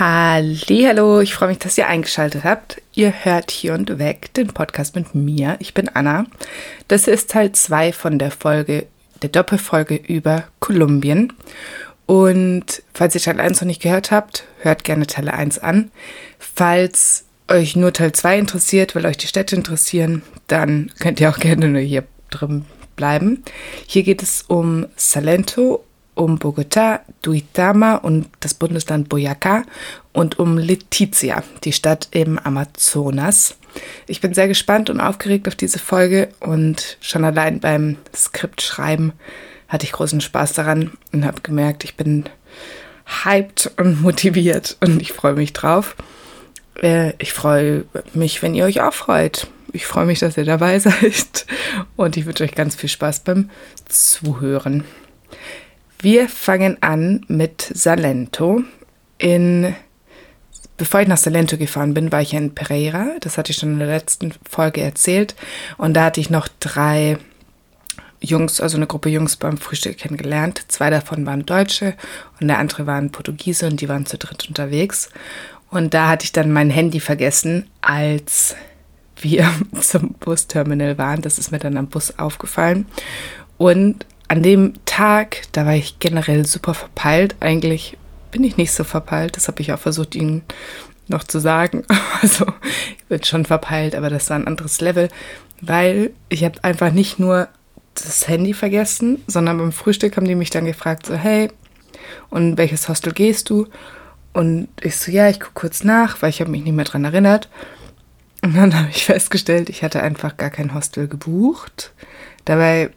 Hallo, 0.00 1.18
ich 1.18 1.34
freue 1.34 1.48
mich, 1.48 1.58
dass 1.58 1.76
ihr 1.76 1.88
eingeschaltet 1.88 2.44
habt. 2.44 2.80
Ihr 2.94 3.12
hört 3.24 3.50
hier 3.50 3.74
und 3.74 3.98
weg 3.98 4.32
den 4.34 4.46
Podcast 4.46 4.94
mit 4.94 5.12
mir. 5.16 5.56
Ich 5.58 5.74
bin 5.74 5.88
Anna. 5.88 6.26
Das 6.86 7.08
ist 7.08 7.30
Teil 7.30 7.50
2 7.50 7.92
von 7.92 8.20
der 8.20 8.30
Folge, 8.30 8.86
der 9.22 9.30
Doppelfolge 9.30 9.96
über 9.96 10.44
Kolumbien. 10.60 11.32
Und 12.06 12.80
falls 12.94 13.16
ihr 13.16 13.20
Teil 13.20 13.40
1 13.40 13.60
noch 13.60 13.66
nicht 13.66 13.82
gehört 13.82 14.12
habt, 14.12 14.44
hört 14.60 14.84
gerne 14.84 15.08
Teil 15.08 15.28
1 15.28 15.58
an. 15.58 15.90
Falls 16.38 17.24
euch 17.48 17.74
nur 17.74 17.92
Teil 17.92 18.12
2 18.12 18.38
interessiert, 18.38 18.94
weil 18.94 19.04
euch 19.04 19.16
die 19.16 19.26
Städte 19.26 19.56
interessieren, 19.56 20.22
dann 20.46 20.92
könnt 21.00 21.18
ihr 21.18 21.28
auch 21.28 21.38
gerne 21.40 21.68
nur 21.68 21.80
hier 21.80 22.04
drin 22.30 22.66
bleiben. 22.94 23.42
Hier 23.88 24.04
geht 24.04 24.22
es 24.22 24.42
um 24.42 24.86
Salento 24.94 25.84
um 26.18 26.38
Bogotá, 26.38 27.00
Duitama 27.22 27.94
und 27.96 28.28
das 28.40 28.54
Bundesland 28.54 29.08
Boyacá 29.08 29.62
und 30.12 30.38
um 30.38 30.58
Letizia, 30.58 31.44
die 31.64 31.72
Stadt 31.72 32.08
im 32.10 32.38
Amazonas. 32.38 33.56
Ich 34.06 34.20
bin 34.20 34.34
sehr 34.34 34.48
gespannt 34.48 34.90
und 34.90 35.00
aufgeregt 35.00 35.46
auf 35.46 35.54
diese 35.54 35.78
Folge 35.78 36.28
und 36.40 36.98
schon 37.00 37.24
allein 37.24 37.60
beim 37.60 37.96
Skriptschreiben 38.14 39.12
hatte 39.68 39.84
ich 39.84 39.92
großen 39.92 40.20
Spaß 40.20 40.54
daran 40.54 40.92
und 41.12 41.24
habe 41.24 41.42
gemerkt, 41.42 41.84
ich 41.84 41.94
bin 41.94 42.24
hyped 43.24 43.70
und 43.76 44.02
motiviert 44.02 44.76
und 44.80 45.00
ich 45.00 45.12
freue 45.12 45.34
mich 45.34 45.52
drauf. 45.52 45.94
Äh, 46.82 47.12
ich 47.18 47.32
freue 47.32 47.84
mich, 48.14 48.42
wenn 48.42 48.54
ihr 48.54 48.64
euch 48.64 48.80
auch 48.80 48.94
freut. 48.94 49.46
Ich 49.72 49.86
freue 49.86 50.06
mich, 50.06 50.18
dass 50.18 50.36
ihr 50.36 50.44
dabei 50.44 50.78
seid 50.80 51.46
und 51.96 52.16
ich 52.16 52.26
wünsche 52.26 52.44
euch 52.44 52.54
ganz 52.54 52.74
viel 52.74 52.88
Spaß 52.88 53.20
beim 53.20 53.50
Zuhören. 53.86 54.84
Wir 56.00 56.28
fangen 56.28 56.80
an 56.80 57.24
mit 57.26 57.72
Salento. 57.74 58.62
In, 59.18 59.74
bevor 60.76 61.00
ich 61.00 61.08
nach 61.08 61.16
Salento 61.16 61.56
gefahren 61.56 61.92
bin, 61.92 62.12
war 62.12 62.22
ich 62.22 62.34
in 62.34 62.54
Pereira. 62.54 63.16
Das 63.20 63.36
hatte 63.36 63.50
ich 63.50 63.58
schon 63.58 63.72
in 63.72 63.78
der 63.80 63.88
letzten 63.88 64.32
Folge 64.48 64.80
erzählt. 64.80 65.34
Und 65.76 65.94
da 65.94 66.04
hatte 66.04 66.20
ich 66.20 66.30
noch 66.30 66.46
drei 66.60 67.18
Jungs, 68.20 68.60
also 68.60 68.76
eine 68.76 68.86
Gruppe 68.86 69.08
Jungs 69.08 69.36
beim 69.36 69.58
Frühstück 69.58 69.98
kennengelernt. 69.98 70.62
Zwei 70.68 70.88
davon 70.90 71.26
waren 71.26 71.46
Deutsche 71.46 71.94
und 72.40 72.46
der 72.46 72.58
andere 72.58 72.86
waren 72.86 73.10
Portugiese 73.10 73.66
und 73.66 73.80
die 73.80 73.88
waren 73.88 74.06
zu 74.06 74.18
dritt 74.18 74.46
unterwegs. 74.48 75.10
Und 75.68 75.94
da 75.94 76.08
hatte 76.08 76.24
ich 76.24 76.32
dann 76.32 76.52
mein 76.52 76.70
Handy 76.70 77.00
vergessen, 77.00 77.68
als 77.80 78.54
wir 79.20 79.50
zum 79.80 80.14
Busterminal 80.14 80.96
waren. 80.96 81.22
Das 81.22 81.40
ist 81.40 81.50
mir 81.50 81.58
dann 81.58 81.76
am 81.76 81.88
Bus 81.88 82.20
aufgefallen. 82.20 82.86
Und 83.56 84.06
an 84.28 84.42
dem 84.42 84.74
Tag, 84.84 85.42
da 85.52 85.64
war 85.66 85.74
ich 85.74 85.98
generell 85.98 86.46
super 86.46 86.74
verpeilt. 86.74 87.36
Eigentlich 87.40 87.96
bin 88.30 88.44
ich 88.44 88.56
nicht 88.56 88.72
so 88.72 88.84
verpeilt. 88.84 89.36
Das 89.36 89.48
habe 89.48 89.62
ich 89.62 89.72
auch 89.72 89.78
versucht, 89.78 90.14
ihnen 90.14 90.42
noch 91.08 91.24
zu 91.24 91.40
sagen. 91.40 91.84
Also 92.20 92.46
ich 92.98 93.04
bin 93.04 93.22
schon 93.22 93.44
verpeilt, 93.44 93.94
aber 93.94 94.10
das 94.10 94.28
war 94.28 94.36
ein 94.36 94.48
anderes 94.48 94.80
Level, 94.80 95.08
weil 95.60 96.10
ich 96.28 96.42
habe 96.42 96.64
einfach 96.64 96.90
nicht 96.90 97.20
nur 97.20 97.46
das 97.94 98.26
Handy 98.26 98.54
vergessen, 98.54 99.22
sondern 99.28 99.58
beim 99.58 99.70
Frühstück 99.70 100.16
haben 100.16 100.26
die 100.26 100.34
mich 100.34 100.50
dann 100.50 100.64
gefragt, 100.64 101.06
so 101.06 101.14
hey, 101.14 101.48
und 102.28 102.58
welches 102.58 102.88
Hostel 102.88 103.12
gehst 103.12 103.50
du? 103.50 103.68
Und 104.32 104.66
ich 104.80 104.96
so, 104.96 105.12
ja, 105.12 105.28
ich 105.28 105.38
gucke 105.38 105.54
kurz 105.54 105.84
nach, 105.84 106.20
weil 106.20 106.30
ich 106.30 106.40
habe 106.40 106.50
mich 106.50 106.64
nicht 106.64 106.74
mehr 106.74 106.84
dran 106.84 107.04
erinnert. 107.04 107.48
Und 108.42 108.56
dann 108.56 108.74
habe 108.78 108.88
ich 108.90 109.04
festgestellt, 109.04 109.68
ich 109.68 109.84
hatte 109.84 110.02
einfach 110.02 110.36
gar 110.36 110.50
kein 110.50 110.74
Hostel 110.74 111.06
gebucht. 111.06 111.92
Dabei 112.44 112.90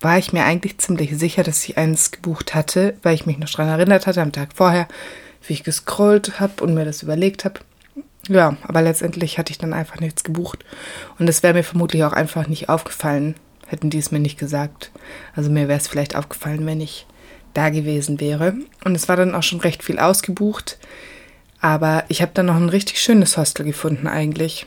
war 0.00 0.18
ich 0.18 0.32
mir 0.32 0.44
eigentlich 0.44 0.78
ziemlich 0.78 1.16
sicher, 1.16 1.42
dass 1.42 1.64
ich 1.64 1.78
eins 1.78 2.10
gebucht 2.10 2.54
hatte, 2.54 2.96
weil 3.02 3.14
ich 3.14 3.26
mich 3.26 3.38
noch 3.38 3.48
daran 3.50 3.68
erinnert 3.68 4.06
hatte 4.06 4.22
am 4.22 4.32
Tag 4.32 4.50
vorher, 4.54 4.88
wie 5.46 5.54
ich 5.54 5.64
gescrollt 5.64 6.40
habe 6.40 6.62
und 6.62 6.74
mir 6.74 6.84
das 6.84 7.02
überlegt 7.02 7.44
habe. 7.44 7.60
Ja, 8.28 8.56
aber 8.62 8.82
letztendlich 8.82 9.38
hatte 9.38 9.52
ich 9.52 9.58
dann 9.58 9.72
einfach 9.72 10.00
nichts 10.00 10.24
gebucht. 10.24 10.64
Und 11.18 11.28
es 11.28 11.42
wäre 11.42 11.54
mir 11.54 11.64
vermutlich 11.64 12.04
auch 12.04 12.12
einfach 12.12 12.46
nicht 12.46 12.68
aufgefallen, 12.68 13.34
hätten 13.66 13.90
die 13.90 13.98
es 13.98 14.10
mir 14.10 14.18
nicht 14.18 14.38
gesagt. 14.38 14.90
Also 15.34 15.50
mir 15.50 15.68
wäre 15.68 15.78
es 15.78 15.88
vielleicht 15.88 16.16
aufgefallen, 16.16 16.66
wenn 16.66 16.80
ich 16.80 17.06
da 17.54 17.70
gewesen 17.70 18.20
wäre. 18.20 18.54
Und 18.84 18.94
es 18.94 19.08
war 19.08 19.16
dann 19.16 19.34
auch 19.34 19.42
schon 19.42 19.60
recht 19.60 19.82
viel 19.82 19.98
ausgebucht. 19.98 20.78
Aber 21.60 22.04
ich 22.08 22.22
habe 22.22 22.32
dann 22.34 22.46
noch 22.46 22.56
ein 22.56 22.68
richtig 22.68 23.00
schönes 23.00 23.36
Hostel 23.36 23.64
gefunden 23.64 24.06
eigentlich. 24.06 24.66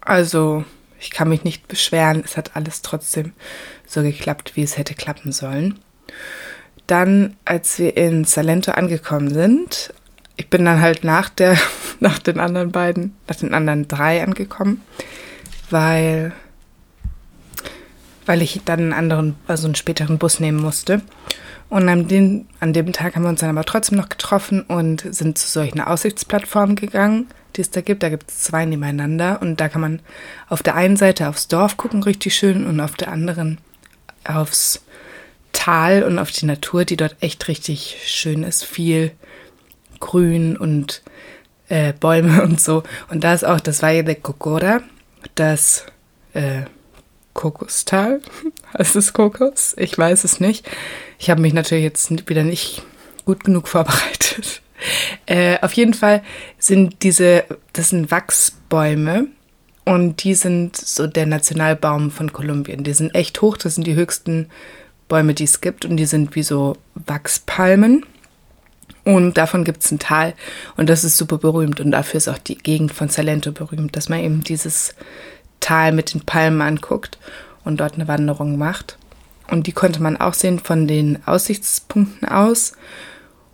Also 0.00 0.64
ich 0.98 1.10
kann 1.10 1.28
mich 1.28 1.44
nicht 1.44 1.68
beschweren. 1.68 2.22
Es 2.24 2.36
hat 2.36 2.56
alles 2.56 2.82
trotzdem 2.82 3.32
so 3.92 4.02
geklappt, 4.02 4.52
wie 4.54 4.62
es 4.62 4.78
hätte 4.78 4.94
klappen 4.94 5.32
sollen. 5.32 5.78
Dann, 6.86 7.36
als 7.44 7.78
wir 7.78 7.96
in 7.96 8.24
Salento 8.24 8.72
angekommen 8.72 9.32
sind, 9.32 9.92
ich 10.36 10.48
bin 10.48 10.64
dann 10.64 10.80
halt 10.80 11.04
nach 11.04 11.28
der, 11.28 11.56
nach 12.00 12.18
den 12.18 12.40
anderen 12.40 12.72
beiden, 12.72 13.14
nach 13.28 13.36
den 13.36 13.54
anderen 13.54 13.88
drei 13.88 14.22
angekommen, 14.22 14.80
weil, 15.70 16.32
weil 18.26 18.42
ich 18.42 18.60
dann 18.64 18.80
einen 18.80 18.92
anderen, 18.92 19.36
also 19.46 19.66
einen 19.66 19.74
späteren 19.74 20.18
Bus 20.18 20.40
nehmen 20.40 20.60
musste. 20.60 21.02
Und 21.68 21.88
an 21.88 22.08
dem, 22.08 22.46
an 22.58 22.72
dem 22.72 22.92
Tag 22.92 23.14
haben 23.14 23.22
wir 23.22 23.28
uns 23.28 23.40
dann 23.40 23.50
aber 23.50 23.64
trotzdem 23.64 23.96
noch 23.96 24.08
getroffen 24.08 24.62
und 24.62 25.06
sind 25.14 25.38
zu 25.38 25.46
solchen 25.46 25.80
Aussichtsplattformen 25.80 26.74
gegangen 26.74 27.28
die 27.56 27.60
es 27.62 27.70
da 27.70 27.80
gibt. 27.80 28.02
Da 28.02 28.08
gibt 28.08 28.30
es 28.30 28.40
zwei 28.40 28.64
nebeneinander 28.64 29.40
und 29.40 29.60
da 29.60 29.68
kann 29.68 29.80
man 29.80 30.00
auf 30.48 30.62
der 30.62 30.74
einen 30.74 30.96
Seite 30.96 31.28
aufs 31.28 31.48
Dorf 31.48 31.76
gucken, 31.76 32.02
richtig 32.02 32.34
schön, 32.34 32.66
und 32.66 32.80
auf 32.80 32.94
der 32.94 33.10
anderen 33.12 33.58
aufs 34.24 34.82
Tal 35.52 36.04
und 36.04 36.18
auf 36.18 36.30
die 36.30 36.46
Natur, 36.46 36.84
die 36.84 36.96
dort 36.96 37.16
echt 37.20 37.48
richtig 37.48 37.98
schön 38.06 38.44
ist. 38.44 38.64
Viel 38.64 39.12
Grün 39.98 40.56
und 40.56 41.02
äh, 41.68 41.92
Bäume 41.92 42.42
und 42.44 42.60
so. 42.60 42.82
Und 43.08 43.24
da 43.24 43.34
ist 43.34 43.44
auch 43.44 43.60
das 43.60 43.82
Valle 43.82 44.04
de 44.04 44.14
Cocora, 44.14 44.80
das 45.34 45.86
äh, 46.34 46.62
Kokostal. 47.34 48.20
Heißt 48.78 48.96
es 48.96 49.12
Kokos? 49.12 49.74
Ich 49.76 49.96
weiß 49.96 50.24
es 50.24 50.40
nicht. 50.40 50.68
Ich 51.18 51.30
habe 51.30 51.40
mich 51.40 51.52
natürlich 51.52 51.84
jetzt 51.84 52.28
wieder 52.28 52.44
nicht 52.44 52.82
gut 53.24 53.44
genug 53.44 53.68
vorbereitet. 53.68 54.62
Äh, 55.26 55.58
auf 55.60 55.74
jeden 55.74 55.92
Fall 55.92 56.22
sind 56.58 57.02
diese, 57.02 57.44
das 57.74 57.90
sind 57.90 58.10
Wachsbäume 58.10 59.26
und 59.90 60.22
die 60.22 60.34
sind 60.34 60.76
so 60.76 61.08
der 61.08 61.26
Nationalbaum 61.26 62.12
von 62.12 62.32
Kolumbien. 62.32 62.84
Die 62.84 62.92
sind 62.92 63.12
echt 63.12 63.42
hoch, 63.42 63.56
das 63.56 63.74
sind 63.74 63.88
die 63.88 63.96
höchsten 63.96 64.46
Bäume, 65.08 65.34
die 65.34 65.42
es 65.42 65.60
gibt 65.60 65.84
und 65.84 65.96
die 65.96 66.06
sind 66.06 66.36
wie 66.36 66.44
so 66.44 66.76
Wachspalmen. 66.94 68.06
Und 69.02 69.36
davon 69.36 69.64
gibt 69.64 69.82
es 69.82 69.90
ein 69.90 69.98
Tal 69.98 70.34
und 70.76 70.88
das 70.88 71.02
ist 71.02 71.16
super 71.16 71.38
berühmt 71.38 71.80
und 71.80 71.90
dafür 71.90 72.18
ist 72.18 72.28
auch 72.28 72.38
die 72.38 72.56
Gegend 72.56 72.92
von 72.92 73.08
Salento 73.08 73.50
berühmt, 73.50 73.96
dass 73.96 74.08
man 74.08 74.20
eben 74.20 74.44
dieses 74.44 74.94
Tal 75.58 75.90
mit 75.90 76.14
den 76.14 76.20
Palmen 76.20 76.62
anguckt 76.62 77.18
und 77.64 77.80
dort 77.80 77.94
eine 77.94 78.06
Wanderung 78.06 78.58
macht. 78.58 78.96
Und 79.48 79.66
die 79.66 79.72
konnte 79.72 80.00
man 80.00 80.16
auch 80.16 80.34
sehen 80.34 80.60
von 80.60 80.86
den 80.86 81.18
Aussichtspunkten 81.26 82.28
aus. 82.28 82.74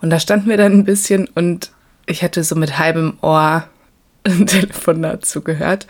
Und 0.02 0.10
da 0.10 0.20
standen 0.20 0.50
wir 0.50 0.58
dann 0.58 0.72
ein 0.72 0.84
bisschen 0.84 1.30
und 1.34 1.70
ich 2.04 2.22
hatte 2.22 2.44
so 2.44 2.56
mit 2.56 2.78
halbem 2.78 3.16
Ohr 3.22 3.66
ein 4.24 4.46
Telefonat 4.46 5.24
zugehört, 5.24 5.86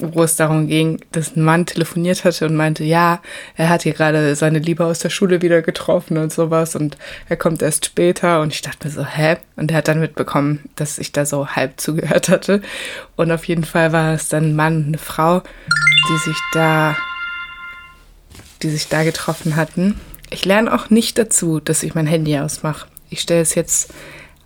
wo 0.00 0.24
es 0.24 0.34
darum 0.34 0.66
ging, 0.66 1.00
dass 1.12 1.36
ein 1.36 1.42
Mann 1.42 1.66
telefoniert 1.66 2.24
hatte 2.24 2.46
und 2.46 2.56
meinte, 2.56 2.82
ja, 2.82 3.20
er 3.56 3.68
hat 3.68 3.82
hier 3.84 3.92
gerade 3.92 4.34
seine 4.34 4.58
Liebe 4.58 4.84
aus 4.84 4.98
der 4.98 5.10
Schule 5.10 5.40
wieder 5.40 5.62
getroffen 5.62 6.18
und 6.18 6.32
sowas 6.32 6.74
und 6.74 6.98
er 7.28 7.36
kommt 7.36 7.62
erst 7.62 7.86
später 7.86 8.40
und 8.40 8.52
ich 8.52 8.62
dachte 8.62 8.88
mir 8.88 8.92
so, 8.92 9.04
hä? 9.04 9.36
Und 9.56 9.70
er 9.70 9.78
hat 9.78 9.88
dann 9.88 10.00
mitbekommen, 10.00 10.68
dass 10.74 10.98
ich 10.98 11.12
da 11.12 11.24
so 11.24 11.46
halb 11.48 11.80
zugehört 11.80 12.28
hatte 12.28 12.60
und 13.14 13.30
auf 13.30 13.44
jeden 13.44 13.64
Fall 13.64 13.92
war 13.92 14.14
es 14.14 14.28
dann 14.28 14.50
ein 14.50 14.56
Mann 14.56 14.76
und 14.78 14.86
eine 14.88 14.98
Frau, 14.98 15.42
die 16.08 16.18
sich 16.18 16.38
da, 16.52 16.96
die 18.62 18.70
sich 18.70 18.88
da 18.88 19.04
getroffen 19.04 19.54
hatten. 19.54 20.00
Ich 20.30 20.44
lerne 20.44 20.74
auch 20.74 20.90
nicht 20.90 21.18
dazu, 21.18 21.60
dass 21.60 21.84
ich 21.84 21.94
mein 21.94 22.08
Handy 22.08 22.36
ausmache. 22.36 22.88
Ich 23.10 23.20
stelle 23.20 23.42
es 23.42 23.54
jetzt 23.54 23.92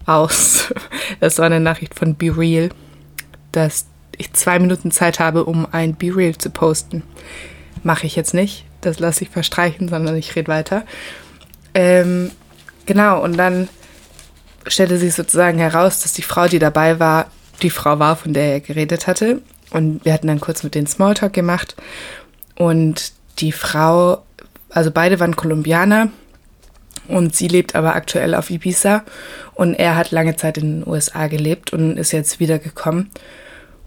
aus. 0.04 0.72
Das 1.20 1.38
war 1.38 1.46
eine 1.46 1.58
Nachricht 1.58 1.94
von 1.94 2.16
Be 2.16 2.36
Real, 2.36 2.68
dass 3.50 3.86
ich 4.18 4.32
zwei 4.32 4.58
Minuten 4.58 4.90
Zeit 4.90 5.20
habe, 5.20 5.44
um 5.44 5.66
ein 5.70 5.94
Be 5.94 6.14
Real 6.14 6.36
zu 6.36 6.50
posten. 6.50 7.02
Mache 7.82 8.06
ich 8.06 8.16
jetzt 8.16 8.34
nicht. 8.34 8.64
Das 8.80 8.98
lasse 8.98 9.24
ich 9.24 9.30
verstreichen, 9.30 9.88
sondern 9.88 10.16
ich 10.16 10.36
rede 10.36 10.48
weiter. 10.48 10.84
Ähm, 11.74 12.30
genau, 12.86 13.22
und 13.22 13.36
dann 13.36 13.68
stellte 14.66 14.98
sich 14.98 15.14
sozusagen 15.14 15.58
heraus, 15.58 16.00
dass 16.00 16.12
die 16.12 16.22
Frau, 16.22 16.46
die 16.46 16.58
dabei 16.58 17.00
war, 17.00 17.30
die 17.62 17.70
Frau 17.70 17.98
war, 17.98 18.16
von 18.16 18.34
der 18.34 18.52
er 18.52 18.60
geredet 18.60 19.06
hatte. 19.06 19.42
Und 19.70 20.04
wir 20.04 20.12
hatten 20.12 20.26
dann 20.26 20.40
kurz 20.40 20.62
mit 20.62 20.74
den 20.74 20.86
Smalltalk 20.86 21.32
gemacht. 21.32 21.76
Und 22.56 23.12
die 23.38 23.52
Frau, 23.52 24.22
also 24.70 24.90
beide 24.90 25.20
waren 25.20 25.36
Kolumbianer 25.36 26.08
und 27.08 27.34
sie 27.34 27.48
lebt 27.48 27.74
aber 27.74 27.94
aktuell 27.94 28.34
auf 28.34 28.50
Ibiza 28.50 29.04
und 29.54 29.74
er 29.74 29.96
hat 29.96 30.10
lange 30.10 30.36
Zeit 30.36 30.58
in 30.58 30.80
den 30.80 30.88
USA 30.88 31.26
gelebt 31.26 31.72
und 31.72 31.96
ist 31.96 32.12
jetzt 32.12 32.38
wiedergekommen. 32.40 33.10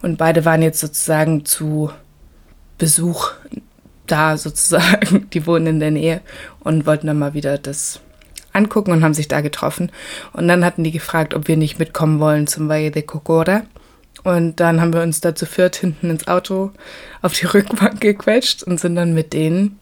Und 0.01 0.17
beide 0.17 0.45
waren 0.45 0.61
jetzt 0.61 0.79
sozusagen 0.79 1.45
zu 1.45 1.91
Besuch 2.77 3.31
da 4.07 4.37
sozusagen. 4.37 5.29
Die 5.33 5.45
wohnen 5.45 5.67
in 5.67 5.79
der 5.79 5.91
Nähe 5.91 6.21
und 6.59 6.85
wollten 6.85 7.07
dann 7.07 7.19
mal 7.19 7.33
wieder 7.33 7.57
das 7.57 7.99
angucken 8.53 8.91
und 8.91 9.03
haben 9.03 9.13
sich 9.13 9.27
da 9.27 9.41
getroffen. 9.41 9.91
Und 10.33 10.47
dann 10.47 10.65
hatten 10.65 10.83
die 10.83 10.91
gefragt, 10.91 11.33
ob 11.33 11.47
wir 11.47 11.57
nicht 11.57 11.79
mitkommen 11.79 12.19
wollen 12.19 12.47
zum 12.47 12.67
Valle 12.67 12.91
de 12.91 13.01
Cocora. 13.01 13.63
Und 14.23 14.59
dann 14.59 14.81
haben 14.81 14.93
wir 14.93 15.01
uns 15.01 15.21
da 15.21 15.33
zu 15.33 15.45
viert 15.45 15.77
hinten 15.77 16.09
ins 16.09 16.27
Auto 16.27 16.71
auf 17.21 17.33
die 17.33 17.45
Rückbank 17.53 18.01
gequetscht 18.01 18.63
und 18.63 18.79
sind 18.79 18.95
dann 18.95 19.13
mit 19.13 19.33
denen 19.33 19.79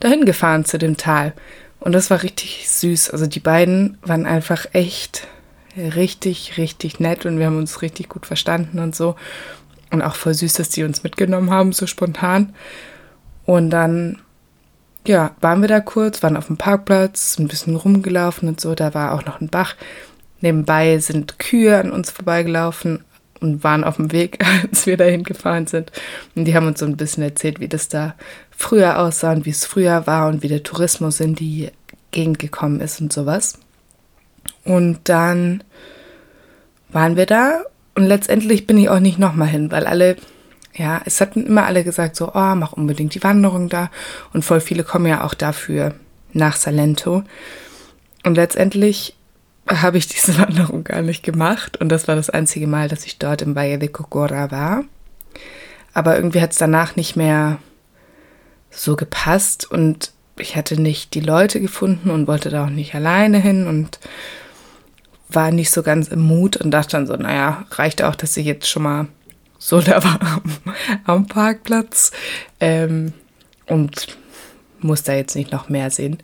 dahin 0.00 0.24
gefahren 0.24 0.64
zu 0.64 0.78
dem 0.78 0.96
Tal. 0.96 1.34
Und 1.80 1.92
das 1.92 2.10
war 2.10 2.22
richtig 2.22 2.68
süß. 2.68 3.10
Also 3.10 3.26
die 3.26 3.40
beiden 3.40 3.98
waren 4.02 4.26
einfach 4.26 4.66
echt 4.72 5.26
richtig, 5.78 6.58
richtig 6.58 7.00
nett 7.00 7.26
und 7.26 7.38
wir 7.38 7.46
haben 7.46 7.58
uns 7.58 7.82
richtig 7.82 8.08
gut 8.08 8.26
verstanden 8.26 8.78
und 8.78 8.94
so. 8.94 9.16
Und 9.90 10.02
auch 10.02 10.14
voll 10.14 10.34
süß, 10.34 10.54
dass 10.54 10.68
die 10.68 10.84
uns 10.84 11.02
mitgenommen 11.02 11.50
haben, 11.50 11.72
so 11.72 11.86
spontan. 11.86 12.54
Und 13.46 13.70
dann, 13.70 14.18
ja, 15.06 15.34
waren 15.40 15.62
wir 15.62 15.68
da 15.68 15.80
kurz, 15.80 16.22
waren 16.22 16.36
auf 16.36 16.48
dem 16.48 16.58
Parkplatz, 16.58 17.38
ein 17.38 17.48
bisschen 17.48 17.76
rumgelaufen 17.76 18.48
und 18.48 18.60
so. 18.60 18.74
Da 18.74 18.92
war 18.92 19.12
auch 19.12 19.24
noch 19.24 19.40
ein 19.40 19.48
Bach. 19.48 19.76
Nebenbei 20.40 20.98
sind 20.98 21.38
Kühe 21.38 21.78
an 21.78 21.90
uns 21.90 22.10
vorbeigelaufen 22.10 23.04
und 23.40 23.64
waren 23.64 23.84
auf 23.84 23.96
dem 23.96 24.12
Weg, 24.12 24.44
als 24.62 24.86
wir 24.86 24.96
dahin 24.96 25.24
gefahren 25.24 25.66
sind. 25.66 25.90
Und 26.34 26.44
die 26.44 26.54
haben 26.54 26.66
uns 26.66 26.80
so 26.80 26.86
ein 26.86 26.96
bisschen 26.96 27.22
erzählt, 27.22 27.60
wie 27.60 27.68
das 27.68 27.88
da 27.88 28.14
früher 28.50 28.98
aussah 28.98 29.32
und 29.32 29.46
wie 29.46 29.50
es 29.50 29.64
früher 29.64 30.06
war 30.06 30.28
und 30.28 30.42
wie 30.42 30.48
der 30.48 30.62
Tourismus 30.62 31.20
in 31.20 31.34
die 31.34 31.70
Gegend 32.10 32.38
gekommen 32.38 32.80
ist 32.80 33.00
und 33.00 33.12
sowas. 33.12 33.58
Und 34.68 35.00
dann 35.04 35.64
waren 36.90 37.16
wir 37.16 37.24
da 37.24 37.62
und 37.94 38.04
letztendlich 38.04 38.66
bin 38.66 38.76
ich 38.76 38.90
auch 38.90 39.00
nicht 39.00 39.18
nochmal 39.18 39.48
hin, 39.48 39.70
weil 39.70 39.86
alle, 39.86 40.16
ja, 40.74 41.00
es 41.06 41.22
hatten 41.22 41.46
immer 41.46 41.64
alle 41.64 41.84
gesagt, 41.84 42.16
so, 42.16 42.34
oh, 42.34 42.54
mach 42.54 42.74
unbedingt 42.74 43.14
die 43.14 43.22
Wanderung 43.22 43.70
da. 43.70 43.90
Und 44.34 44.44
voll 44.44 44.60
viele 44.60 44.84
kommen 44.84 45.06
ja 45.06 45.24
auch 45.24 45.32
dafür 45.32 45.94
nach 46.34 46.56
Salento. 46.56 47.22
Und 48.26 48.34
letztendlich 48.34 49.16
habe 49.66 49.96
ich 49.96 50.06
diese 50.06 50.38
Wanderung 50.38 50.84
gar 50.84 51.00
nicht 51.00 51.22
gemacht. 51.22 51.78
Und 51.78 51.88
das 51.88 52.06
war 52.06 52.14
das 52.14 52.28
einzige 52.28 52.66
Mal, 52.66 52.88
dass 52.88 53.06
ich 53.06 53.18
dort 53.18 53.40
im 53.40 53.54
Valle 53.54 53.78
de 53.78 53.88
Cocora 53.88 54.50
war. 54.50 54.84
Aber 55.94 56.14
irgendwie 56.14 56.42
hat 56.42 56.52
es 56.52 56.58
danach 56.58 56.94
nicht 56.94 57.16
mehr 57.16 57.56
so 58.70 58.96
gepasst 58.96 59.70
und 59.70 60.12
ich 60.36 60.56
hatte 60.56 60.78
nicht 60.78 61.14
die 61.14 61.20
Leute 61.20 61.58
gefunden 61.58 62.10
und 62.10 62.28
wollte 62.28 62.50
da 62.50 62.66
auch 62.66 62.70
nicht 62.70 62.94
alleine 62.94 63.38
hin 63.38 63.66
und 63.66 63.98
war 65.30 65.50
nicht 65.50 65.70
so 65.70 65.82
ganz 65.82 66.08
im 66.08 66.20
Mut 66.20 66.56
und 66.56 66.70
dachte 66.70 66.92
dann 66.92 67.06
so, 67.06 67.14
naja, 67.16 67.66
reicht 67.72 68.02
auch, 68.02 68.14
dass 68.14 68.36
ich 68.36 68.46
jetzt 68.46 68.68
schon 68.68 68.82
mal 68.82 69.06
so 69.58 69.80
da 69.82 70.02
war 70.02 70.20
am, 70.22 70.74
am 71.04 71.26
Parkplatz 71.26 72.12
ähm, 72.60 73.12
und 73.66 74.16
muss 74.80 75.02
da 75.02 75.14
jetzt 75.14 75.34
nicht 75.34 75.52
noch 75.52 75.68
mehr 75.68 75.90
sehen. 75.90 76.18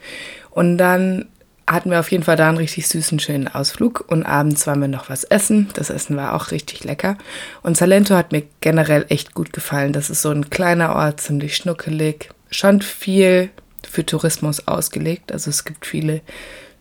Und 0.51 0.79
dann 0.79 1.27
hatten 1.67 1.91
wir 1.91 1.99
auf 1.99 2.13
jeden 2.13 2.25
Fall 2.25 2.37
da 2.37 2.49
einen 2.49 2.59
richtig 2.59 2.87
süßen, 2.89 3.19
schönen 3.19 3.49
Ausflug 3.49 4.05
und 4.09 4.25
abends 4.25 4.67
waren 4.67 4.81
wir 4.81 4.89
noch 4.89 5.09
was 5.09 5.25
essen. 5.25 5.69
Das 5.75 5.91
Essen 5.91 6.17
war 6.17 6.35
auch 6.35 6.51
richtig 6.51 6.85
lecker. 6.85 7.17
Und 7.63 7.77
Salento 7.77 8.15
hat 8.15 8.33
mir 8.33 8.43
generell 8.61 9.07
echt 9.09 9.35
gut 9.35 9.53
gefallen. 9.53 9.93
Das 9.93 10.11
ist 10.11 10.23
so 10.23 10.31
ein 10.31 10.51
kleiner 10.51 10.95
Ort, 10.95 11.23
ziemlich 11.23 11.57
schnuckelig, 11.57 12.31
schon 12.51 12.83
viel 12.83 13.51
für 13.83 14.05
Tourismus 14.05 14.69
ausgelegt. 14.69 15.33
Also 15.33 15.51
es 15.51 15.65
gibt 15.65 15.87
viele 15.87 16.21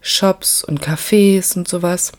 Shops 0.03 0.63
und 0.63 0.85
Cafés 0.85 1.57
und 1.57 1.67
sowas. 1.67 2.11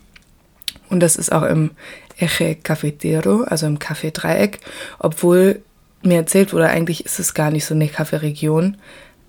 Und 0.89 1.01
das 1.01 1.17
ist 1.17 1.31
auch 1.31 1.43
im 1.43 1.71
Eje 2.19 2.57
Cafetero, 2.57 3.43
also 3.43 3.67
im 3.67 3.79
Café-Dreieck, 3.79 4.59
obwohl 4.99 5.63
mir 6.03 6.17
erzählt 6.17 6.53
wurde, 6.53 6.69
eigentlich 6.69 7.05
ist 7.05 7.21
es 7.21 7.35
gar 7.35 7.51
nicht 7.51 7.65
so 7.65 7.75
eine 7.75 7.89
Kaffeeregion, 7.89 8.77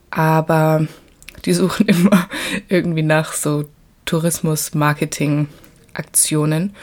aber 0.10 0.88
die 1.46 1.54
suchen 1.54 1.88
immer 1.88 2.28
irgendwie 2.68 3.04
nach 3.04 3.34
so 3.34 3.66
Tourismus-Marketing-Aktionen 4.06 6.75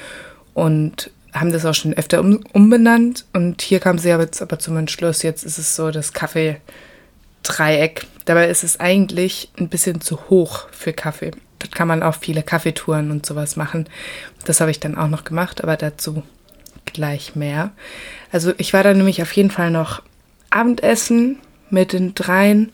und 0.55 1.11
haben 1.33 1.53
das 1.53 1.65
auch 1.65 1.75
schon 1.75 1.95
öfter 1.95 2.21
um, 2.21 2.41
umbenannt. 2.53 3.25
Und 3.33 3.63
hier 3.63 3.81
kam 3.81 3.99
sie 3.99 4.11
jetzt 4.11 4.43
aber 4.43 4.59
zum 4.59 4.77
Entschluss, 4.77 5.23
jetzt 5.23 5.45
ist 5.45 5.59
es 5.59 5.77
so 5.77 5.91
das 5.91 6.13
Kaffee-Dreieck. 6.13 8.07
Dabei 8.27 8.49
ist 8.49 8.65
es 8.65 8.81
eigentlich 8.81 9.51
ein 9.59 9.69
bisschen 9.69 10.01
zu 10.01 10.29
hoch 10.29 10.69
für 10.71 10.93
Kaffee. 10.93 11.33
Dort 11.62 11.75
kann 11.75 11.88
man 11.88 12.03
auch 12.03 12.17
viele 12.17 12.43
Kaffeetouren 12.43 13.12
und 13.12 13.25
sowas 13.25 13.56
machen. 13.56 13.88
Das 14.44 14.61
habe 14.61 14.73
ich 14.73 14.81
dann 14.81 14.97
auch 14.97 15.09
noch 15.09 15.23
gemacht, 15.23 15.62
aber 15.62 15.76
dazu 15.76 16.25
gleich 16.87 17.37
mehr. 17.37 17.70
Also 18.32 18.53
ich 18.59 18.73
war 18.73 18.82
da 18.82 18.93
nämlich 18.93 19.23
auf 19.23 19.32
jeden 19.32 19.50
Fall 19.50 19.70
noch 19.70 20.03
Abendessen 20.50 21.38
mit 21.70 21.93
den 21.93 22.14
dreien 22.14 22.73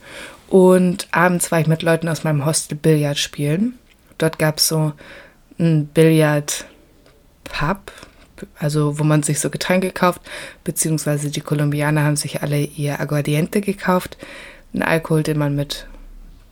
und 0.49 1.06
abends 1.11 1.52
war 1.52 1.61
ich 1.61 1.67
mit 1.67 1.82
Leuten 1.82 2.08
aus 2.08 2.25
meinem 2.25 2.46
Hostel 2.46 2.76
Billard 2.76 3.19
spielen. 3.19 3.79
Dort 4.17 4.38
gab 4.38 4.56
es 4.56 4.69
so 4.69 4.94
ein 5.58 5.87
Billard-Pub, 5.88 7.93
also 8.58 8.99
wo 8.99 9.05
man 9.05 9.23
sich 9.23 9.40
so 9.40 9.50
Getränke 9.50 9.90
kauft, 9.90 10.23
beziehungsweise 10.64 11.31
die 11.31 11.43
Kolumbianer 11.43 12.05
haben 12.05 12.17
sich 12.17 12.43
alle 12.43 12.58
ihr 12.58 13.00
Aguardiente 13.00 13.61
gekauft, 13.61 14.17
ein 14.73 14.82
Alkohol, 14.82 15.23
den 15.23 15.38
man 15.38 15.55
mit 15.55 15.87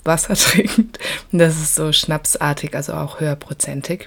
Wasser 0.07 0.35
trinkt. 0.37 0.99
Und 1.33 1.39
das 1.39 1.57
ist 1.57 1.75
so 1.75 1.93
schnapsartig, 1.93 2.75
also 2.75 2.95
auch 2.95 3.21
höherprozentig. 3.21 4.07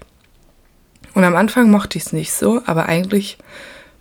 Und 1.13 1.23
am 1.23 1.35
Anfang 1.35 1.69
mochte 1.69 1.97
ich 1.97 2.05
es 2.05 2.13
nicht 2.13 2.31
so, 2.31 2.61
aber 2.65 2.87
eigentlich 2.87 3.37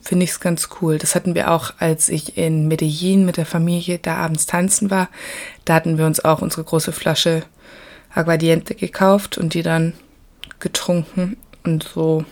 finde 0.01 0.25
ich 0.25 0.31
es 0.31 0.41
ganz 0.41 0.69
cool. 0.81 0.99
Das 0.99 1.15
hatten 1.15 1.35
wir 1.35 1.51
auch, 1.51 1.75
als 1.79 2.09
ich 2.09 2.37
in 2.39 2.69
Medellin 2.69 3.25
mit 3.25 3.37
der 3.37 3.47
Familie 3.47 3.99
da 3.99 4.17
abends 4.17 4.47
tanzen 4.47 4.91
war. 4.91 5.09
Da 5.65 5.75
hatten 5.75 5.99
wir 5.99 6.07
uns 6.07 6.25
auch 6.25 6.41
unsere 6.43 6.65
große 6.65 6.93
Flasche 6.93 7.43
Aguardiente 8.15 8.75
gekauft 8.75 9.39
und 9.39 9.55
die 9.55 9.63
dann 9.63 9.95
getrunken 10.61 11.37
und 11.65 11.83
so 11.83 12.25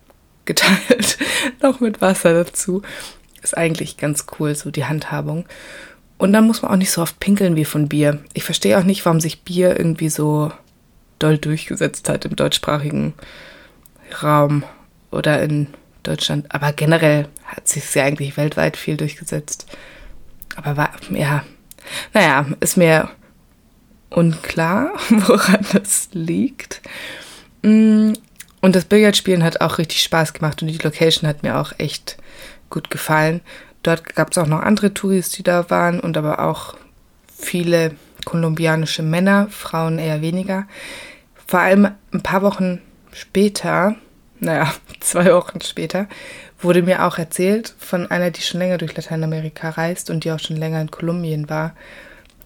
geteilt, 0.44 1.18
noch 1.62 1.80
mit 1.80 2.00
Wasser 2.00 2.44
dazu. 2.44 2.82
Ist 3.42 3.56
eigentlich 3.56 3.96
ganz 3.96 4.26
cool, 4.38 4.54
so 4.54 4.70
die 4.70 4.84
Handhabung. 4.84 5.46
Und 6.18 6.32
dann 6.32 6.46
muss 6.46 6.62
man 6.62 6.70
auch 6.70 6.76
nicht 6.76 6.90
so 6.90 7.02
oft 7.02 7.18
pinkeln 7.20 7.56
wie 7.56 7.64
von 7.64 7.88
Bier. 7.88 8.20
Ich 8.34 8.44
verstehe 8.44 8.78
auch 8.78 8.84
nicht, 8.84 9.04
warum 9.04 9.20
sich 9.20 9.42
Bier 9.42 9.78
irgendwie 9.78 10.08
so 10.08 10.52
doll 11.18 11.38
durchgesetzt 11.38 12.08
hat 12.08 12.24
im 12.24 12.36
deutschsprachigen 12.36 13.14
Raum 14.22 14.64
oder 15.10 15.42
in 15.42 15.68
Deutschland. 16.02 16.46
Aber 16.54 16.72
generell 16.72 17.28
hat 17.44 17.68
sich 17.68 17.94
ja 17.94 18.04
eigentlich 18.04 18.36
weltweit 18.36 18.76
viel 18.76 18.96
durchgesetzt. 18.96 19.66
Aber 20.56 20.76
war, 20.76 20.90
ja, 21.10 21.44
naja, 22.12 22.46
ist 22.60 22.76
mir 22.76 23.10
unklar, 24.10 24.92
woran 25.10 25.66
das 25.72 26.08
liegt. 26.12 26.80
Mm, 27.62 28.12
und 28.60 28.76
das 28.76 28.84
Billardspielen 28.84 29.42
hat 29.42 29.60
auch 29.60 29.78
richtig 29.78 30.02
Spaß 30.02 30.32
gemacht 30.32 30.62
und 30.62 30.68
die 30.68 30.78
Location 30.78 31.28
hat 31.28 31.42
mir 31.42 31.58
auch 31.58 31.72
echt 31.78 32.16
gut 32.70 32.90
gefallen. 32.90 33.40
Dort 33.84 34.16
gab 34.16 34.32
es 34.32 34.38
auch 34.38 34.46
noch 34.46 34.62
andere 34.62 34.92
Touris, 34.94 35.28
die 35.28 35.42
da 35.44 35.70
waren 35.70 36.00
und 36.00 36.16
aber 36.16 36.40
auch 36.40 36.74
viele 37.38 37.92
kolumbianische 38.24 39.02
Männer, 39.02 39.48
Frauen 39.50 39.98
eher 39.98 40.22
weniger. 40.22 40.66
Vor 41.46 41.60
allem 41.60 41.90
ein 42.12 42.22
paar 42.22 42.40
Wochen 42.42 42.80
später, 43.12 43.94
naja, 44.40 44.72
zwei 45.00 45.32
Wochen 45.34 45.60
später, 45.60 46.08
wurde 46.60 46.82
mir 46.82 47.04
auch 47.04 47.18
erzählt 47.18 47.74
von 47.78 48.10
einer, 48.10 48.30
die 48.30 48.40
schon 48.40 48.60
länger 48.60 48.78
durch 48.78 48.96
Lateinamerika 48.96 49.68
reist 49.68 50.08
und 50.08 50.24
die 50.24 50.32
auch 50.32 50.40
schon 50.40 50.56
länger 50.56 50.80
in 50.80 50.90
Kolumbien 50.90 51.50
war, 51.50 51.74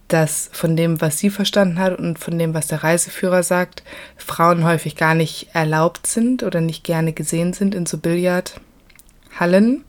dass 0.08 0.50
von 0.52 0.74
dem, 0.74 1.00
was 1.00 1.18
sie 1.18 1.30
verstanden 1.30 1.78
hat 1.78 1.96
und 1.96 2.18
von 2.18 2.36
dem, 2.36 2.52
was 2.52 2.66
der 2.66 2.82
Reiseführer 2.82 3.44
sagt, 3.44 3.84
Frauen 4.16 4.64
häufig 4.64 4.96
gar 4.96 5.14
nicht 5.14 5.50
erlaubt 5.52 6.08
sind 6.08 6.42
oder 6.42 6.60
nicht 6.60 6.82
gerne 6.82 7.12
gesehen 7.12 7.52
sind 7.52 7.76
in 7.76 7.86
so 7.86 7.98
Billardhallen 7.98 9.84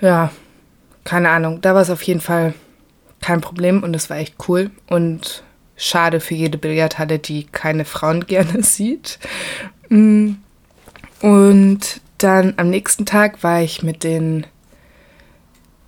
ja, 0.00 0.30
keine 1.04 1.30
Ahnung. 1.30 1.60
Da 1.60 1.74
war 1.74 1.82
es 1.82 1.90
auf 1.90 2.02
jeden 2.02 2.20
Fall 2.20 2.54
kein 3.20 3.40
Problem 3.40 3.82
und 3.82 3.94
es 3.94 4.10
war 4.10 4.16
echt 4.16 4.34
cool. 4.48 4.70
Und 4.88 5.42
schade 5.76 6.20
für 6.20 6.34
jede 6.34 6.58
Billardhalle, 6.58 7.18
die 7.18 7.44
keine 7.44 7.84
Frauen 7.84 8.26
gerne 8.26 8.62
sieht. 8.62 9.18
Mm. 9.88 10.32
Und 11.20 12.00
dann 12.18 12.54
am 12.56 12.70
nächsten 12.70 13.04
Tag 13.06 13.42
war 13.42 13.60
ich 13.60 13.82
mit 13.82 14.04
den 14.04 14.46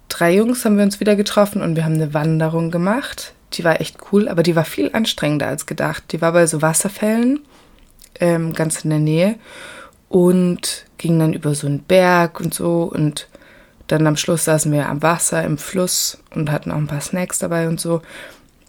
drei 0.09 0.35
Jungs, 0.35 0.65
haben 0.65 0.77
wir 0.77 0.85
uns 0.85 1.01
wieder 1.01 1.17
getroffen 1.17 1.63
und 1.63 1.75
wir 1.77 1.85
haben 1.85 1.95
eine 1.95 2.13
Wanderung 2.13 2.71
gemacht. 2.71 3.33
Die 3.55 3.65
war 3.65 3.81
echt 3.81 3.97
cool, 4.13 4.29
aber 4.29 4.43
die 4.43 4.57
war 4.57 4.65
viel 4.65 4.91
anstrengender 4.93 5.47
als 5.47 5.67
gedacht. 5.67 6.05
Die 6.13 6.21
war 6.21 6.33
bei 6.33 6.47
so 6.47 6.61
Wasserfällen, 6.61 7.41
ähm, 8.21 8.53
ganz 8.53 8.85
in 8.85 8.91
der 8.91 8.99
Nähe 8.99 9.37
und 10.09 10.85
ging 10.99 11.19
dann 11.19 11.33
über 11.33 11.55
so 11.55 11.67
einen 11.67 11.83
Berg 11.83 12.41
und 12.41 12.53
so 12.53 12.83
und 12.83 13.29
dann 13.93 14.07
am 14.07 14.17
Schluss 14.17 14.47
saßen 14.47 14.73
wir 14.73 14.89
am 14.89 15.03
Wasser, 15.03 15.45
im 15.45 15.59
Fluss 15.59 16.19
und 16.35 16.51
hatten 16.51 16.71
auch 16.71 16.77
ein 16.77 16.87
paar 16.87 17.03
Snacks 17.03 17.39
dabei 17.39 17.69
und 17.69 17.79
so. 17.79 18.01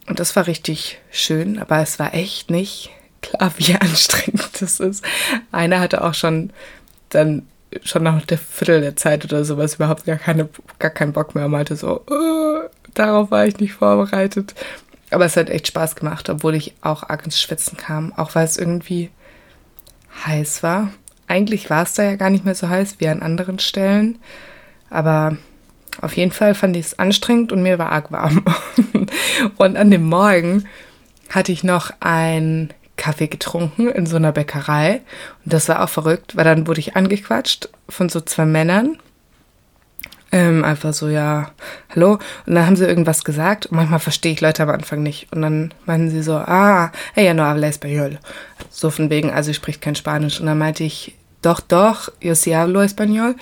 Und 0.07 0.19
das 0.19 0.35
war 0.35 0.47
richtig 0.47 0.99
schön, 1.11 1.59
aber 1.59 1.79
es 1.79 1.97
war 1.97 2.13
echt 2.13 2.51
nicht 2.51 2.89
klar, 3.21 3.53
wie 3.57 3.75
anstrengend 3.75 4.49
das 4.59 4.79
ist. 4.81 5.03
Einer 5.51 5.79
hatte 5.79 6.03
auch 6.03 6.13
schon 6.13 6.51
dann 7.09 7.47
schon 7.83 8.03
nach 8.03 8.23
der 8.25 8.37
Viertel 8.37 8.81
der 8.81 8.95
Zeit 8.97 9.23
oder 9.23 9.45
sowas 9.45 9.75
überhaupt 9.75 10.05
gar, 10.05 10.17
keine, 10.17 10.49
gar 10.77 10.91
keinen 10.91 11.13
Bock 11.13 11.33
mehr 11.33 11.45
und 11.45 11.51
meinte 11.51 11.75
so, 11.75 12.01
oh, 12.05 12.59
darauf 12.93 13.31
war 13.31 13.47
ich 13.47 13.59
nicht 13.59 13.73
vorbereitet. 13.73 14.53
Aber 15.09 15.25
es 15.25 15.37
hat 15.37 15.49
echt 15.49 15.67
Spaß 15.67 15.95
gemacht, 15.95 16.29
obwohl 16.29 16.53
ich 16.53 16.75
auch 16.81 17.03
arg 17.03 17.25
ins 17.25 17.39
Schwitzen 17.39 17.77
kam, 17.77 18.13
auch 18.13 18.35
weil 18.35 18.45
es 18.45 18.57
irgendwie 18.57 19.09
heiß 20.25 20.63
war. 20.63 20.91
Eigentlich 21.27 21.69
war 21.69 21.83
es 21.83 21.93
da 21.93 22.03
ja 22.03 22.15
gar 22.15 22.29
nicht 22.29 22.45
mehr 22.45 22.55
so 22.55 22.67
heiß 22.67 22.95
wie 22.99 23.07
an 23.07 23.23
anderen 23.23 23.57
Stellen, 23.59 24.19
aber 24.93 25.37
auf 26.01 26.15
jeden 26.15 26.31
Fall 26.31 26.55
fand 26.55 26.75
ich 26.75 26.87
es 26.87 26.99
anstrengend 26.99 27.51
und 27.51 27.63
mir 27.63 27.79
war 27.79 27.91
arg 27.91 28.11
warm. 28.11 28.43
und 29.57 29.77
an 29.77 29.91
dem 29.91 30.03
Morgen 30.03 30.65
hatte 31.29 31.51
ich 31.51 31.63
noch 31.63 31.91
einen 31.99 32.73
Kaffee 32.95 33.27
getrunken 33.27 33.89
in 33.89 34.05
so 34.05 34.15
einer 34.17 34.31
Bäckerei. 34.31 35.01
Und 35.43 35.53
das 35.53 35.67
war 35.67 35.83
auch 35.83 35.89
verrückt, 35.89 36.35
weil 36.35 36.45
dann 36.45 36.67
wurde 36.67 36.79
ich 36.79 36.95
angequatscht 36.95 37.69
von 37.89 38.09
so 38.09 38.21
zwei 38.21 38.45
Männern. 38.45 38.97
Ähm, 40.31 40.63
einfach 40.63 40.93
so, 40.93 41.09
ja, 41.09 41.51
hallo. 41.93 42.19
Und 42.45 42.55
dann 42.55 42.65
haben 42.65 42.75
sie 42.75 42.85
irgendwas 42.85 43.23
gesagt. 43.23 43.67
Und 43.67 43.77
manchmal 43.77 43.99
verstehe 43.99 44.33
ich 44.33 44.41
Leute 44.41 44.63
am 44.63 44.69
Anfang 44.69 45.03
nicht. 45.03 45.31
Und 45.31 45.41
dann 45.41 45.73
meinen 45.85 46.09
sie 46.09 46.23
so, 46.23 46.33
ah, 46.33 46.91
ella 47.15 47.33
no 47.33 47.43
habla 47.43 47.67
español. 47.67 48.17
So 48.69 48.89
von 48.89 49.09
wegen, 49.09 49.31
also 49.31 49.51
ich 49.51 49.57
spricht 49.57 49.81
kein 49.81 49.95
Spanisch. 49.95 50.39
Und 50.39 50.47
dann 50.47 50.57
meinte 50.57 50.83
ich, 50.83 51.15
doch, 51.41 51.59
doch, 51.59 52.11
yo 52.19 52.33
sí 52.33 52.55
hablo 52.55 52.81
español. 52.81 53.35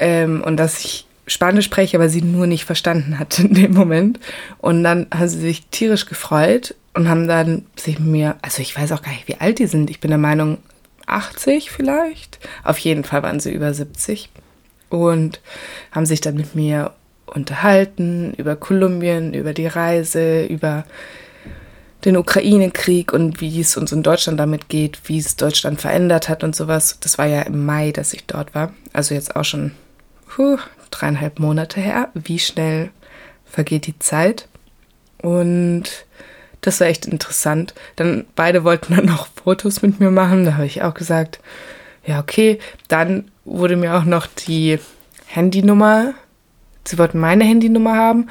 Ähm, 0.00 0.42
und 0.42 0.56
dass 0.56 0.84
ich 0.84 1.06
Spanisch 1.26 1.66
spreche, 1.66 1.96
aber 1.96 2.08
sie 2.08 2.22
nur 2.22 2.48
nicht 2.48 2.64
verstanden 2.64 3.18
hat 3.20 3.38
in 3.38 3.54
dem 3.54 3.72
Moment. 3.72 4.18
Und 4.58 4.82
dann 4.82 5.06
haben 5.14 5.28
sie 5.28 5.38
sich 5.38 5.66
tierisch 5.66 6.06
gefreut 6.06 6.74
und 6.92 7.08
haben 7.08 7.28
dann 7.28 7.66
sich 7.76 8.00
mit 8.00 8.08
mir, 8.08 8.36
also 8.42 8.60
ich 8.62 8.76
weiß 8.76 8.90
auch 8.90 9.02
gar 9.02 9.12
nicht, 9.12 9.28
wie 9.28 9.36
alt 9.36 9.60
die 9.60 9.66
sind. 9.66 9.90
Ich 9.90 10.00
bin 10.00 10.10
der 10.10 10.18
Meinung 10.18 10.58
80 11.06 11.70
vielleicht. 11.70 12.40
Auf 12.64 12.78
jeden 12.78 13.04
Fall 13.04 13.22
waren 13.22 13.38
sie 13.38 13.52
über 13.52 13.72
70 13.72 14.30
und 14.88 15.40
haben 15.92 16.06
sich 16.06 16.20
dann 16.20 16.34
mit 16.34 16.56
mir 16.56 16.92
unterhalten 17.26 18.34
über 18.36 18.56
Kolumbien, 18.56 19.34
über 19.34 19.52
die 19.52 19.68
Reise, 19.68 20.44
über 20.46 20.84
den 22.04 22.16
Ukraine-Krieg 22.16 23.12
und 23.12 23.40
wie 23.40 23.60
es 23.60 23.76
uns 23.76 23.92
in 23.92 24.02
Deutschland 24.02 24.40
damit 24.40 24.68
geht, 24.68 24.98
wie 25.04 25.18
es 25.18 25.36
Deutschland 25.36 25.80
verändert 25.80 26.28
hat 26.28 26.42
und 26.42 26.56
sowas. 26.56 26.98
Das 27.00 27.18
war 27.18 27.26
ja 27.26 27.42
im 27.42 27.64
Mai, 27.64 27.92
dass 27.92 28.14
ich 28.14 28.26
dort 28.26 28.54
war. 28.54 28.72
Also 28.92 29.14
jetzt 29.14 29.36
auch 29.36 29.44
schon 29.44 29.72
puh, 30.30 30.58
dreieinhalb 30.90 31.38
Monate 31.38 31.80
her. 31.80 32.08
Wie 32.14 32.38
schnell 32.38 32.90
vergeht 33.44 33.86
die 33.86 33.98
Zeit? 33.98 34.48
Und 35.20 35.84
das 36.60 36.80
war 36.80 36.86
echt 36.86 37.06
interessant. 37.06 37.74
Dann 37.96 38.24
beide 38.36 38.64
wollten 38.64 38.94
dann 38.94 39.06
noch 39.06 39.28
Fotos 39.42 39.82
mit 39.82 40.00
mir 40.00 40.10
machen. 40.10 40.44
Da 40.44 40.54
habe 40.54 40.66
ich 40.66 40.82
auch 40.82 40.94
gesagt, 40.94 41.40
ja, 42.06 42.20
okay. 42.20 42.58
Dann 42.88 43.30
wurde 43.44 43.76
mir 43.76 43.96
auch 43.96 44.04
noch 44.04 44.26
die 44.26 44.78
Handynummer, 45.26 46.14
sie 46.84 46.98
wollten 46.98 47.18
meine 47.18 47.44
Handynummer 47.44 47.96
haben, 47.96 48.28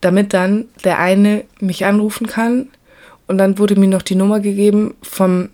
damit 0.00 0.34
dann 0.34 0.66
der 0.84 0.98
eine 0.98 1.44
mich 1.60 1.84
anrufen 1.84 2.26
kann. 2.26 2.68
Und 3.26 3.38
dann 3.38 3.58
wurde 3.58 3.76
mir 3.76 3.88
noch 3.88 4.02
die 4.02 4.14
Nummer 4.14 4.40
gegeben 4.40 4.94
vom, 5.02 5.48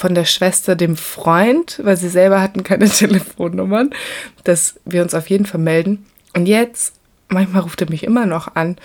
von 0.00 0.14
der 0.14 0.24
Schwester 0.24 0.76
dem 0.76 0.96
Freund, 0.96 1.78
weil 1.84 1.96
sie 1.96 2.08
selber 2.08 2.40
hatten 2.40 2.64
keine 2.64 2.88
Telefonnummern, 2.88 3.90
dass 4.44 4.80
wir 4.86 5.02
uns 5.02 5.14
auf 5.14 5.28
jeden 5.28 5.44
Fall 5.44 5.60
melden. 5.60 6.06
Und 6.34 6.46
jetzt, 6.46 6.94
manchmal 7.28 7.62
ruft 7.62 7.82
er 7.82 7.90
mich 7.90 8.04
immer 8.04 8.24
noch 8.24 8.54
an. 8.54 8.76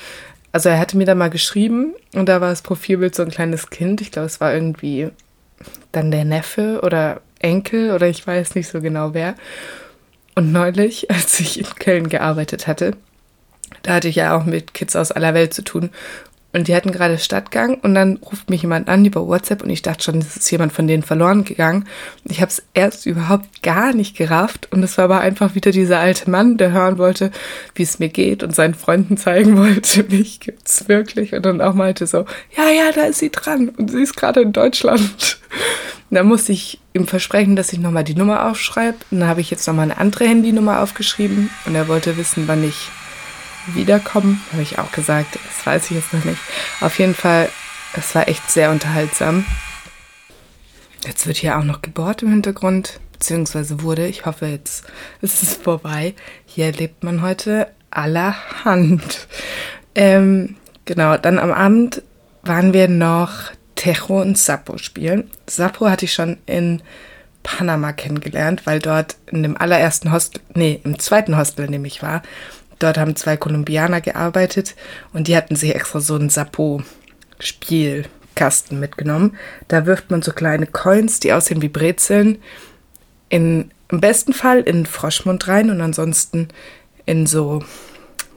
Also 0.51 0.69
er 0.69 0.77
hatte 0.77 0.97
mir 0.97 1.05
da 1.05 1.15
mal 1.15 1.29
geschrieben 1.29 1.95
und 2.13 2.27
da 2.27 2.41
war 2.41 2.49
das 2.49 2.61
Profilbild 2.61 3.15
so 3.15 3.23
ein 3.23 3.31
kleines 3.31 3.69
Kind. 3.69 4.01
Ich 4.01 4.11
glaube, 4.11 4.25
es 4.25 4.41
war 4.41 4.53
irgendwie 4.53 5.09
dann 5.93 6.11
der 6.11 6.25
Neffe 6.25 6.81
oder 6.83 7.21
Enkel 7.39 7.91
oder 7.91 8.07
ich 8.07 8.25
weiß 8.25 8.55
nicht 8.55 8.67
so 8.67 8.81
genau 8.81 9.13
wer. 9.13 9.35
Und 10.35 10.51
neulich, 10.51 11.09
als 11.15 11.39
ich 11.39 11.59
in 11.59 11.65
Köln 11.79 12.09
gearbeitet 12.09 12.67
hatte, 12.67 12.91
da 13.83 13.95
hatte 13.95 14.09
ich 14.09 14.17
ja 14.17 14.37
auch 14.37 14.43
mit 14.43 14.73
Kids 14.73 14.97
aus 14.97 15.13
aller 15.13 15.33
Welt 15.33 15.53
zu 15.53 15.63
tun. 15.63 15.91
Und 16.55 16.69
die 16.69 16.75
hatten 16.75 16.93
gerade 16.93 17.17
Stadtgang 17.17 17.79
und 17.81 17.95
dann 17.95 18.15
ruft 18.15 18.49
mich 18.49 18.61
jemand 18.61 18.87
an 18.87 19.03
über 19.03 19.27
WhatsApp 19.27 19.61
und 19.61 19.69
ich 19.69 19.81
dachte 19.81 20.05
schon, 20.05 20.21
das 20.21 20.37
ist 20.37 20.49
jemand 20.49 20.71
von 20.71 20.87
denen 20.87 21.03
verloren 21.03 21.43
gegangen. 21.43 21.83
Ich 22.23 22.39
habe 22.39 22.49
es 22.49 22.63
erst 22.73 23.05
überhaupt 23.05 23.61
gar 23.61 23.91
nicht 23.91 24.15
gerafft 24.15 24.69
und 24.71 24.81
es 24.81 24.97
war 24.97 25.03
aber 25.03 25.19
einfach 25.19 25.53
wieder 25.53 25.71
dieser 25.71 25.99
alte 25.99 26.29
Mann, 26.29 26.55
der 26.55 26.71
hören 26.71 26.97
wollte, 26.97 27.31
wie 27.75 27.83
es 27.83 27.99
mir 27.99 28.07
geht 28.07 28.41
und 28.41 28.55
seinen 28.55 28.73
Freunden 28.73 29.17
zeigen 29.17 29.57
wollte, 29.61 30.05
mich 30.05 30.39
gibt's 30.39 30.87
wirklich. 30.87 31.33
Und 31.33 31.45
dann 31.45 31.59
auch 31.59 31.73
meinte 31.73 32.07
so, 32.07 32.19
ja, 32.55 32.69
ja, 32.69 32.93
da 32.93 33.01
ist 33.01 33.19
sie 33.19 33.31
dran 33.31 33.67
und 33.67 33.91
sie 33.91 34.03
ist 34.03 34.15
gerade 34.15 34.39
in 34.39 34.53
Deutschland. 34.53 35.39
Und 36.09 36.15
dann 36.15 36.25
musste 36.25 36.53
ich 36.53 36.79
ihm 36.93 37.05
versprechen, 37.05 37.57
dass 37.57 37.73
ich 37.73 37.79
nochmal 37.79 38.05
die 38.05 38.15
Nummer 38.15 38.49
aufschreibe. 38.49 38.95
Und 39.11 39.19
dann 39.19 39.27
habe 39.27 39.41
ich 39.41 39.51
jetzt 39.51 39.67
nochmal 39.67 39.91
eine 39.91 39.97
andere 39.97 40.23
Handynummer 40.23 40.79
aufgeschrieben 40.81 41.49
und 41.65 41.75
er 41.75 41.89
wollte 41.89 42.15
wissen, 42.15 42.47
wann 42.47 42.63
ich 42.63 42.91
wiederkommen. 43.73 44.41
Habe 44.51 44.61
ich 44.61 44.79
auch 44.79 44.91
gesagt, 44.91 45.35
das 45.35 45.65
weiß 45.65 45.85
ich 45.85 45.97
jetzt 45.97 46.13
noch 46.13 46.23
nicht. 46.23 46.39
Auf 46.81 46.99
jeden 46.99 47.15
Fall, 47.15 47.49
es 47.95 48.13
war 48.15 48.27
echt 48.27 48.49
sehr 48.51 48.71
unterhaltsam. 48.71 49.45
Jetzt 51.05 51.27
wird 51.27 51.37
hier 51.37 51.57
auch 51.57 51.63
noch 51.63 51.81
gebohrt 51.81 52.23
im 52.23 52.29
Hintergrund, 52.29 52.99
beziehungsweise 53.13 53.81
wurde. 53.81 54.07
Ich 54.07 54.25
hoffe, 54.25 54.47
jetzt 54.47 54.85
ist 55.21 55.43
es 55.43 55.53
vorbei. 55.53 56.15
Hier 56.45 56.71
lebt 56.71 57.03
man 57.03 57.21
heute 57.21 57.67
allerhand. 57.91 59.27
Ähm, 59.93 60.55
genau, 60.85 61.17
dann 61.17 61.39
am 61.39 61.51
Abend 61.51 62.01
waren 62.43 62.73
wir 62.73 62.87
noch 62.87 63.51
Tejo 63.75 64.21
und 64.21 64.37
Sapo 64.37 64.77
spielen. 64.77 65.29
Sapo 65.47 65.89
hatte 65.89 66.05
ich 66.05 66.13
schon 66.13 66.37
in 66.45 66.81
Panama 67.43 67.93
kennengelernt, 67.93 68.65
weil 68.65 68.79
dort 68.79 69.17
in 69.27 69.43
dem 69.43 69.55
allerersten 69.55 70.11
Hostel, 70.11 70.41
nee, 70.53 70.79
im 70.83 70.97
zweiten 70.97 71.37
Hostel, 71.37 71.65
in 71.65 71.71
dem 71.73 71.85
ich 71.85 72.01
war, 72.01 72.23
Dort 72.79 72.97
haben 72.97 73.15
zwei 73.15 73.37
Kolumbianer 73.37 74.01
gearbeitet 74.01 74.75
und 75.13 75.27
die 75.27 75.37
hatten 75.37 75.55
sich 75.55 75.73
extra 75.73 76.01
so 76.01 76.15
einen 76.15 76.29
Sapo-Spielkasten 76.29 78.79
mitgenommen. 78.79 79.37
Da 79.67 79.85
wirft 79.85 80.09
man 80.11 80.21
so 80.21 80.31
kleine 80.31 80.67
Coins, 80.67 81.19
die 81.19 81.33
aussehen 81.33 81.61
wie 81.61 81.69
Brezeln, 81.69 82.39
in, 83.29 83.71
im 83.89 84.01
besten 84.01 84.33
Fall 84.33 84.61
in 84.61 84.85
Froschmund 84.85 85.47
rein 85.47 85.69
und 85.69 85.81
ansonsten 85.81 86.49
in 87.05 87.25
so 87.25 87.63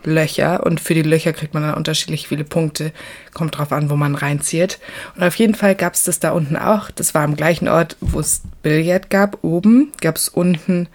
Löcher. 0.04 0.64
Und 0.64 0.80
für 0.80 0.94
die 0.94 1.02
Löcher 1.02 1.32
kriegt 1.32 1.54
man 1.54 1.62
dann 1.62 1.74
unterschiedlich 1.74 2.28
viele 2.28 2.44
Punkte. 2.44 2.92
Kommt 3.34 3.58
drauf 3.58 3.72
an, 3.72 3.90
wo 3.90 3.96
man 3.96 4.14
reinzieht. 4.14 4.78
Und 5.16 5.22
auf 5.22 5.34
jeden 5.36 5.54
Fall 5.54 5.74
gab 5.74 5.94
es 5.94 6.04
das 6.04 6.20
da 6.20 6.30
unten 6.30 6.56
auch. 6.56 6.90
Das 6.90 7.14
war 7.14 7.22
am 7.22 7.36
gleichen 7.36 7.68
Ort, 7.68 7.96
wo 8.00 8.20
es 8.20 8.42
Billard 8.62 9.10
gab. 9.10 9.42
Oben 9.42 9.92
gab 10.00 10.16
es 10.16 10.28
unten 10.28 10.88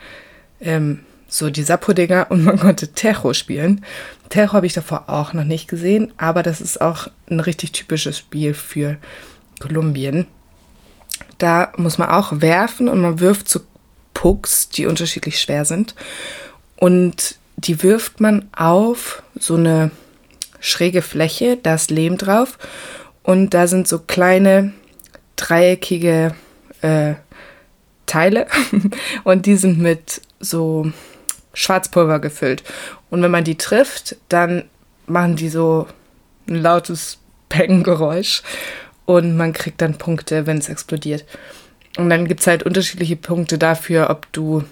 ähm, 0.61 0.99
so 1.33 1.49
die 1.49 1.63
Sapo-Dinger 1.63 2.27
und 2.29 2.43
man 2.43 2.59
konnte 2.59 2.89
Tejo 2.89 3.33
spielen. 3.33 3.83
Tejo 4.29 4.53
habe 4.53 4.67
ich 4.67 4.73
davor 4.73 5.05
auch 5.07 5.33
noch 5.33 5.43
nicht 5.43 5.67
gesehen, 5.67 6.13
aber 6.17 6.43
das 6.43 6.61
ist 6.61 6.79
auch 6.79 7.07
ein 7.27 7.39
richtig 7.39 7.71
typisches 7.71 8.19
Spiel 8.19 8.53
für 8.53 8.97
Kolumbien. 9.59 10.27
Da 11.39 11.71
muss 11.75 11.97
man 11.97 12.09
auch 12.09 12.41
werfen 12.41 12.87
und 12.87 13.01
man 13.01 13.19
wirft 13.19 13.49
so 13.49 13.61
Pucks, 14.13 14.69
die 14.69 14.85
unterschiedlich 14.85 15.39
schwer 15.39 15.65
sind. 15.65 15.95
Und 16.75 17.37
die 17.57 17.81
wirft 17.81 18.19
man 18.19 18.47
auf 18.55 19.23
so 19.39 19.55
eine 19.55 19.89
schräge 20.59 21.01
Fläche, 21.01 21.57
da 21.61 21.73
ist 21.73 21.89
Lehm 21.89 22.19
drauf. 22.19 22.59
Und 23.23 23.55
da 23.55 23.65
sind 23.65 23.87
so 23.87 23.97
kleine 23.97 24.71
dreieckige 25.35 26.35
äh, 26.81 27.15
Teile 28.05 28.45
und 29.23 29.47
die 29.47 29.55
sind 29.55 29.79
mit 29.79 30.21
so 30.39 30.91
Schwarzpulver 31.53 32.19
gefüllt. 32.19 32.63
Und 33.09 33.21
wenn 33.21 33.31
man 33.31 33.43
die 33.43 33.57
trifft, 33.57 34.17
dann 34.29 34.65
machen 35.05 35.35
die 35.35 35.49
so 35.49 35.87
ein 36.47 36.55
lautes 36.55 37.19
Peng-Geräusch 37.49 38.41
und 39.05 39.37
man 39.37 39.53
kriegt 39.53 39.81
dann 39.81 39.97
Punkte, 39.97 40.47
wenn 40.47 40.57
es 40.57 40.69
explodiert. 40.69 41.25
Und 41.97 42.09
dann 42.09 42.27
gibt 42.27 42.39
es 42.39 42.47
halt 42.47 42.63
unterschiedliche 42.63 43.15
Punkte 43.15 43.57
dafür, 43.57 44.09
ob 44.09 44.31
du 44.31 44.63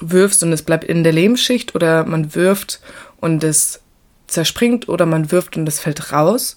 wirfst 0.00 0.42
und 0.42 0.52
es 0.52 0.62
bleibt 0.62 0.84
in 0.84 1.04
der 1.04 1.12
Lehmschicht 1.12 1.74
oder 1.74 2.04
man 2.04 2.34
wirft 2.34 2.80
und 3.20 3.44
es 3.44 3.80
zerspringt 4.26 4.88
oder 4.88 5.06
man 5.06 5.30
wirft 5.30 5.56
und 5.56 5.68
es 5.68 5.78
fällt 5.78 6.12
raus. 6.12 6.56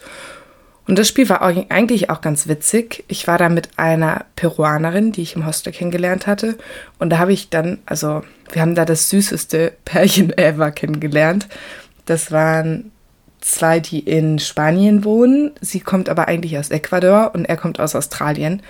Und 0.88 1.00
das 1.00 1.08
Spiel 1.08 1.28
war 1.30 1.42
eigentlich 1.42 2.10
auch 2.10 2.22
ganz 2.22 2.48
witzig. 2.48 3.04
Ich 3.08 3.28
war 3.28 3.38
da 3.40 3.50
mit 3.50 3.70
einer 3.78 4.26
Peruanerin, 4.36 5.12
die 5.12 5.24
ich 5.24 5.36
im 5.36 5.46
Hostel 5.46 5.74
kennengelernt 5.74 6.28
hatte. 6.28 6.58
Und 7.00 7.10
da 7.10 7.18
habe 7.18 7.34
ich 7.34 7.50
dann, 7.50 7.80
also 7.88 8.24
wir 8.52 8.62
haben 8.62 8.76
da 8.76 8.86
das 8.86 9.10
süßeste 9.10 9.74
Pärchen 9.86 10.38
ever 10.38 10.72
kennengelernt. 10.72 11.48
Das 12.06 12.32
waren 12.32 12.92
zwei, 13.42 13.80
die 13.80 14.00
in 14.00 14.38
Spanien 14.38 15.04
wohnen. 15.04 15.52
Sie 15.62 15.80
kommt 15.80 16.08
aber 16.08 16.28
eigentlich 16.28 16.58
aus 16.58 16.70
Ecuador 16.70 17.32
und 17.34 17.46
er 17.46 17.58
kommt 17.58 17.80
aus 17.80 17.96
Australien. 17.96 18.62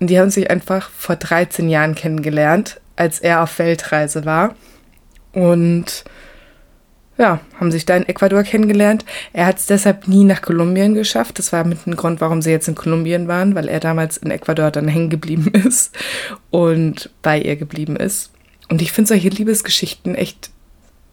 Und 0.00 0.10
die 0.10 0.20
haben 0.20 0.30
sich 0.30 0.50
einfach 0.50 0.90
vor 0.90 1.16
13 1.16 1.68
Jahren 1.68 1.96
kennengelernt, 1.96 2.80
als 2.94 3.18
er 3.18 3.42
auf 3.42 3.58
Weltreise 3.58 4.24
war. 4.24 4.54
Und 5.32 6.04
ja, 7.18 7.40
haben 7.58 7.72
sich 7.72 7.84
da 7.84 7.96
in 7.96 8.08
Ecuador 8.08 8.44
kennengelernt. 8.44 9.04
Er 9.32 9.46
hat 9.46 9.58
es 9.58 9.66
deshalb 9.66 10.06
nie 10.06 10.22
nach 10.22 10.40
Kolumbien 10.40 10.94
geschafft. 10.94 11.38
Das 11.40 11.52
war 11.52 11.64
mit 11.64 11.84
dem 11.84 11.96
Grund, 11.96 12.20
warum 12.20 12.40
sie 12.40 12.52
jetzt 12.52 12.68
in 12.68 12.76
Kolumbien 12.76 13.26
waren, 13.26 13.56
weil 13.56 13.68
er 13.68 13.80
damals 13.80 14.16
in 14.16 14.30
Ecuador 14.30 14.70
dann 14.70 14.86
hängen 14.86 15.10
geblieben 15.10 15.48
ist 15.52 15.96
und 16.50 17.10
bei 17.22 17.40
ihr 17.40 17.56
geblieben 17.56 17.96
ist. 17.96 18.30
Und 18.68 18.80
ich 18.80 18.92
finde 18.92 19.08
solche 19.08 19.30
Liebesgeschichten 19.30 20.14
echt 20.14 20.50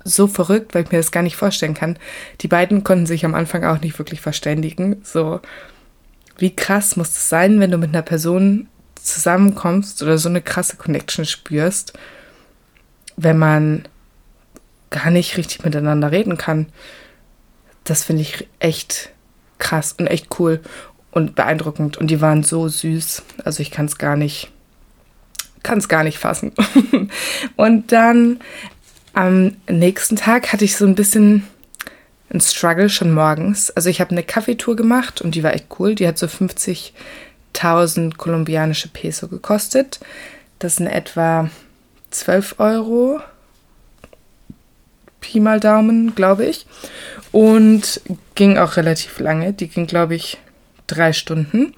so 0.03 0.27
verrückt, 0.27 0.75
weil 0.75 0.83
ich 0.83 0.91
mir 0.91 0.99
das 0.99 1.11
gar 1.11 1.23
nicht 1.23 1.35
vorstellen 1.35 1.73
kann. 1.73 1.97
Die 2.41 2.47
beiden 2.47 2.83
konnten 2.83 3.07
sich 3.07 3.25
am 3.25 3.33
Anfang 3.33 3.63
auch 3.63 3.81
nicht 3.81 3.97
wirklich 3.97 4.21
verständigen. 4.21 4.97
So, 5.03 5.39
wie 6.37 6.55
krass 6.55 6.95
muss 6.95 7.09
es 7.09 7.29
sein, 7.29 7.59
wenn 7.59 7.71
du 7.71 7.79
mit 7.79 7.89
einer 7.89 8.03
Person 8.03 8.67
zusammenkommst 8.95 10.03
oder 10.03 10.19
so 10.19 10.29
eine 10.29 10.41
krasse 10.41 10.77
Connection 10.77 11.25
spürst, 11.25 11.93
wenn 13.17 13.39
man 13.39 13.87
gar 14.95 15.11
nicht 15.11 15.37
richtig 15.37 15.63
miteinander 15.63 16.11
reden 16.11 16.37
kann. 16.37 16.67
Das 17.83 18.03
finde 18.03 18.23
ich 18.23 18.47
echt 18.59 19.11
krass 19.57 19.93
und 19.97 20.07
echt 20.07 20.39
cool 20.39 20.61
und 21.11 21.35
beeindruckend. 21.35 21.97
Und 21.97 22.07
die 22.07 22.21
waren 22.21 22.43
so 22.43 22.67
süß. 22.67 23.23
Also 23.43 23.61
ich 23.61 23.71
kann 23.71 23.85
es 23.85 23.97
gar 23.97 24.15
nicht, 24.15 24.51
kann 25.63 25.77
es 25.77 25.87
gar 25.87 26.03
nicht 26.03 26.17
fassen. 26.17 26.53
und 27.55 27.91
dann 27.91 28.39
am 29.13 29.55
nächsten 29.69 30.15
Tag 30.15 30.51
hatte 30.51 30.65
ich 30.65 30.75
so 30.75 30.85
ein 30.85 30.95
bisschen 30.95 31.47
ein 32.33 32.41
Struggle 32.41 32.89
schon 32.89 33.13
morgens. 33.13 33.71
Also 33.71 33.89
ich 33.89 34.01
habe 34.01 34.11
eine 34.11 34.23
Kaffeetour 34.23 34.75
gemacht 34.75 35.21
und 35.21 35.35
die 35.35 35.43
war 35.43 35.53
echt 35.53 35.67
cool. 35.79 35.95
Die 35.95 36.07
hat 36.07 36.17
so 36.17 36.25
50.000 36.25 38.17
kolumbianische 38.17 38.89
Peso 38.89 39.27
gekostet. 39.27 39.99
Das 40.59 40.77
sind 40.77 40.87
etwa 40.87 41.49
12 42.11 42.55
Euro. 42.59 43.21
Pi 45.25 45.39
mal 45.39 45.59
Daumen, 45.59 46.13
glaube 46.13 46.45
ich. 46.45 46.67
Und 47.31 47.99
ging 48.35 48.59
auch 48.59 48.77
relativ 48.77 49.19
lange. 49.19 49.53
Die 49.53 49.67
ging, 49.67 49.87
glaube 49.87 50.13
ich, 50.13 50.37
drei 50.85 51.13
Stunden. 51.13 51.73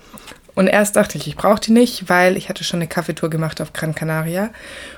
Und 0.53 0.67
erst 0.67 0.97
dachte 0.97 1.17
ich, 1.17 1.27
ich 1.27 1.37
brauche 1.37 1.61
die 1.61 1.71
nicht, 1.71 2.09
weil 2.09 2.35
ich 2.35 2.49
hatte 2.49 2.63
schon 2.63 2.79
eine 2.79 2.89
Kaffeetour 2.89 3.29
gemacht 3.29 3.61
auf 3.61 3.73
Gran 3.73 3.93
Canaria 3.93 4.49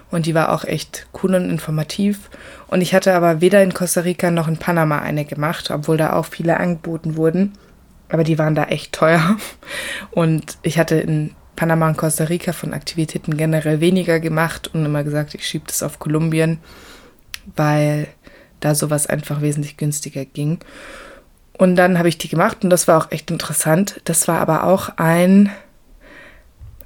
und 0.10 0.26
die 0.26 0.34
war 0.34 0.54
auch 0.54 0.64
echt 0.64 1.06
cool 1.22 1.36
und 1.36 1.50
informativ. 1.50 2.30
Und 2.68 2.82
ich 2.82 2.94
hatte 2.94 3.14
aber 3.14 3.42
weder 3.42 3.62
in 3.62 3.74
Costa 3.74 4.02
Rica 4.02 4.32
noch 4.32 4.48
in 4.48 4.58
Panama 4.58 5.00
eine 5.00 5.26
gemacht, 5.26 5.70
obwohl 5.70 5.98
da 5.98 6.14
auch 6.14 6.26
viele 6.26 6.58
angeboten 6.58 7.18
wurden. 7.18 7.54
Aber 8.08 8.24
die 8.24 8.40
waren 8.40 8.56
da 8.56 8.64
echt 8.66 8.94
teuer. 8.94 9.38
Und 10.12 10.58
ich 10.64 10.80
hatte 10.80 10.96
in 10.96 11.36
Panama 11.58 11.90
und 11.90 11.98
Costa 11.98 12.24
Rica 12.24 12.54
von 12.54 12.74
Aktivitäten 12.74 13.36
generell 13.36 13.82
weniger 13.82 14.22
gemacht 14.22 14.74
und 14.74 14.86
immer 14.86 15.04
gesagt, 15.04 15.36
ich 15.36 15.46
schiebe 15.46 15.66
das 15.68 15.84
auf 15.84 16.00
Kolumbien, 16.00 16.60
weil 17.58 18.08
da 18.60 18.76
sowas 18.76 19.08
einfach 19.08 19.42
wesentlich 19.42 19.78
günstiger 19.78 20.26
ging. 20.26 20.60
Und 21.58 21.76
dann 21.76 21.98
habe 21.98 22.10
ich 22.10 22.18
die 22.18 22.30
gemacht 22.30 22.64
und 22.64 22.70
das 22.70 22.88
war 22.88 22.98
auch 22.98 23.12
echt 23.12 23.32
interessant. 23.32 24.02
Das 24.06 24.28
war 24.28 24.40
aber 24.40 24.64
auch 24.64 24.90
ein 24.96 25.52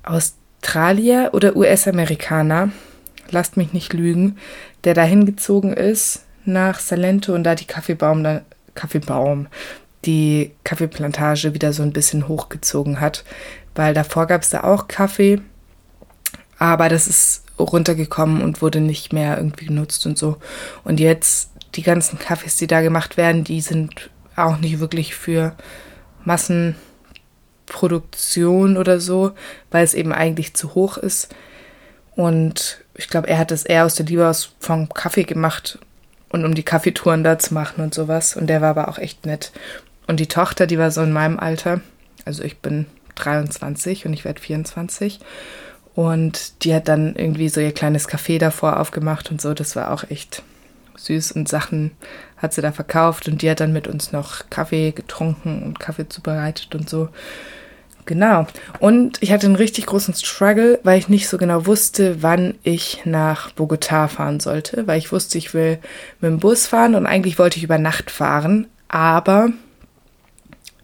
Australier 0.04 1.30
oder 1.34 1.56
US-Amerikaner, 1.56 2.72
lasst 3.30 3.56
mich 3.56 3.74
nicht 3.74 3.94
lügen, 3.94 4.38
der 4.84 4.94
da 4.94 5.04
hingezogen 5.04 5.74
ist 5.74 6.26
nach 6.46 6.80
Salento 6.80 7.34
und 7.34 7.44
da 7.44 7.56
die 7.56 7.66
Kaffeebaum, 7.66 8.42
Kaffeebaum, 8.76 9.48
die 10.06 10.52
Kaffeeplantage 10.64 11.54
wieder 11.54 11.72
so 11.72 11.84
ein 11.84 11.94
bisschen 11.94 12.28
hochgezogen 12.28 13.00
hat, 13.00 13.24
weil 13.76 13.94
davor 13.94 14.26
gab 14.26 14.42
es 14.42 14.50
da 14.50 14.64
auch 14.64 14.88
Kaffee, 14.88 15.40
aber 16.58 16.90
das 16.90 17.08
ist 17.08 17.44
runtergekommen 17.60 18.42
und 18.42 18.62
wurde 18.62 18.82
nicht 18.82 19.14
mehr 19.14 19.38
irgendwie 19.38 19.68
genutzt 19.68 20.06
und 20.06 20.18
so. 20.18 20.38
Und 20.84 21.00
jetzt 21.00 21.52
die 21.76 21.84
ganzen 21.84 22.20
Kaffees, 22.20 22.58
die 22.58 22.68
da 22.68 22.82
gemacht 22.82 23.18
werden, 23.18 23.44
die 23.44 23.62
sind 23.62 24.10
auch 24.36 24.58
nicht 24.58 24.80
wirklich 24.80 25.16
für 25.16 25.56
Massenproduktion 26.24 28.78
oder 28.78 29.00
so, 29.00 29.34
weil 29.72 29.84
es 29.84 29.94
eben 29.94 30.14
eigentlich 30.14 30.54
zu 30.54 30.76
hoch 30.76 30.98
ist. 30.98 31.34
Und 32.16 32.84
ich 32.96 33.08
glaube, 33.08 33.28
er 33.28 33.38
hat 33.38 33.52
es 33.52 33.64
eher 33.64 33.86
aus 33.86 33.96
der 33.96 34.06
Liebe 34.06 34.28
aus 34.28 34.54
vom 34.60 34.90
Kaffee 34.90 35.24
gemacht 35.24 35.80
und 36.30 36.46
um 36.46 36.54
die 36.54 36.64
Kaffeetouren 36.64 37.24
da 37.24 37.40
zu 37.40 37.54
machen 37.54 37.84
und 37.84 37.94
sowas. 37.94 38.36
Und 38.36 38.48
der 38.48 38.62
war 38.62 38.70
aber 38.70 38.88
auch 38.88 38.98
echt 38.98 39.26
nett. 39.26 39.52
Und 40.08 40.20
die 40.20 40.28
Tochter, 40.28 40.68
die 40.68 40.78
war 40.78 40.92
so 40.92 41.02
in 41.02 41.14
meinem 41.14 41.40
Alter, 41.40 41.82
also 42.26 42.44
ich 42.44 42.60
bin 42.60 42.86
23 43.16 44.06
und 44.06 44.14
ich 44.14 44.26
werde 44.26 44.42
24. 44.42 45.20
Und 45.96 46.64
die 46.64 46.74
hat 46.74 46.88
dann 46.88 47.16
irgendwie 47.16 47.50
so 47.50 47.62
ihr 47.62 47.72
kleines 47.72 48.10
Café 48.10 48.40
davor 48.40 48.80
aufgemacht 48.80 49.32
und 49.32 49.42
so. 49.42 49.54
Das 49.54 49.76
war 49.76 49.92
auch 49.92 50.04
echt 50.10 50.44
süß 50.96 51.34
und 51.34 51.48
Sachen 51.48 51.92
hat 52.38 52.54
sie 52.54 52.62
da 52.62 52.72
verkauft 52.72 53.28
und 53.28 53.42
die 53.42 53.50
hat 53.50 53.60
dann 53.60 53.74
mit 53.74 53.88
uns 53.88 54.12
noch 54.12 54.50
Kaffee 54.50 54.92
getrunken 54.92 55.64
und 55.64 55.80
Kaffee 55.80 56.10
zubereitet 56.10 56.76
und 56.76 56.90
so. 56.90 57.10
Genau. 58.06 58.48
Und 58.80 59.22
ich 59.22 59.32
hatte 59.32 59.48
einen 59.48 59.56
richtig 59.56 59.86
großen 59.86 60.14
Struggle, 60.14 60.80
weil 60.84 61.00
ich 61.00 61.08
nicht 61.08 61.30
so 61.30 61.38
genau 61.38 61.66
wusste, 61.66 62.22
wann 62.22 62.56
ich 62.64 63.02
nach 63.06 63.52
Bogotá 63.54 64.10
fahren 64.10 64.42
sollte, 64.42 64.88
weil 64.88 64.98
ich 64.98 65.12
wusste, 65.12 65.38
ich 65.38 65.54
will 65.54 65.80
mit 66.20 66.30
dem 66.30 66.40
Bus 66.40 66.68
fahren 66.68 66.96
und 66.96 67.06
eigentlich 67.06 67.40
wollte 67.40 67.58
ich 67.58 67.64
über 67.64 67.78
Nacht 67.78 68.12
fahren, 68.12 68.68
aber 68.90 69.50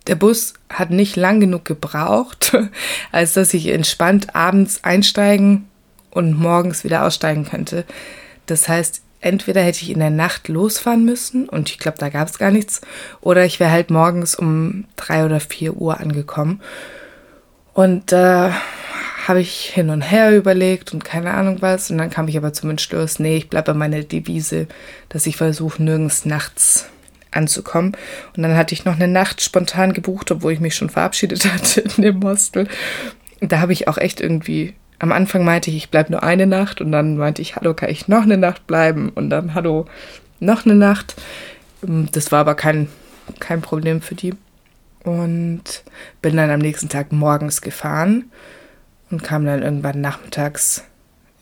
der 0.07 0.15
Bus 0.15 0.53
hat 0.69 0.91
nicht 0.91 1.15
lang 1.17 1.39
genug 1.39 1.65
gebraucht, 1.65 2.57
als 3.11 3.33
dass 3.33 3.53
ich 3.53 3.67
entspannt 3.67 4.35
abends 4.35 4.83
einsteigen 4.83 5.67
und 6.11 6.39
morgens 6.39 6.83
wieder 6.83 7.05
aussteigen 7.05 7.45
könnte. 7.45 7.85
Das 8.45 8.67
heißt, 8.67 9.01
entweder 9.21 9.61
hätte 9.61 9.83
ich 9.83 9.91
in 9.91 9.99
der 9.99 10.09
Nacht 10.09 10.47
losfahren 10.47 11.05
müssen 11.05 11.49
und 11.49 11.69
ich 11.69 11.79
glaube, 11.79 11.97
da 11.97 12.09
gab 12.09 12.27
es 12.27 12.37
gar 12.37 12.51
nichts, 12.51 12.81
oder 13.21 13.45
ich 13.45 13.59
wäre 13.59 13.71
halt 13.71 13.89
morgens 13.89 14.35
um 14.35 14.85
drei 14.95 15.25
oder 15.25 15.39
vier 15.39 15.75
Uhr 15.75 15.99
angekommen. 15.99 16.61
Und 17.73 18.11
da 18.11 18.49
äh, 18.49 18.51
habe 19.29 19.41
ich 19.41 19.69
hin 19.73 19.89
und 19.89 20.01
her 20.01 20.35
überlegt 20.35 20.91
und 20.91 21.05
keine 21.05 21.33
Ahnung 21.33 21.61
was. 21.61 21.91
Und 21.91 21.99
dann 21.99 22.09
kam 22.09 22.27
ich 22.27 22.35
aber 22.35 22.51
zum 22.51 22.71
Entschluss, 22.71 23.19
nee, 23.19 23.37
ich 23.37 23.49
bleibe 23.49 23.73
bei 23.73 23.77
meiner 23.77 24.01
Devise, 24.01 24.67
dass 25.07 25.27
ich 25.27 25.37
versuche, 25.37 25.83
nirgends 25.83 26.25
nachts 26.25 26.89
anzukommen. 27.31 27.95
Und 28.35 28.43
dann 28.43 28.57
hatte 28.57 28.73
ich 28.73 28.85
noch 28.85 28.95
eine 28.95 29.07
Nacht 29.07 29.41
spontan 29.41 29.93
gebucht, 29.93 30.31
obwohl 30.31 30.51
ich 30.51 30.59
mich 30.59 30.75
schon 30.75 30.89
verabschiedet 30.89 31.45
hatte 31.53 31.81
in 31.81 32.01
dem 32.01 32.23
Hostel. 32.23 32.67
Da 33.39 33.59
habe 33.59 33.71
ich 33.71 33.87
auch 33.87 33.97
echt 33.97 34.19
irgendwie 34.19 34.73
am 34.99 35.11
Anfang 35.11 35.43
meinte 35.43 35.69
ich, 35.69 35.77
ich 35.77 35.89
bleibe 35.89 36.11
nur 36.11 36.23
eine 36.23 36.45
Nacht 36.45 36.81
und 36.81 36.91
dann 36.91 37.17
meinte 37.17 37.41
ich, 37.41 37.55
hallo, 37.55 37.73
kann 37.73 37.89
ich 37.89 38.07
noch 38.07 38.23
eine 38.23 38.37
Nacht 38.37 38.67
bleiben? 38.67 39.09
Und 39.09 39.29
dann, 39.29 39.53
hallo, 39.53 39.85
noch 40.39 40.65
eine 40.65 40.75
Nacht. 40.75 41.15
Ähm, 41.85 42.09
das 42.11 42.31
war 42.31 42.41
aber 42.41 42.55
kein, 42.55 42.89
kein 43.39 43.61
Problem 43.61 44.01
für 44.01 44.15
die. 44.15 44.35
Und 45.03 45.63
bin 46.21 46.35
dann 46.35 46.49
am 46.49 46.59
nächsten 46.59 46.89
Tag 46.89 47.11
morgens 47.13 47.61
gefahren 47.61 48.25
und 49.09 49.23
kam 49.23 49.45
dann 49.45 49.63
irgendwann 49.63 50.01
nachmittags 50.01 50.83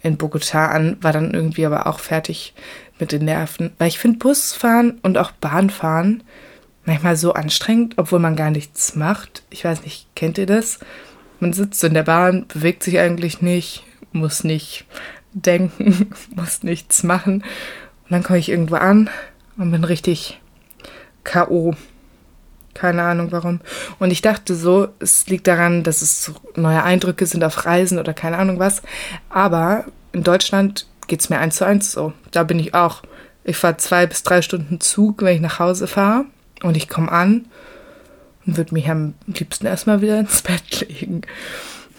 in 0.03 0.17
Bogotá 0.17 0.67
an, 0.67 0.97
war 1.01 1.11
dann 1.11 1.33
irgendwie 1.33 1.65
aber 1.65 1.87
auch 1.87 1.99
fertig 1.99 2.53
mit 2.99 3.11
den 3.11 3.25
Nerven. 3.25 3.71
Weil 3.79 3.87
ich 3.87 3.99
finde 3.99 4.19
Busfahren 4.19 4.99
und 5.01 5.17
auch 5.17 5.31
Bahnfahren 5.31 6.23
manchmal 6.85 7.17
so 7.17 7.33
anstrengend, 7.33 7.95
obwohl 7.97 8.19
man 8.19 8.35
gar 8.35 8.51
nichts 8.51 8.95
macht. 8.95 9.43
Ich 9.49 9.65
weiß 9.65 9.83
nicht, 9.83 10.07
kennt 10.15 10.37
ihr 10.37 10.45
das? 10.45 10.79
Man 11.39 11.53
sitzt 11.53 11.83
in 11.83 11.93
der 11.93 12.03
Bahn, 12.03 12.47
bewegt 12.47 12.83
sich 12.83 12.99
eigentlich 12.99 13.41
nicht, 13.41 13.83
muss 14.11 14.43
nicht 14.43 14.85
denken, 15.33 16.09
muss 16.35 16.63
nichts 16.63 17.03
machen. 17.03 17.43
Und 17.43 18.11
dann 18.11 18.23
komme 18.23 18.39
ich 18.39 18.49
irgendwo 18.49 18.75
an 18.75 19.09
und 19.57 19.71
bin 19.71 19.83
richtig 19.83 20.39
K.O. 21.23 21.75
Keine 22.73 23.03
Ahnung 23.03 23.31
warum. 23.31 23.59
Und 23.99 24.11
ich 24.11 24.21
dachte 24.21 24.55
so, 24.55 24.89
es 24.99 25.27
liegt 25.27 25.47
daran, 25.47 25.83
dass 25.83 26.01
es 26.01 26.31
neue 26.55 26.83
Eindrücke 26.83 27.25
sind 27.25 27.43
auf 27.43 27.65
Reisen 27.65 27.99
oder 27.99 28.13
keine 28.13 28.37
Ahnung 28.37 28.59
was. 28.59 28.81
Aber 29.29 29.85
in 30.13 30.23
Deutschland 30.23 30.87
geht 31.07 31.21
es 31.21 31.29
mir 31.29 31.39
eins 31.39 31.55
zu 31.57 31.65
eins 31.65 31.91
so. 31.91 32.13
Da 32.31 32.43
bin 32.43 32.59
ich 32.59 32.73
auch. 32.73 33.01
Ich 33.43 33.57
fahre 33.57 33.77
zwei 33.77 34.05
bis 34.05 34.23
drei 34.23 34.41
Stunden 34.41 34.79
Zug, 34.79 35.21
wenn 35.21 35.35
ich 35.35 35.41
nach 35.41 35.59
Hause 35.59 35.87
fahre. 35.87 36.25
Und 36.63 36.77
ich 36.77 36.87
komme 36.87 37.11
an 37.11 37.45
und 38.47 38.57
würde 38.57 38.73
mich 38.73 38.89
am 38.89 39.13
liebsten 39.27 39.67
erstmal 39.67 40.01
wieder 40.01 40.19
ins 40.19 40.41
Bett 40.41 40.87
legen. 40.87 41.21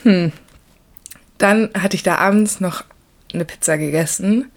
Hm. 0.02 0.32
Dann 1.36 1.70
hatte 1.78 1.94
ich 1.94 2.02
da 2.02 2.16
abends 2.16 2.60
noch 2.60 2.82
eine 3.32 3.44
Pizza 3.44 3.76
gegessen 3.76 4.50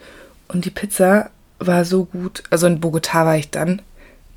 und 0.48 0.66
die 0.66 0.72
Pizza 0.72 1.30
war 1.60 1.86
so 1.86 2.06
gut. 2.06 2.44
Also 2.50 2.66
in 2.66 2.82
Bogotá 2.82 3.26
war 3.26 3.38
ich 3.38 3.52
dann. 3.52 3.82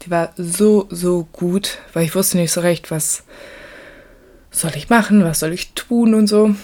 Die 0.02 0.10
war 0.10 0.32
so, 0.36 0.86
so 0.90 1.26
gut, 1.32 1.78
weil 1.94 2.04
ich 2.04 2.14
wusste 2.14 2.36
nicht 2.36 2.52
so 2.52 2.60
recht, 2.60 2.90
was 2.90 3.22
soll 4.50 4.72
ich 4.76 4.90
machen, 4.90 5.24
was 5.24 5.40
soll 5.40 5.52
ich 5.52 5.72
tun 5.72 6.12
und 6.12 6.26
so. 6.26 6.54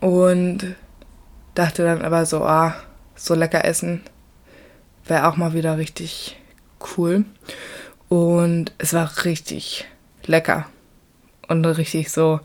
Und 0.00 0.74
dachte 1.54 1.84
dann 1.84 2.02
aber 2.02 2.26
so, 2.26 2.42
ah, 2.42 2.74
so 3.14 3.34
lecker 3.34 3.64
essen 3.64 4.00
wäre 5.06 5.28
auch 5.28 5.36
mal 5.36 5.54
wieder 5.54 5.78
richtig 5.78 6.36
cool. 6.96 7.24
Und 8.08 8.72
es 8.78 8.94
war 8.94 9.24
richtig 9.24 9.86
lecker. 10.28 10.66
Und 11.48 11.64
richtig 11.64 12.10
so 12.10 12.40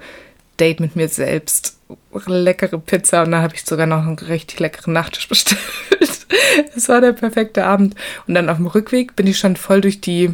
Date 0.60 0.80
mit 0.80 0.96
mir 0.96 1.10
selbst. 1.10 1.78
Leckere 2.26 2.80
Pizza 2.80 3.24
und 3.24 3.32
dann 3.32 3.42
habe 3.42 3.56
ich 3.56 3.66
sogar 3.66 3.86
noch 3.86 4.00
einen 4.00 4.18
richtig 4.18 4.60
leckeren 4.60 4.94
Nachtisch 4.94 5.28
bestellt. 5.30 5.60
Es 6.76 6.90
war 6.90 7.02
der 7.02 7.14
perfekte 7.14 7.66
Abend. 7.66 7.96
Und 8.28 8.36
dann 8.36 8.50
auf 8.50 8.58
dem 8.58 8.68
Rückweg 8.68 9.16
bin 9.16 9.28
ich 9.28 9.38
schon 9.38 9.56
voll 9.56 9.82
durch 9.82 10.02
die 10.02 10.34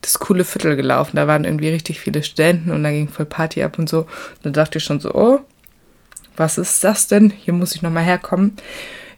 das 0.00 0.18
coole 0.18 0.44
Viertel 0.44 0.76
gelaufen. 0.76 1.16
Da 1.16 1.26
waren 1.26 1.44
irgendwie 1.44 1.68
richtig 1.68 2.00
viele 2.00 2.22
Studenten 2.22 2.70
und 2.70 2.82
da 2.82 2.90
ging 2.90 3.08
voll 3.08 3.26
Party 3.26 3.62
ab 3.62 3.78
und 3.78 3.88
so. 3.88 4.06
Dann 4.42 4.52
dachte 4.52 4.78
ich 4.78 4.84
schon 4.84 5.00
so, 5.00 5.14
oh, 5.14 5.40
was 6.36 6.58
ist 6.58 6.82
das 6.84 7.06
denn? 7.06 7.30
Hier 7.30 7.54
muss 7.54 7.74
ich 7.74 7.82
nochmal 7.82 8.04
herkommen. 8.04 8.56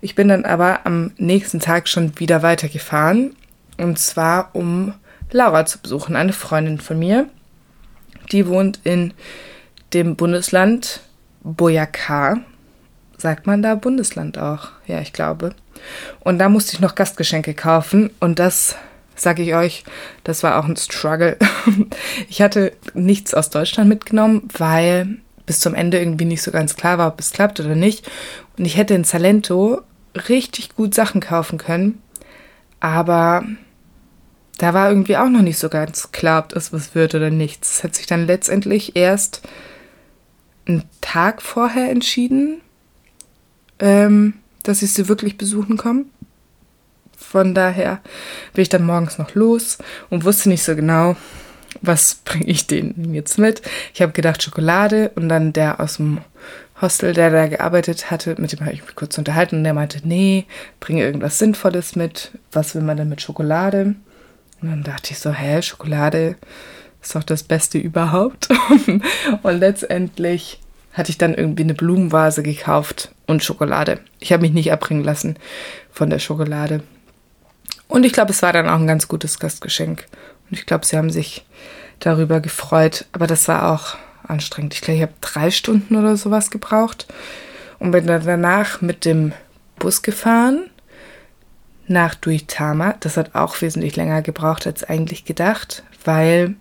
Ich 0.00 0.14
bin 0.14 0.28
dann 0.28 0.44
aber 0.44 0.84
am 0.84 1.12
nächsten 1.16 1.60
Tag 1.60 1.88
schon 1.88 2.18
wieder 2.18 2.42
weitergefahren 2.42 3.34
Und 3.78 3.98
zwar, 3.98 4.50
um 4.52 4.92
Laura 5.30 5.64
zu 5.64 5.78
besuchen, 5.78 6.16
eine 6.16 6.34
Freundin 6.34 6.78
von 6.78 6.98
mir. 6.98 7.28
Die 8.32 8.46
wohnt 8.46 8.80
in 8.84 9.14
dem 9.92 10.16
Bundesland 10.16 11.00
Boyacá. 11.44 12.40
Sagt 13.16 13.46
man 13.46 13.62
da 13.62 13.74
Bundesland 13.74 14.38
auch? 14.38 14.68
Ja, 14.86 15.00
ich 15.00 15.12
glaube. 15.12 15.54
Und 16.20 16.38
da 16.38 16.48
musste 16.48 16.74
ich 16.74 16.80
noch 16.80 16.94
Gastgeschenke 16.94 17.54
kaufen. 17.54 18.10
Und 18.20 18.38
das, 18.38 18.76
sage 19.14 19.42
ich 19.42 19.54
euch, 19.54 19.84
das 20.24 20.42
war 20.42 20.58
auch 20.58 20.66
ein 20.66 20.76
Struggle. 20.76 21.36
Ich 22.28 22.42
hatte 22.42 22.72
nichts 22.94 23.34
aus 23.34 23.50
Deutschland 23.50 23.88
mitgenommen, 23.88 24.48
weil 24.56 25.18
bis 25.46 25.60
zum 25.60 25.74
Ende 25.74 25.98
irgendwie 25.98 26.24
nicht 26.24 26.42
so 26.42 26.50
ganz 26.50 26.76
klar 26.76 26.98
war, 26.98 27.08
ob 27.08 27.20
es 27.20 27.32
klappt 27.32 27.60
oder 27.60 27.74
nicht. 27.74 28.08
Und 28.58 28.64
ich 28.64 28.76
hätte 28.76 28.94
in 28.94 29.04
Salento 29.04 29.82
richtig 30.28 30.74
gut 30.74 30.94
Sachen 30.94 31.20
kaufen 31.20 31.58
können. 31.58 32.02
Aber 32.80 33.44
da 34.58 34.74
war 34.74 34.88
irgendwie 34.88 35.16
auch 35.16 35.28
noch 35.28 35.42
nicht 35.42 35.58
so 35.58 35.68
ganz 35.68 36.12
klar, 36.12 36.42
ob 36.42 36.48
das 36.50 36.72
was 36.72 36.94
wird 36.94 37.14
oder 37.14 37.30
nicht. 37.30 37.64
Es 37.64 37.82
hat 37.82 37.94
sich 37.94 38.06
dann 38.06 38.26
letztendlich 38.26 38.96
erst 38.96 39.42
einen 40.66 40.84
Tag 41.00 41.42
vorher 41.42 41.90
entschieden, 41.90 42.60
ähm, 43.80 44.34
dass 44.62 44.82
ich 44.82 44.92
sie 44.92 45.08
wirklich 45.08 45.36
besuchen 45.36 45.76
komme. 45.76 46.04
Von 47.16 47.54
daher 47.54 48.00
bin 48.52 48.62
ich 48.62 48.68
dann 48.68 48.86
morgens 48.86 49.18
noch 49.18 49.34
los 49.34 49.78
und 50.08 50.24
wusste 50.24 50.48
nicht 50.48 50.62
so 50.62 50.76
genau, 50.76 51.16
was 51.82 52.16
bringe 52.24 52.46
ich 52.46 52.66
denen 52.66 53.12
jetzt 53.12 53.38
mit. 53.38 53.62
Ich 53.92 54.02
habe 54.02 54.12
gedacht 54.12 54.42
Schokolade 54.42 55.10
und 55.16 55.28
dann 55.28 55.52
der 55.52 55.80
aus 55.80 55.96
dem 55.96 56.20
Hostel, 56.80 57.12
der 57.12 57.30
da 57.30 57.46
gearbeitet 57.46 58.10
hatte, 58.10 58.34
mit 58.38 58.52
dem 58.52 58.60
habe 58.60 58.72
ich 58.72 58.84
mich 58.84 58.94
kurz 58.94 59.18
unterhalten 59.18 59.56
und 59.56 59.64
der 59.64 59.74
meinte, 59.74 60.00
nee, 60.04 60.46
bringe 60.80 61.02
irgendwas 61.02 61.38
Sinnvolles 61.38 61.96
mit. 61.96 62.32
Was 62.52 62.74
will 62.74 62.82
man 62.82 62.96
denn 62.96 63.08
mit 63.08 63.20
Schokolade? 63.20 63.96
Und 64.64 64.70
dann 64.70 64.82
dachte 64.82 65.12
ich 65.12 65.18
so, 65.18 65.30
hä, 65.30 65.60
Schokolade 65.60 66.36
ist 67.02 67.14
doch 67.14 67.22
das 67.22 67.42
Beste 67.42 67.76
überhaupt. 67.76 68.48
und 69.42 69.58
letztendlich 69.58 70.58
hatte 70.94 71.10
ich 71.10 71.18
dann 71.18 71.34
irgendwie 71.34 71.64
eine 71.64 71.74
Blumenvase 71.74 72.42
gekauft 72.42 73.10
und 73.26 73.44
Schokolade. 73.44 74.00
Ich 74.20 74.32
habe 74.32 74.40
mich 74.40 74.52
nicht 74.52 74.72
abbringen 74.72 75.04
lassen 75.04 75.36
von 75.92 76.08
der 76.08 76.18
Schokolade. 76.18 76.82
Und 77.88 78.06
ich 78.06 78.14
glaube, 78.14 78.30
es 78.30 78.40
war 78.40 78.54
dann 78.54 78.70
auch 78.70 78.78
ein 78.78 78.86
ganz 78.86 79.06
gutes 79.06 79.38
Gastgeschenk. 79.38 80.06
Und 80.48 80.58
ich 80.58 80.64
glaube, 80.64 80.86
sie 80.86 80.96
haben 80.96 81.10
sich 81.10 81.44
darüber 82.00 82.40
gefreut. 82.40 83.04
Aber 83.12 83.26
das 83.26 83.46
war 83.48 83.70
auch 83.70 83.96
anstrengend. 84.26 84.72
Ich 84.72 84.80
glaube, 84.80 84.96
ich 84.96 85.02
habe 85.02 85.12
drei 85.20 85.50
Stunden 85.50 85.94
oder 85.96 86.16
sowas 86.16 86.50
gebraucht 86.50 87.06
und 87.78 87.90
bin 87.90 88.06
dann 88.06 88.24
danach 88.24 88.80
mit 88.80 89.04
dem 89.04 89.32
Bus 89.78 90.00
gefahren 90.00 90.70
nach 91.86 92.14
Duitama. 92.14 92.94
Das 93.00 93.16
hat 93.16 93.34
auch 93.34 93.60
wesentlich 93.60 93.96
länger 93.96 94.22
gebraucht 94.22 94.66
als 94.66 94.84
eigentlich 94.84 95.24
gedacht, 95.24 95.82
weil 96.04 96.54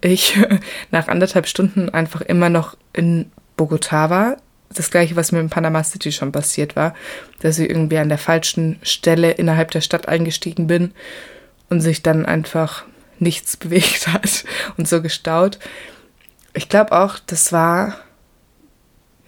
ich 0.00 0.38
nach 0.90 1.08
anderthalb 1.08 1.46
Stunden 1.46 1.90
einfach 1.90 2.20
immer 2.20 2.48
noch 2.48 2.76
in 2.92 3.30
Bogotá 3.56 4.10
war. 4.10 4.36
Das 4.72 4.90
gleiche, 4.90 5.16
was 5.16 5.32
mir 5.32 5.40
in 5.40 5.50
Panama 5.50 5.82
City 5.82 6.12
schon 6.12 6.32
passiert 6.32 6.76
war, 6.76 6.94
dass 7.40 7.58
ich 7.58 7.68
irgendwie 7.68 7.98
an 7.98 8.08
der 8.08 8.18
falschen 8.18 8.78
Stelle 8.82 9.32
innerhalb 9.32 9.72
der 9.72 9.80
Stadt 9.80 10.06
eingestiegen 10.06 10.68
bin 10.68 10.92
und 11.68 11.80
sich 11.80 12.02
dann 12.02 12.24
einfach 12.24 12.84
nichts 13.18 13.56
bewegt 13.56 14.08
hat 14.08 14.44
und 14.76 14.88
so 14.88 15.02
gestaut. 15.02 15.58
Ich 16.54 16.68
glaube 16.68 16.92
auch, 16.92 17.18
das 17.26 17.52
war 17.52 17.94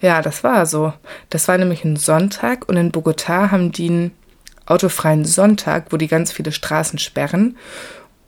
ja, 0.03 0.21
das 0.21 0.43
war 0.43 0.65
so. 0.65 0.91
Das 1.29 1.47
war 1.47 1.57
nämlich 1.57 1.85
ein 1.85 1.95
Sonntag 1.95 2.67
und 2.67 2.75
in 2.75 2.91
Bogotá 2.91 3.51
haben 3.51 3.71
die 3.71 3.87
einen 3.87 4.11
autofreien 4.65 5.25
Sonntag, 5.25 5.87
wo 5.91 5.97
die 5.97 6.07
ganz 6.07 6.31
viele 6.31 6.51
Straßen 6.51 6.99
sperren 6.99 7.57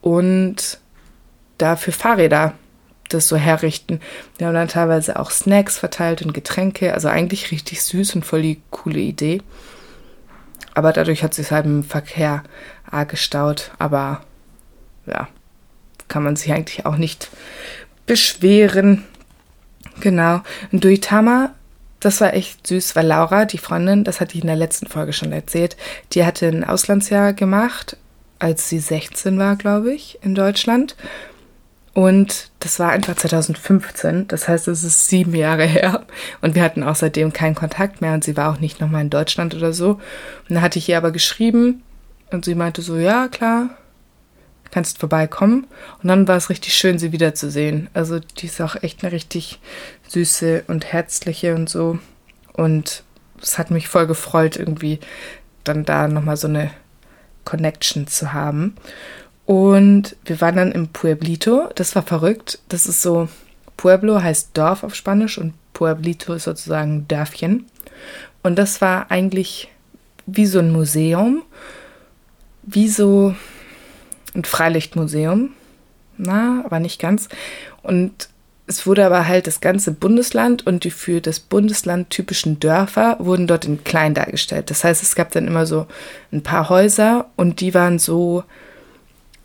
und 0.02 0.80
dafür 1.58 1.94
Fahrräder 1.94 2.54
das 3.10 3.28
so 3.28 3.36
herrichten. 3.36 4.02
Wir 4.38 4.48
haben 4.48 4.56
dann 4.56 4.68
teilweise 4.68 5.20
auch 5.20 5.32
Snacks 5.32 5.78
verteilt 5.78 6.22
und 6.22 6.34
Getränke, 6.34 6.94
also 6.94 7.08
eigentlich 7.08 7.52
richtig 7.52 7.84
süß 7.84 8.16
und 8.16 8.26
voll 8.26 8.42
die 8.42 8.62
coole 8.72 9.00
Idee. 9.00 9.42
Aber 10.74 10.92
dadurch 10.92 11.24
hat 11.24 11.34
sich 11.34 11.52
halt 11.52 11.66
im 11.66 11.84
Verkehr 11.84 12.44
arg 12.90 13.10
gestaut. 13.10 13.72
Aber 13.80 14.22
ja, 15.06 15.28
kann 16.08 16.24
man 16.24 16.36
sich 16.36 16.52
eigentlich 16.52 16.86
auch 16.86 16.98
nicht 16.98 17.30
beschweren. 18.06 19.06
Genau. 20.02 20.42
Und 20.72 20.84
Duitama 20.84 21.54
das 22.06 22.22
war 22.22 22.36
echt 22.36 22.68
süß, 22.68 22.96
weil 22.96 23.08
Laura, 23.08 23.46
die 23.46 23.58
Freundin, 23.58 24.04
das 24.04 24.22
hatte 24.22 24.36
ich 24.36 24.42
in 24.42 24.48
der 24.48 24.56
letzten 24.56 24.86
Folge 24.86 25.12
schon 25.12 25.32
erzählt, 25.32 25.76
die 26.14 26.24
hatte 26.24 26.48
ein 26.48 26.64
Auslandsjahr 26.64 27.34
gemacht, 27.34 27.98
als 28.38 28.70
sie 28.70 28.78
16 28.78 29.40
war, 29.40 29.56
glaube 29.56 29.92
ich, 29.92 30.20
in 30.22 30.36
Deutschland. 30.36 30.96
Und 31.94 32.52
das 32.60 32.78
war 32.78 32.92
einfach 32.92 33.16
2015, 33.16 34.28
das 34.28 34.48
heißt, 34.48 34.68
es 34.68 34.84
ist 34.84 35.08
sieben 35.08 35.34
Jahre 35.34 35.66
her. 35.66 36.06
Und 36.42 36.54
wir 36.54 36.62
hatten 36.62 36.84
auch 36.84 36.96
seitdem 36.96 37.34
keinen 37.34 37.56
Kontakt 37.56 38.02
mehr 38.02 38.14
und 38.14 38.24
sie 38.24 38.38
war 38.38 38.52
auch 38.52 38.60
nicht 38.60 38.82
nochmal 38.82 39.02
in 39.02 39.10
Deutschland 39.10 39.56
oder 39.56 39.74
so. 39.74 39.92
Und 39.92 40.02
dann 40.50 40.62
hatte 40.62 40.78
ich 40.78 40.88
ihr 40.88 40.98
aber 40.98 41.12
geschrieben 41.12 41.82
und 42.32 42.46
sie 42.46 42.54
meinte 42.54 42.84
so, 42.84 42.98
ja, 42.98 43.30
klar, 43.30 43.70
kannst 44.70 45.00
vorbeikommen. 45.00 45.68
Und 46.04 46.10
dann 46.10 46.28
war 46.28 46.36
es 46.36 46.50
richtig 46.50 46.74
schön, 46.76 47.00
sie 47.00 47.14
wiederzusehen. 47.14 47.90
Also 47.94 48.20
die 48.20 48.48
ist 48.48 48.62
auch 48.62 48.76
echt 48.84 49.04
eine 49.04 49.14
richtig 49.14 49.60
süße 50.16 50.64
und 50.68 50.86
herzliche 50.94 51.56
und 51.56 51.70
so. 51.70 52.00
Und 52.54 53.04
es 53.42 53.58
hat 53.58 53.70
mich 53.70 53.90
voll 53.90 54.08
gefreut, 54.08 54.56
irgendwie 54.56 55.00
dann 55.66 55.84
da 55.84 56.08
nochmal 56.08 56.38
so 56.38 56.48
eine 56.48 56.72
Connection 57.44 58.08
zu 58.08 58.32
haben. 58.32 58.76
Und 59.46 60.16
wir 60.24 60.40
waren 60.40 60.56
dann 60.56 60.72
im 60.72 60.88
Pueblito. 60.88 61.70
Das 61.76 61.96
war 61.96 62.04
verrückt. 62.04 62.60
Das 62.70 62.86
ist 62.86 63.02
so, 63.02 63.28
Pueblo 63.76 64.22
heißt 64.22 64.52
Dorf 64.54 64.84
auf 64.84 64.96
Spanisch 64.96 65.38
und 65.38 65.54
Pueblito 65.74 66.34
ist 66.34 66.46
sozusagen 66.46 67.08
Dörfchen. 67.10 67.66
Und 68.42 68.56
das 68.56 68.80
war 68.80 69.12
eigentlich 69.12 69.70
wie 70.26 70.46
so 70.46 70.60
ein 70.60 70.72
Museum, 70.72 71.44
wie 72.64 72.88
so 72.88 73.36
ein 74.34 74.46
Freilichtmuseum. 74.46 75.52
Na, 76.18 76.64
aber 76.64 76.80
nicht 76.80 77.02
ganz. 77.02 77.28
Und 77.84 78.30
es 78.68 78.88
wurde 78.88 79.06
aber 79.06 79.28
halt 79.28 79.46
das 79.46 79.62
ganze 79.62 79.92
Bundesland 79.92 80.66
und 80.66 80.84
die 80.84 80.92
für 80.92 81.22
das 81.22 81.40
Bundesland 81.40 82.10
typischen 82.10 82.60
Dörfer 82.60 83.18
wurden 83.20 83.46
dort 83.46 83.66
in 83.66 83.84
klein 83.84 84.16
dargestellt. 84.16 84.72
Das 84.72 84.84
heißt, 84.84 85.04
es 85.04 85.16
gab 85.16 85.32
dann 85.32 85.48
immer 85.48 85.68
so 85.68 85.86
ein 86.32 86.42
paar 86.42 86.70
Häuser 86.70 87.28
und 87.36 87.62
die 87.62 87.76
waren 87.76 88.00
so, 88.00 88.44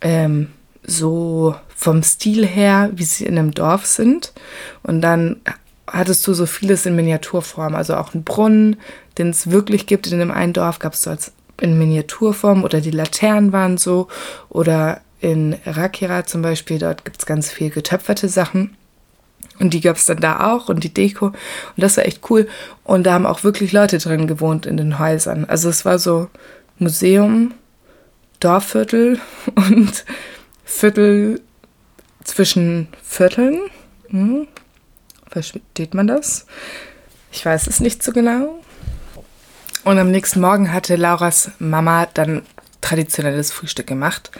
ähm, 0.01 0.47
so 0.83 1.55
vom 1.75 2.01
Stil 2.01 2.47
her, 2.47 2.89
wie 2.93 3.03
sie 3.03 3.25
in 3.25 3.37
einem 3.37 3.53
Dorf 3.53 3.85
sind. 3.85 4.33
Und 4.81 5.01
dann 5.01 5.41
hattest 5.85 6.25
du 6.25 6.33
so 6.33 6.47
vieles 6.47 6.87
in 6.87 6.95
Miniaturform, 6.95 7.75
also 7.75 7.95
auch 7.97 8.15
einen 8.15 8.23
Brunnen, 8.23 8.77
den 9.19 9.29
es 9.29 9.51
wirklich 9.51 9.85
gibt. 9.85 10.07
In 10.07 10.17
dem 10.17 10.31
einen 10.31 10.53
Dorf 10.53 10.79
gab 10.79 10.93
es 10.93 11.03
so 11.03 11.15
in 11.59 11.77
Miniaturform 11.77 12.63
oder 12.63 12.81
die 12.81 12.91
Laternen 12.91 13.51
waren 13.51 13.77
so 13.77 14.07
oder 14.49 15.01
in 15.19 15.55
Rakira 15.67 16.25
zum 16.25 16.41
Beispiel, 16.41 16.79
dort 16.79 17.05
gibt 17.05 17.19
es 17.19 17.27
ganz 17.27 17.51
viel 17.51 17.69
getöpferte 17.69 18.27
Sachen. 18.27 18.75
Und 19.61 19.73
die 19.73 19.81
gab 19.81 19.97
es 19.97 20.05
dann 20.05 20.17
da 20.17 20.51
auch 20.51 20.69
und 20.69 20.83
die 20.83 20.93
Deko. 20.93 21.27
Und 21.27 21.35
das 21.77 21.97
war 21.97 22.05
echt 22.05 22.29
cool. 22.29 22.47
Und 22.83 23.03
da 23.03 23.13
haben 23.13 23.27
auch 23.27 23.43
wirklich 23.43 23.71
Leute 23.71 23.99
drin 23.99 24.27
gewohnt 24.27 24.65
in 24.65 24.75
den 24.75 24.97
Häusern. 24.97 25.45
Also 25.45 25.69
es 25.69 25.85
war 25.85 25.99
so 25.99 26.29
Museum, 26.79 27.53
Dorfviertel 28.39 29.19
und 29.55 30.03
Viertel 30.65 31.41
zwischen 32.23 32.87
Vierteln. 33.03 33.59
Hm. 34.09 34.47
Versteht 35.29 35.93
man 35.93 36.07
das? 36.07 36.47
Ich 37.31 37.45
weiß 37.45 37.67
es 37.67 37.79
nicht 37.79 38.03
so 38.03 38.11
genau. 38.11 38.59
Und 39.83 39.97
am 39.97 40.11
nächsten 40.11 40.41
Morgen 40.41 40.73
hatte 40.73 40.95
Lauras 40.95 41.51
Mama 41.59 42.07
dann 42.13 42.41
traditionelles 42.81 43.51
Frühstück 43.51 43.87
gemacht. 43.87 44.31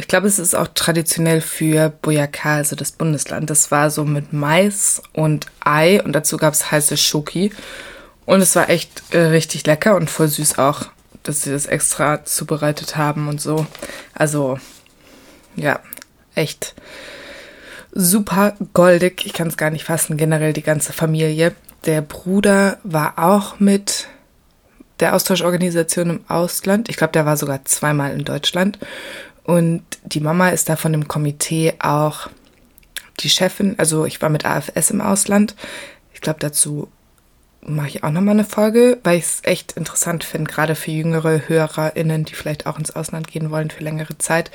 Ich 0.00 0.08
glaube, 0.08 0.26
es 0.26 0.38
ist 0.38 0.54
auch 0.54 0.68
traditionell 0.74 1.42
für 1.42 1.92
Boyacá, 2.02 2.56
also 2.56 2.74
das 2.74 2.90
Bundesland. 2.90 3.50
Das 3.50 3.70
war 3.70 3.90
so 3.90 4.04
mit 4.06 4.32
Mais 4.32 5.02
und 5.12 5.46
Ei 5.60 6.02
und 6.02 6.12
dazu 6.12 6.38
gab 6.38 6.54
es 6.54 6.70
heiße 6.70 6.96
Schoki. 6.96 7.52
Und 8.24 8.40
es 8.40 8.56
war 8.56 8.70
echt 8.70 9.02
äh, 9.10 9.18
richtig 9.18 9.66
lecker 9.66 9.96
und 9.96 10.08
voll 10.08 10.28
süß 10.28 10.58
auch, 10.58 10.86
dass 11.22 11.42
sie 11.42 11.50
das 11.50 11.66
extra 11.66 12.24
zubereitet 12.24 12.96
haben 12.96 13.28
und 13.28 13.42
so. 13.42 13.66
Also, 14.14 14.58
ja, 15.54 15.80
echt 16.34 16.74
super 17.92 18.54
goldig. 18.72 19.26
Ich 19.26 19.34
kann 19.34 19.48
es 19.48 19.58
gar 19.58 19.68
nicht 19.68 19.84
fassen, 19.84 20.16
generell 20.16 20.54
die 20.54 20.62
ganze 20.62 20.94
Familie. 20.94 21.54
Der 21.84 22.00
Bruder 22.00 22.78
war 22.84 23.18
auch 23.18 23.60
mit 23.60 24.08
der 25.00 25.14
Austauschorganisation 25.14 26.10
im 26.10 26.20
Ausland. 26.28 26.88
Ich 26.88 26.96
glaube, 26.96 27.12
der 27.12 27.26
war 27.26 27.36
sogar 27.36 27.64
zweimal 27.64 28.12
in 28.12 28.24
Deutschland. 28.24 28.78
Und 29.44 29.82
die 30.04 30.20
Mama 30.20 30.50
ist 30.50 30.68
da 30.68 30.76
von 30.76 30.92
dem 30.92 31.08
Komitee 31.08 31.74
auch 31.80 32.28
die 33.20 33.30
Chefin. 33.30 33.74
Also 33.78 34.04
ich 34.04 34.20
war 34.22 34.28
mit 34.28 34.44
AFS 34.44 34.90
im 34.90 35.00
Ausland. 35.00 35.54
Ich 36.14 36.20
glaube, 36.20 36.40
dazu 36.40 36.88
mache 37.62 37.88
ich 37.88 38.04
auch 38.04 38.10
nochmal 38.10 38.34
eine 38.34 38.44
Folge, 38.44 38.98
weil 39.04 39.18
ich 39.18 39.24
es 39.24 39.40
echt 39.42 39.72
interessant 39.72 40.24
finde, 40.24 40.50
gerade 40.50 40.74
für 40.74 40.90
jüngere 40.90 41.48
HörerInnen, 41.48 42.24
die 42.24 42.34
vielleicht 42.34 42.66
auch 42.66 42.78
ins 42.78 42.90
Ausland 42.90 43.28
gehen 43.28 43.50
wollen 43.50 43.70
für 43.70 43.84
längere 43.84 44.16
Zeit. 44.18 44.50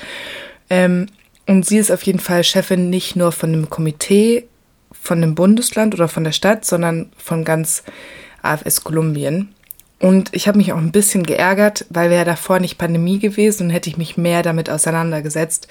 Ähm, 0.69 1.07
und 1.47 1.65
sie 1.65 1.77
ist 1.77 1.91
auf 1.91 2.01
jeden 2.03 2.19
Fall 2.19 2.43
Chefin 2.43 2.89
nicht 2.89 3.15
nur 3.15 3.31
von 3.31 3.53
einem 3.53 3.69
Komitee, 3.69 4.47
von 4.91 5.19
einem 5.21 5.35
Bundesland 5.35 5.93
oder 5.93 6.07
von 6.07 6.23
der 6.23 6.31
Stadt, 6.31 6.65
sondern 6.65 7.11
von 7.17 7.43
ganz 7.45 7.83
AFS 8.41 8.83
Kolumbien. 8.83 9.54
Und 10.05 10.35
ich 10.35 10.47
habe 10.47 10.59
mich 10.59 10.71
auch 10.71 10.77
ein 10.77 10.91
bisschen 10.91 11.23
geärgert, 11.23 11.87
weil 11.89 12.11
wäre 12.11 12.25
davor 12.25 12.59
nicht 12.59 12.77
Pandemie 12.77 13.17
gewesen 13.17 13.63
und 13.63 13.69
hätte 13.71 13.89
ich 13.89 13.97
mich 13.97 14.17
mehr 14.17 14.43
damit 14.43 14.69
auseinandergesetzt, 14.69 15.67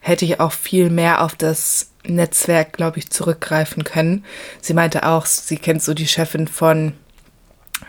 hätte 0.00 0.24
ich 0.24 0.40
auch 0.40 0.50
viel 0.50 0.90
mehr 0.90 1.22
auf 1.22 1.36
das 1.36 1.92
Netzwerk, 2.04 2.72
glaube 2.72 2.98
ich, 2.98 3.10
zurückgreifen 3.10 3.84
können. 3.84 4.24
Sie 4.60 4.74
meinte 4.74 5.06
auch, 5.06 5.24
sie 5.24 5.56
kennt 5.56 5.84
so 5.84 5.94
die 5.94 6.08
Chefin 6.08 6.48
von 6.48 6.94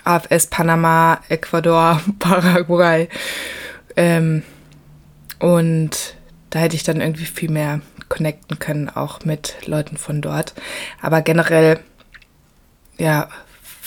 AFS 0.04 0.46
Panama, 0.46 1.20
Ecuador, 1.30 2.00
Paraguay. 2.20 3.10
Ähm, 3.96 4.44
und 5.40 6.16
da 6.52 6.60
hätte 6.60 6.76
ich 6.76 6.84
dann 6.84 7.02
irgendwie 7.02 7.26
viel 7.26 7.50
mehr 7.50 7.82
connecten 8.08 8.60
können, 8.60 8.88
auch 8.88 9.26
mit 9.26 9.56
Leuten 9.66 9.98
von 9.98 10.22
dort. 10.22 10.54
Aber 11.02 11.24
generell, 11.24 11.80
ja, 13.00 13.30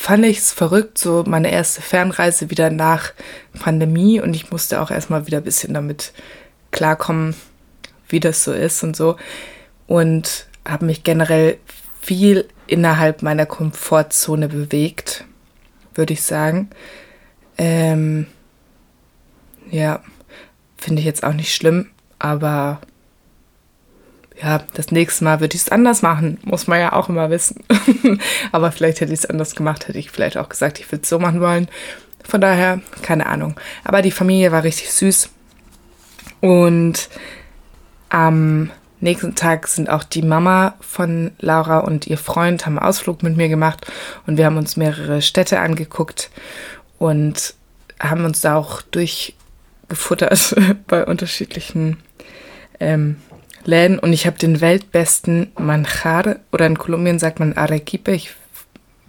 fand 0.01 0.25
ich 0.25 0.39
es 0.39 0.51
verrückt, 0.51 0.97
so 0.97 1.25
meine 1.27 1.53
erste 1.53 1.83
Fernreise 1.83 2.49
wieder 2.49 2.71
nach 2.71 3.13
Pandemie 3.59 4.19
und 4.19 4.33
ich 4.33 4.51
musste 4.51 4.81
auch 4.81 4.91
erstmal 4.91 5.27
wieder 5.27 5.37
ein 5.39 5.45
bisschen 5.45 5.75
damit 5.75 6.15
klarkommen, 6.71 7.35
wie 8.09 8.19
das 8.19 8.43
so 8.43 8.55
ist 8.55 8.83
und 8.83 8.97
so. 8.97 9.17
Und 9.87 10.47
habe 10.67 10.87
mich 10.87 11.05
generell 11.05 11.59
viel 12.01 12.49
innerhalb 12.67 13.21
meiner 13.21 13.45
Komfortzone 13.45 14.49
bewegt, 14.49 15.27
würde 15.95 16.15
ich 16.15 16.23
sagen. 16.23 16.71
Ähm, 17.59 18.27
ja, 19.71 20.03
finde 20.79 21.01
ich 21.01 21.07
jetzt 21.07 21.25
auch 21.25 21.35
nicht 21.35 21.55
schlimm, 21.55 21.91
aber 22.19 22.81
ja, 24.43 24.63
das 24.75 24.91
nächste 24.91 25.25
Mal 25.25 25.41
würde 25.41 25.55
ich 25.55 25.63
es 25.63 25.69
anders 25.69 26.03
machen, 26.03 26.39
muss 26.43 26.67
man 26.67 26.81
ja 26.81 26.93
auch 26.93 27.09
immer 27.09 27.31
wissen. 27.31 27.63
Aber 28.53 28.73
vielleicht 28.73 29.01
hätte 29.01 29.13
ich 29.13 29.21
es 29.21 29.27
anders 29.27 29.55
gemacht, 29.55 29.89
hätte 29.89 29.99
ich 29.99 30.11
vielleicht 30.11 30.37
auch 30.37 30.49
gesagt, 30.49 30.79
ich 30.81 30.91
würde 30.91 31.03
es 31.03 31.09
so 31.09 31.19
machen 31.19 31.41
wollen. 31.41 31.69
Von 32.25 32.41
daher, 32.41 32.81
keine 33.03 33.27
Ahnung. 33.27 33.59
Aber 33.85 34.03
die 34.03 34.11
Familie 34.11 34.53
war 34.53 34.65
richtig 34.65 34.93
süß. 34.93 35.31
Und 36.41 37.09
am 38.09 38.71
nächsten 39.01 39.35
Tag 39.35 39.69
sind 39.69 39.91
auch 39.91 40.05
die 40.05 40.23
Mama 40.23 40.75
von 40.81 41.33
Laura 41.39 41.79
und 41.79 42.07
ihr 42.07 42.19
Freund 42.19 42.67
haben 42.67 42.79
einen 42.79 42.87
Ausflug 42.87 43.23
mit 43.23 43.37
mir 43.37 43.49
gemacht 43.49 43.87
und 44.27 44.37
wir 44.37 44.47
haben 44.47 44.57
uns 44.57 44.77
mehrere 44.77 45.23
Städte 45.23 45.61
angeguckt 45.61 46.31
und 46.99 47.55
haben 47.99 48.25
uns 48.25 48.41
da 48.41 48.57
auch 48.57 48.83
durchgefuttert 48.83 50.55
bei 50.87 51.05
unterschiedlichen 51.05 51.99
ähm, 52.79 53.17
Läden 53.65 53.99
und 53.99 54.13
ich 54.13 54.27
habe 54.27 54.39
den 54.39 54.61
weltbesten 54.61 55.53
Manjar 55.59 56.37
oder 56.53 56.67
in 56.67 56.79
Kolumbien 56.79 57.19
sagt 57.19 57.41
man 57.41 57.55
Arequipe. 57.55 58.13
Ich, 58.13 58.31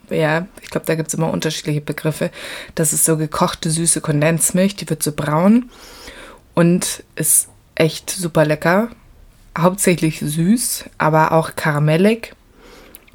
ja, 0.09 0.47
ich 0.61 0.69
glaube, 0.69 0.85
da 0.85 0.95
gibt 0.95 1.09
es 1.09 1.13
immer 1.13 1.31
unterschiedliche 1.31 1.81
Begriffe. 1.81 2.31
Das 2.75 2.93
ist 2.93 3.05
so 3.05 3.17
gekochte 3.17 3.69
süße 3.69 4.01
Kondensmilch, 4.01 4.75
die 4.75 4.89
wird 4.89 5.03
so 5.03 5.13
braun 5.13 5.69
und 6.53 7.03
ist 7.15 7.47
echt 7.75 8.09
super 8.09 8.45
lecker. 8.45 8.89
Hauptsächlich 9.57 10.19
süß, 10.19 10.85
aber 10.97 11.31
auch 11.31 11.55
karamellig. 11.55 12.33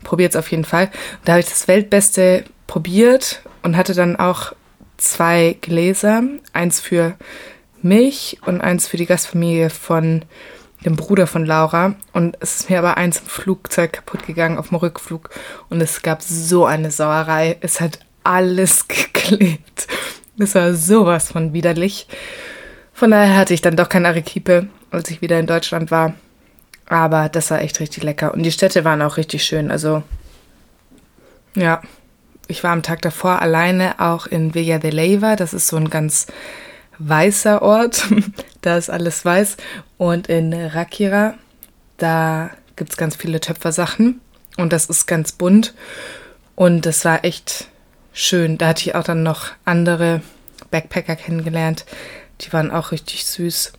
Probiert 0.03 0.33
es 0.33 0.37
auf 0.37 0.51
jeden 0.51 0.64
Fall. 0.64 0.90
Da 1.25 1.33
habe 1.33 1.40
ich 1.40 1.49
das 1.49 1.68
Weltbeste 1.68 2.44
probiert 2.66 3.42
und 3.62 3.77
hatte 3.77 3.94
dann 3.94 4.16
auch 4.16 4.53
zwei 4.96 5.57
Gläser. 5.61 6.22
Eins 6.53 6.81
für 6.81 7.14
mich 7.83 8.38
und 8.44 8.61
eins 8.61 8.87
für 8.87 8.96
die 8.96 9.07
Gastfamilie 9.07 9.70
von 9.70 10.25
dem 10.87 10.96
Bruder 10.96 11.27
von 11.27 11.44
Laura. 11.44 11.96
Und 12.12 12.37
es 12.40 12.61
ist 12.61 12.70
mir 12.70 12.79
aber 12.79 12.96
eins 12.96 13.18
im 13.18 13.27
Flugzeug 13.27 13.92
kaputt 13.92 14.25
gegangen 14.25 14.57
auf 14.57 14.68
dem 14.68 14.77
Rückflug. 14.77 15.31
Und 15.68 15.81
es 15.81 16.03
gab 16.03 16.22
so 16.22 16.64
eine 16.64 16.90
Sauerei. 16.90 17.59
Es 17.61 17.81
hat 17.81 17.99
alles 18.25 18.88
geklebt. 18.88 19.87
Es 20.38 20.55
war 20.55 20.75
sowas 20.75 21.33
von 21.33 21.53
widerlich. 21.53 22.07
Von 22.94 23.11
daher 23.11 23.37
hatte 23.37 23.53
ich 23.53 23.61
dann 23.61 23.77
doch 23.77 23.88
keine 23.88 24.09
Arequipe, 24.09 24.68
als 24.90 25.11
ich 25.11 25.20
wieder 25.20 25.38
in 25.38 25.46
Deutschland 25.46 25.90
war. 25.90 26.14
Aber 26.87 27.29
das 27.29 27.51
war 27.51 27.61
echt 27.61 27.81
richtig 27.81 28.05
lecker. 28.05 28.33
Und 28.33 28.42
die 28.44 28.53
Städte 28.53 28.85
waren 28.85 29.03
auch 29.03 29.16
richtig 29.16 29.44
schön. 29.44 29.70
Also, 29.70 30.03
ja. 31.55 31.83
Ich 32.49 32.62
war 32.62 32.70
am 32.70 32.85
Tag 32.85 33.03
davor 33.03 33.42
alleine 33.42 33.99
auch 33.99 34.29
in 34.29 34.55
Villa 34.55 34.79
de 34.79 34.92
Leyva. 34.92 35.35
Das 35.35 35.53
ist 35.53 35.66
so 35.66 35.77
ein 35.77 35.90
ganz 35.90 36.29
weißer 36.99 37.61
Ort. 37.61 38.07
da 38.66 38.76
ist 38.76 38.90
alles 38.90 39.24
weiß. 39.24 39.57
Und 39.96 40.29
in 40.29 40.52
Rakira, 40.52 41.35
da 41.96 42.50
gibt 42.74 42.90
es 42.90 42.96
ganz 42.96 43.16
viele 43.16 43.40
Töpfersachen. 43.40 44.20
Und 44.57 44.72
das 44.72 44.87
ist 44.87 45.07
ganz 45.07 45.33
bunt. 45.33 45.74
Und 46.55 46.87
das 46.87 47.05
war 47.05 47.24
echt 47.24 47.68
schön. 48.12 48.59
Da 48.59 48.68
hatte 48.68 48.83
ich 48.83 48.94
auch 48.94 49.05
dann 49.05 49.22
noch 49.22 49.52
andere 49.64 50.22
Backpacker 50.70 51.16
kennengelernt. 51.16 51.85
Die 52.40 52.52
waren 52.52 52.70
auch 52.70 52.92
richtig 52.92 53.24
süß. 53.26 53.72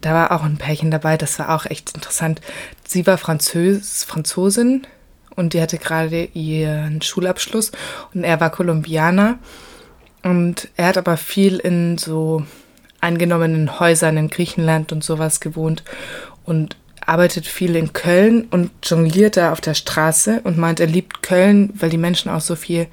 Da 0.00 0.12
war 0.12 0.32
auch 0.32 0.42
ein 0.42 0.58
Pärchen 0.58 0.90
dabei, 0.90 1.16
das 1.16 1.38
war 1.38 1.54
auch 1.54 1.64
echt 1.64 1.94
interessant. 1.94 2.42
Sie 2.86 3.06
war 3.06 3.16
Französ, 3.16 4.04
Franzosin 4.04 4.86
und 5.34 5.54
die 5.54 5.62
hatte 5.62 5.78
gerade 5.78 6.24
ihren 6.34 7.00
Schulabschluss 7.00 7.72
und 8.12 8.22
er 8.22 8.38
war 8.38 8.50
Kolumbianer. 8.50 9.38
Und 10.22 10.68
er 10.76 10.88
hat 10.88 10.98
aber 10.98 11.16
viel 11.16 11.56
in 11.56 11.96
so 11.96 12.44
angenommenen 13.04 13.78
Häusern 13.78 14.16
in 14.16 14.28
Griechenland 14.28 14.92
und 14.92 15.04
sowas 15.04 15.40
gewohnt 15.40 15.84
und 16.44 16.76
arbeitet 17.06 17.46
viel 17.46 17.76
in 17.76 17.92
Köln 17.92 18.46
und 18.50 18.70
jongliert 18.82 19.36
da 19.36 19.52
auf 19.52 19.60
der 19.60 19.74
Straße 19.74 20.40
und 20.44 20.58
meint, 20.58 20.80
er 20.80 20.86
liebt 20.86 21.22
Köln, 21.22 21.72
weil 21.74 21.90
die 21.90 21.98
Menschen 21.98 22.30
auch 22.30 22.40
so 22.40 22.56
viel 22.56 22.86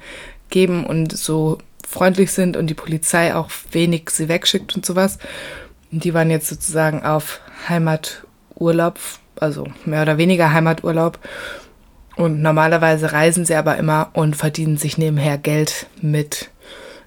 geben 0.50 0.84
und 0.84 1.16
so 1.16 1.58
freundlich 1.88 2.32
sind 2.32 2.56
und 2.56 2.66
die 2.68 2.74
Polizei 2.74 3.34
auch 3.34 3.50
wenig 3.70 4.10
sie 4.10 4.28
wegschickt 4.28 4.76
und 4.76 4.84
sowas. 4.84 5.18
Und 5.90 6.04
die 6.04 6.14
waren 6.14 6.30
jetzt 6.30 6.48
sozusagen 6.48 7.02
auf 7.02 7.40
Heimaturlaub, 7.68 8.98
also 9.40 9.66
mehr 9.84 10.02
oder 10.02 10.18
weniger 10.18 10.52
Heimaturlaub. 10.52 11.18
Und 12.16 12.42
normalerweise 12.42 13.12
reisen 13.12 13.46
sie 13.46 13.54
aber 13.54 13.76
immer 13.78 14.10
und 14.12 14.36
verdienen 14.36 14.76
sich 14.76 14.98
nebenher 14.98 15.38
Geld 15.38 15.86
mit 16.00 16.50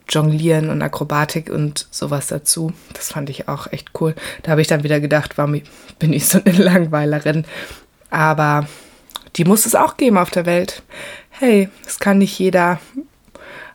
Jonglieren 0.09 0.69
und 0.69 0.81
Akrobatik 0.81 1.49
und 1.49 1.87
sowas 1.91 2.27
dazu. 2.27 2.73
Das 2.93 3.11
fand 3.11 3.29
ich 3.29 3.47
auch 3.47 3.71
echt 3.71 3.91
cool. 3.99 4.15
Da 4.43 4.51
habe 4.51 4.61
ich 4.61 4.67
dann 4.67 4.83
wieder 4.83 4.99
gedacht, 4.99 5.37
warum 5.37 5.61
bin 5.99 6.13
ich 6.13 6.27
so 6.27 6.39
eine 6.43 6.57
Langweilerin? 6.63 7.45
Aber 8.09 8.67
die 9.35 9.45
muss 9.45 9.65
es 9.65 9.75
auch 9.75 9.97
geben 9.97 10.17
auf 10.17 10.29
der 10.29 10.45
Welt. 10.45 10.83
Hey, 11.29 11.69
es 11.85 11.99
kann 11.99 12.19
nicht 12.19 12.37
jeder 12.39 12.79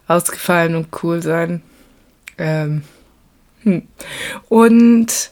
ausgefallen 0.06 0.74
und 0.74 0.88
cool 1.02 1.22
sein. 1.22 1.62
Ähm, 2.38 2.82
hm. 3.62 3.86
Und 4.48 5.30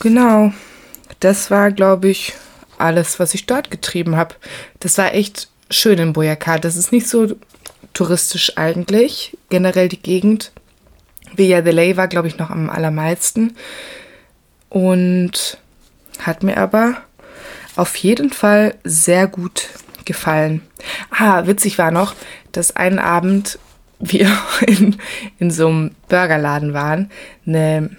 genau, 0.00 0.52
das 1.20 1.50
war, 1.50 1.70
glaube 1.70 2.08
ich, 2.08 2.34
alles, 2.78 3.18
was 3.18 3.34
ich 3.34 3.46
dort 3.46 3.70
getrieben 3.70 4.16
habe. 4.16 4.34
Das 4.80 4.98
war 4.98 5.14
echt 5.14 5.48
schön 5.70 5.98
in 5.98 6.14
Boyacá. 6.14 6.58
Das 6.58 6.76
ist 6.76 6.92
nicht 6.92 7.08
so 7.08 7.36
touristisch 7.94 8.56
eigentlich, 8.56 9.36
generell 9.48 9.88
die 9.88 10.00
Gegend. 10.00 10.52
Villa 11.34 11.60
de 11.60 11.72
Ley 11.72 11.96
war, 11.96 12.08
glaube 12.08 12.28
ich, 12.28 12.38
noch 12.38 12.50
am 12.50 12.70
allermeisten. 12.70 13.56
Und 14.68 15.58
hat 16.20 16.42
mir 16.42 16.58
aber 16.58 16.96
auf 17.76 17.96
jeden 17.96 18.30
Fall 18.30 18.74
sehr 18.84 19.26
gut 19.26 19.68
gefallen. 20.04 20.62
Ah, 21.10 21.46
witzig 21.46 21.78
war 21.78 21.90
noch, 21.90 22.14
dass 22.52 22.74
einen 22.76 22.98
Abend 22.98 23.58
wir 23.98 24.30
in, 24.66 24.96
in 25.38 25.50
so 25.50 25.68
einem 25.68 25.90
Burgerladen 26.08 26.74
waren. 26.74 27.10
Eine 27.46 27.90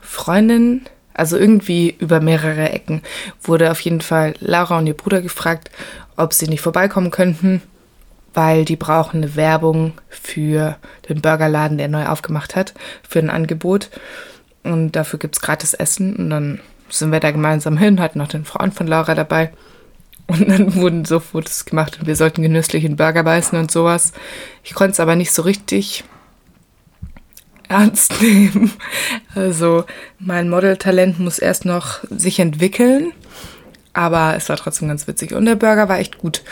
Freundin, 0.00 0.82
also 1.14 1.36
irgendwie 1.36 1.94
über 1.98 2.20
mehrere 2.20 2.70
Ecken, 2.70 3.02
wurde 3.42 3.70
auf 3.70 3.80
jeden 3.80 4.00
Fall 4.00 4.34
Laura 4.40 4.78
und 4.78 4.86
ihr 4.86 4.96
Bruder 4.96 5.22
gefragt, 5.22 5.70
ob 6.16 6.32
sie 6.32 6.48
nicht 6.48 6.60
vorbeikommen 6.60 7.10
könnten 7.10 7.62
weil 8.34 8.64
die 8.64 8.76
brauchen 8.76 9.18
eine 9.18 9.36
Werbung 9.36 9.92
für 10.08 10.76
den 11.08 11.20
Burgerladen, 11.20 11.78
der 11.78 11.88
neu 11.88 12.06
aufgemacht 12.06 12.56
hat, 12.56 12.74
für 13.08 13.18
ein 13.18 13.30
Angebot. 13.30 13.90
Und 14.62 14.92
dafür 14.92 15.18
gibt 15.18 15.36
es 15.36 15.42
gratis 15.42 15.74
Essen. 15.74 16.16
Und 16.16 16.30
dann 16.30 16.60
sind 16.88 17.12
wir 17.12 17.20
da 17.20 17.30
gemeinsam 17.30 17.76
hin, 17.76 18.00
hatten 18.00 18.18
noch 18.18 18.28
den 18.28 18.44
Freund 18.44 18.74
von 18.74 18.86
Laura 18.86 19.14
dabei. 19.14 19.52
Und 20.26 20.48
dann 20.48 20.74
wurden 20.76 21.04
so 21.04 21.20
Fotos 21.20 21.64
gemacht 21.64 21.98
und 22.00 22.06
wir 22.06 22.16
sollten 22.16 22.42
genüsslich 22.42 22.84
in 22.84 22.96
Burger 22.96 23.22
beißen 23.24 23.58
und 23.58 23.70
sowas. 23.70 24.12
Ich 24.62 24.74
konnte 24.74 24.92
es 24.92 25.00
aber 25.00 25.16
nicht 25.16 25.32
so 25.32 25.42
richtig 25.42 26.04
ernst 27.68 28.14
nehmen. 28.22 28.72
Also 29.34 29.84
mein 30.18 30.48
Modeltalent 30.48 31.18
muss 31.18 31.38
erst 31.38 31.64
noch 31.64 32.00
sich 32.10 32.38
entwickeln. 32.38 33.12
Aber 33.92 34.34
es 34.36 34.48
war 34.48 34.56
trotzdem 34.56 34.88
ganz 34.88 35.06
witzig. 35.06 35.34
Und 35.34 35.44
der 35.44 35.56
Burger 35.56 35.88
war 35.88 35.98
echt 35.98 36.18
gut. 36.18 36.42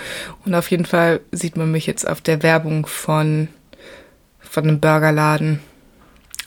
Und 0.44 0.54
auf 0.54 0.70
jeden 0.70 0.84
Fall 0.84 1.20
sieht 1.32 1.56
man 1.56 1.70
mich 1.70 1.86
jetzt 1.86 2.06
auf 2.06 2.20
der 2.20 2.42
Werbung 2.42 2.86
von, 2.86 3.48
von 4.40 4.64
einem 4.64 4.80
Burgerladen. 4.80 5.60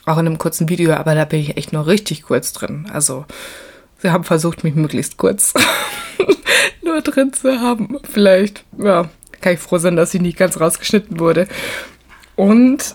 Auch 0.06 0.18
in 0.18 0.26
einem 0.26 0.38
kurzen 0.38 0.68
Video, 0.68 0.92
aber 0.92 1.14
da 1.14 1.24
bin 1.24 1.40
ich 1.40 1.56
echt 1.56 1.72
nur 1.72 1.86
richtig 1.86 2.22
kurz 2.22 2.52
drin. 2.52 2.86
Also, 2.92 3.24
sie 3.98 4.10
haben 4.10 4.24
versucht, 4.24 4.62
mich 4.62 4.74
möglichst 4.74 5.16
kurz 5.16 5.54
nur 6.82 7.00
drin 7.00 7.32
zu 7.32 7.58
haben. 7.58 7.98
Vielleicht, 8.08 8.64
ja, 8.76 9.08
kann 9.40 9.54
ich 9.54 9.60
froh 9.60 9.78
sein, 9.78 9.96
dass 9.96 10.10
sie 10.10 10.20
nicht 10.20 10.36
ganz 10.36 10.60
rausgeschnitten 10.60 11.18
wurde. 11.18 11.48
Und 12.36 12.94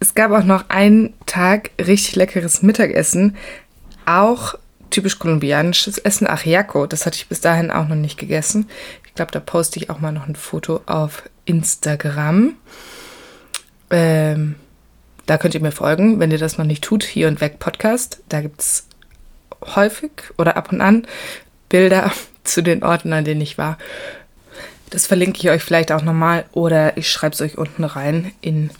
es 0.00 0.14
gab 0.14 0.32
auch 0.32 0.44
noch 0.44 0.68
einen 0.68 1.14
Tag 1.26 1.70
richtig 1.78 2.16
leckeres 2.16 2.62
Mittagessen. 2.62 3.36
Auch 4.06 4.54
typisch 4.90 5.18
kolumbianisches 5.18 5.98
Essen, 5.98 6.26
Ajiaco. 6.26 6.86
Das 6.86 7.06
hatte 7.06 7.16
ich 7.16 7.28
bis 7.28 7.40
dahin 7.40 7.70
auch 7.70 7.88
noch 7.88 7.96
nicht 7.96 8.18
gegessen. 8.18 8.68
Ich 9.06 9.14
glaube, 9.14 9.32
da 9.32 9.40
poste 9.40 9.78
ich 9.78 9.90
auch 9.90 10.00
mal 10.00 10.12
noch 10.12 10.26
ein 10.26 10.36
Foto 10.36 10.82
auf 10.86 11.22
Instagram. 11.44 12.56
Ähm, 13.90 14.54
da 15.26 15.38
könnt 15.38 15.54
ihr 15.54 15.60
mir 15.60 15.72
folgen, 15.72 16.20
wenn 16.20 16.30
ihr 16.30 16.38
das 16.38 16.58
noch 16.58 16.64
nicht 16.64 16.84
tut. 16.84 17.04
Hier 17.04 17.28
und 17.28 17.40
weg 17.40 17.58
Podcast. 17.58 18.22
Da 18.28 18.40
gibt 18.40 18.60
es 18.60 18.86
häufig 19.74 20.10
oder 20.36 20.56
ab 20.56 20.72
und 20.72 20.80
an 20.80 21.06
Bilder 21.68 22.12
zu 22.44 22.62
den 22.62 22.82
Orten, 22.82 23.12
an 23.12 23.24
denen 23.24 23.40
ich 23.40 23.58
war. 23.58 23.78
Das 24.90 25.06
verlinke 25.06 25.38
ich 25.38 25.50
euch 25.50 25.62
vielleicht 25.62 25.90
auch 25.92 26.02
nochmal 26.02 26.44
oder 26.52 26.96
ich 26.96 27.10
schreibe 27.10 27.34
es 27.34 27.40
euch 27.40 27.58
unten 27.58 27.84
rein 27.84 28.32
in 28.40 28.70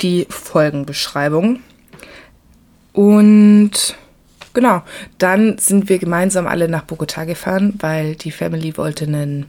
die 0.00 0.26
Folgenbeschreibung. 0.28 1.60
Und 2.92 3.96
Genau, 4.52 4.82
dann 5.18 5.58
sind 5.58 5.88
wir 5.88 5.98
gemeinsam 5.98 6.46
alle 6.46 6.68
nach 6.68 6.82
Bogota 6.82 7.24
gefahren, 7.24 7.74
weil 7.78 8.16
die 8.16 8.32
Family 8.32 8.76
wollte 8.76 9.04
einen 9.04 9.46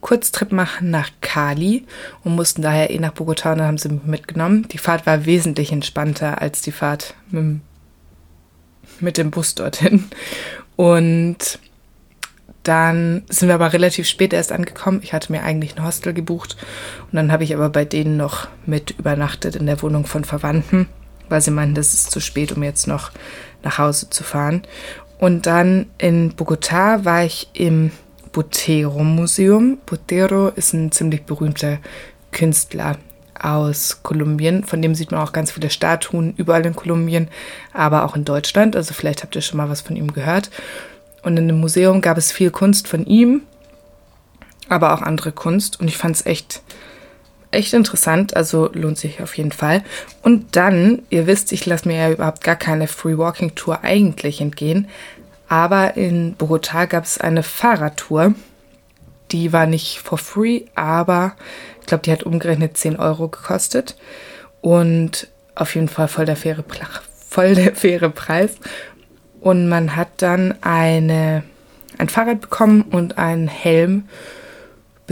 Kurztrip 0.00 0.52
machen 0.52 0.90
nach 0.90 1.10
Cali 1.20 1.86
und 2.24 2.34
mussten 2.34 2.62
daher 2.62 2.90
eh 2.90 2.98
nach 2.98 3.12
Bogota 3.12 3.52
und 3.52 3.58
dann 3.58 3.68
haben 3.68 3.78
sie 3.78 3.88
mich 3.88 4.04
mitgenommen. 4.04 4.66
Die 4.68 4.78
Fahrt 4.78 5.06
war 5.06 5.26
wesentlich 5.26 5.72
entspannter 5.72 6.42
als 6.42 6.60
die 6.60 6.72
Fahrt 6.72 7.14
mit, 7.30 7.60
mit 9.00 9.16
dem 9.16 9.30
Bus 9.30 9.54
dorthin. 9.54 10.04
Und 10.76 11.58
dann 12.64 13.22
sind 13.28 13.48
wir 13.48 13.54
aber 13.54 13.72
relativ 13.72 14.06
spät 14.06 14.32
erst 14.32 14.52
angekommen. 14.52 15.00
Ich 15.02 15.12
hatte 15.12 15.32
mir 15.32 15.42
eigentlich 15.42 15.76
ein 15.76 15.84
Hostel 15.84 16.12
gebucht 16.12 16.56
und 17.10 17.16
dann 17.16 17.32
habe 17.32 17.44
ich 17.44 17.54
aber 17.54 17.70
bei 17.70 17.84
denen 17.84 18.16
noch 18.16 18.48
mit 18.66 18.92
übernachtet 18.98 19.56
in 19.56 19.66
der 19.66 19.82
Wohnung 19.82 20.06
von 20.06 20.24
Verwandten, 20.24 20.88
weil 21.28 21.40
sie 21.40 21.50
meinten, 21.50 21.74
das 21.74 21.94
ist 21.94 22.10
zu 22.10 22.20
spät, 22.20 22.52
um 22.52 22.62
jetzt 22.62 22.86
noch 22.86 23.10
nach 23.62 23.78
Hause 23.78 24.10
zu 24.10 24.24
fahren. 24.24 24.62
Und 25.18 25.46
dann 25.46 25.86
in 25.98 26.32
Bogotá 26.32 27.04
war 27.04 27.24
ich 27.24 27.48
im 27.52 27.92
Botero 28.32 29.04
Museum. 29.04 29.78
Botero 29.86 30.48
ist 30.48 30.72
ein 30.72 30.90
ziemlich 30.90 31.24
berühmter 31.24 31.78
Künstler 32.32 32.96
aus 33.38 34.02
Kolumbien. 34.02 34.64
Von 34.64 34.82
dem 34.82 34.94
sieht 34.94 35.10
man 35.10 35.20
auch 35.20 35.32
ganz 35.32 35.52
viele 35.52 35.70
Statuen 35.70 36.34
überall 36.36 36.64
in 36.64 36.74
Kolumbien, 36.74 37.28
aber 37.72 38.04
auch 38.04 38.16
in 38.16 38.24
Deutschland. 38.24 38.74
Also 38.74 38.94
vielleicht 38.94 39.22
habt 39.22 39.36
ihr 39.36 39.42
schon 39.42 39.58
mal 39.58 39.68
was 39.68 39.80
von 39.80 39.96
ihm 39.96 40.12
gehört. 40.12 40.50
Und 41.22 41.36
in 41.36 41.46
dem 41.46 41.60
Museum 41.60 42.00
gab 42.00 42.18
es 42.18 42.32
viel 42.32 42.50
Kunst 42.50 42.88
von 42.88 43.06
ihm, 43.06 43.42
aber 44.68 44.94
auch 44.94 45.02
andere 45.02 45.32
Kunst. 45.32 45.78
Und 45.78 45.88
ich 45.88 45.98
fand 45.98 46.16
es 46.16 46.26
echt 46.26 46.62
echt 47.52 47.72
interessant, 47.72 48.36
also 48.36 48.70
lohnt 48.72 48.98
sich 48.98 49.22
auf 49.22 49.36
jeden 49.36 49.52
Fall. 49.52 49.82
Und 50.22 50.56
dann, 50.56 51.02
ihr 51.10 51.26
wisst, 51.26 51.52
ich 51.52 51.66
lasse 51.66 51.86
mir 51.86 51.96
ja 51.96 52.10
überhaupt 52.10 52.42
gar 52.42 52.56
keine 52.56 52.88
Free 52.88 53.18
Walking 53.18 53.54
Tour 53.54 53.84
eigentlich 53.84 54.40
entgehen, 54.40 54.88
aber 55.52 55.98
in 55.98 56.34
Bogotá 56.38 56.86
gab 56.86 57.04
es 57.04 57.18
eine 57.18 57.42
Fahrradtour. 57.42 58.34
Die 59.32 59.52
war 59.52 59.66
nicht 59.66 59.98
for 59.98 60.16
free, 60.16 60.62
aber 60.74 61.36
ich 61.80 61.86
glaube, 61.86 62.04
die 62.04 62.10
hat 62.10 62.22
umgerechnet 62.22 62.78
10 62.78 62.96
Euro 62.96 63.28
gekostet. 63.28 63.96
Und 64.62 65.28
auf 65.54 65.74
jeden 65.74 65.88
Fall 65.88 66.08
voll 66.08 66.24
der 66.24 66.36
faire, 66.36 66.64
voll 67.28 67.54
der 67.54 67.74
faire 67.74 68.08
Preis. 68.08 68.56
Und 69.42 69.68
man 69.68 69.94
hat 69.94 70.08
dann 70.18 70.54
eine, 70.62 71.42
ein 71.98 72.08
Fahrrad 72.08 72.40
bekommen 72.40 72.82
und 72.90 73.18
einen 73.18 73.48
Helm 73.48 74.08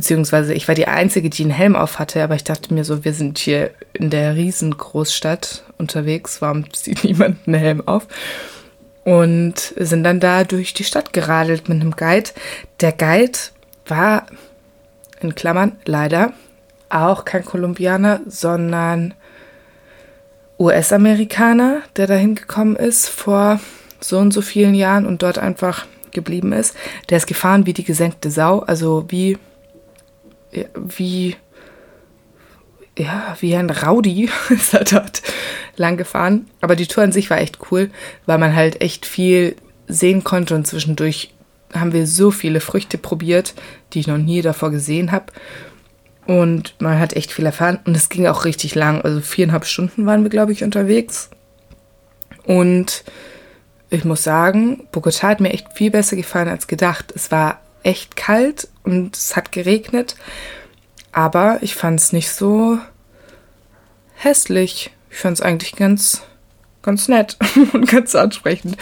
Beziehungsweise 0.01 0.55
ich 0.55 0.67
war 0.67 0.75
die 0.75 0.89
Einzige, 0.89 1.29
die 1.29 1.43
einen 1.43 1.51
Helm 1.51 1.77
auf 1.77 1.99
hatte, 1.99 2.25
aber 2.25 2.35
ich 2.35 2.43
dachte 2.43 2.73
mir 2.73 2.85
so, 2.85 3.05
wir 3.05 3.13
sind 3.13 3.37
hier 3.37 3.71
in 3.93 4.09
der 4.09 4.35
Riesengroßstadt 4.35 5.63
unterwegs, 5.77 6.41
warum 6.41 6.73
zieht 6.73 7.05
niemand 7.05 7.37
einen 7.47 7.61
Helm 7.61 7.87
auf? 7.87 8.07
Und 9.05 9.59
sind 9.77 10.03
dann 10.05 10.19
da 10.19 10.45
durch 10.45 10.73
die 10.73 10.85
Stadt 10.85 11.13
geradelt 11.13 11.69
mit 11.69 11.83
einem 11.83 11.91
Guide. 11.91 12.31
Der 12.81 12.93
Guide 12.93 13.39
war, 13.85 14.25
in 15.21 15.35
Klammern, 15.35 15.73
leider 15.85 16.33
auch 16.89 17.27
kein 17.27 17.45
Kolumbianer, 17.45 18.21
sondern 18.27 19.13
US-Amerikaner, 20.59 21.83
der 21.97 22.07
da 22.07 22.15
hingekommen 22.15 22.77
ist 22.77 23.07
vor 23.07 23.61
so 24.01 24.17
und 24.17 24.33
so 24.33 24.41
vielen 24.41 24.75
Jahren 24.75 25.05
und 25.05 25.23
dort 25.23 25.37
einfach 25.37 25.85
geblieben 26.11 26.55
ist. 26.55 26.75
Der 27.11 27.19
ist 27.19 27.27
gefahren 27.27 27.67
wie 27.67 27.75
die 27.75 27.85
gesenkte 27.85 28.31
Sau, 28.31 28.61
also 28.61 29.05
wie 29.09 29.37
wie, 30.75 31.37
ja, 32.99 33.37
wie 33.41 33.55
ein 33.55 33.71
Rowdy 33.71 34.29
ist 34.51 34.75
er 34.75 34.85
dort 34.85 35.23
lang 35.77 35.97
gefahren. 35.97 36.49
Aber 36.61 36.77
die 36.77 36.87
Tour 36.87 37.05
an 37.05 37.13
sich 37.13 37.31
war 37.31 37.39
echt 37.39 37.59
cool, 37.71 37.91
weil 38.27 38.39
man 38.39 38.55
halt 38.55 38.81
echt 38.81 39.07
viel 39.07 39.57
sehen 39.89 40.25
konnte 40.25 40.55
und 40.55 40.67
zwischendurch 40.67 41.35
haben 41.73 41.93
wir 41.93 42.07
so 42.07 42.31
viele 42.31 42.61
Früchte 42.61 42.99
probiert, 42.99 43.55
die 43.93 44.01
ich 44.01 44.07
noch 44.07 44.19
nie 44.19 44.43
davor 44.43 44.71
gesehen 44.71 45.13
habe. 45.13 45.27
Und 46.27 46.75
man 46.81 46.99
hat 46.99 47.15
echt 47.15 47.33
viel 47.33 47.47
erfahren 47.47 47.81
und 47.85 47.97
es 47.97 48.09
ging 48.09 48.27
auch 48.27 48.45
richtig 48.45 48.75
lang. 48.75 49.03
Also 49.03 49.21
viereinhalb 49.21 49.65
Stunden 49.65 50.07
waren 50.07 50.23
wir, 50.23 50.31
glaube 50.31 50.53
ich, 50.53 50.63
unterwegs. 50.63 51.31
Und 52.45 53.05
ich 53.89 54.05
muss 54.05 54.23
sagen, 54.23 54.87
Bogota 54.93 55.29
hat 55.29 55.41
mir 55.41 55.53
echt 55.53 55.73
viel 55.75 55.91
besser 55.91 56.17
gefallen 56.17 56.49
als 56.49 56.67
gedacht. 56.67 57.13
Es 57.15 57.31
war 57.31 57.61
echt 57.83 58.16
kalt 58.16 58.69
und 58.85 59.16
es 59.16 59.37
hat 59.37 59.53
geregnet. 59.53 60.16
Aber 61.12 61.59
ich 61.61 61.75
fand 61.75 62.01
es 62.01 62.12
nicht 62.12 62.31
so 62.31 62.79
hässlich. 64.14 64.90
Ich 65.11 65.19
fand 65.19 65.38
es 65.38 65.43
eigentlich 65.43 65.77
ganz, 65.77 66.23
ganz 66.83 67.09
nett 67.09 67.37
und 67.73 67.88
ganz 67.88 68.14
ansprechend. 68.14 68.77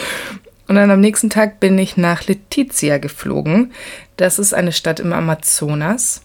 Und 0.67 0.75
dann 0.75 0.91
am 0.91 1.01
nächsten 1.01 1.31
Tag 1.31 1.61
bin 1.61 1.79
ich 1.79 1.97
nach 1.97 2.27
Letizia 2.27 2.99
geflogen. 2.99 3.73
Das 4.17 4.39
ist 4.39 4.53
eine 4.53 4.73
Stadt 4.73 5.01
im 5.01 5.13
Amazonas. 5.13 6.23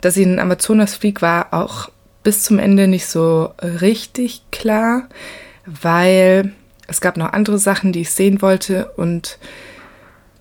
Dass 0.00 0.16
ich 0.16 0.22
in 0.22 0.30
den 0.30 0.38
Amazonas 0.38 0.94
fliege, 0.94 1.20
war 1.20 1.52
auch 1.52 1.90
bis 2.22 2.44
zum 2.44 2.58
Ende 2.58 2.88
nicht 2.88 3.06
so 3.06 3.52
richtig 3.62 4.42
klar, 4.50 5.08
weil 5.66 6.52
es 6.86 7.00
gab 7.00 7.16
noch 7.16 7.32
andere 7.32 7.58
Sachen, 7.58 7.92
die 7.92 8.00
ich 8.02 8.10
sehen 8.10 8.40
wollte 8.40 8.90
und 8.96 9.38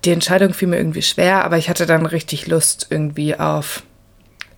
die 0.08 0.14
Entscheidung 0.14 0.54
fiel 0.54 0.70
mir 0.70 0.78
irgendwie 0.78 1.02
schwer, 1.02 1.44
aber 1.44 1.58
ich 1.58 1.70
hatte 1.70 1.86
dann 1.86 2.06
richtig 2.06 2.48
Lust 2.48 2.88
irgendwie 2.90 3.38
auf 3.38 3.84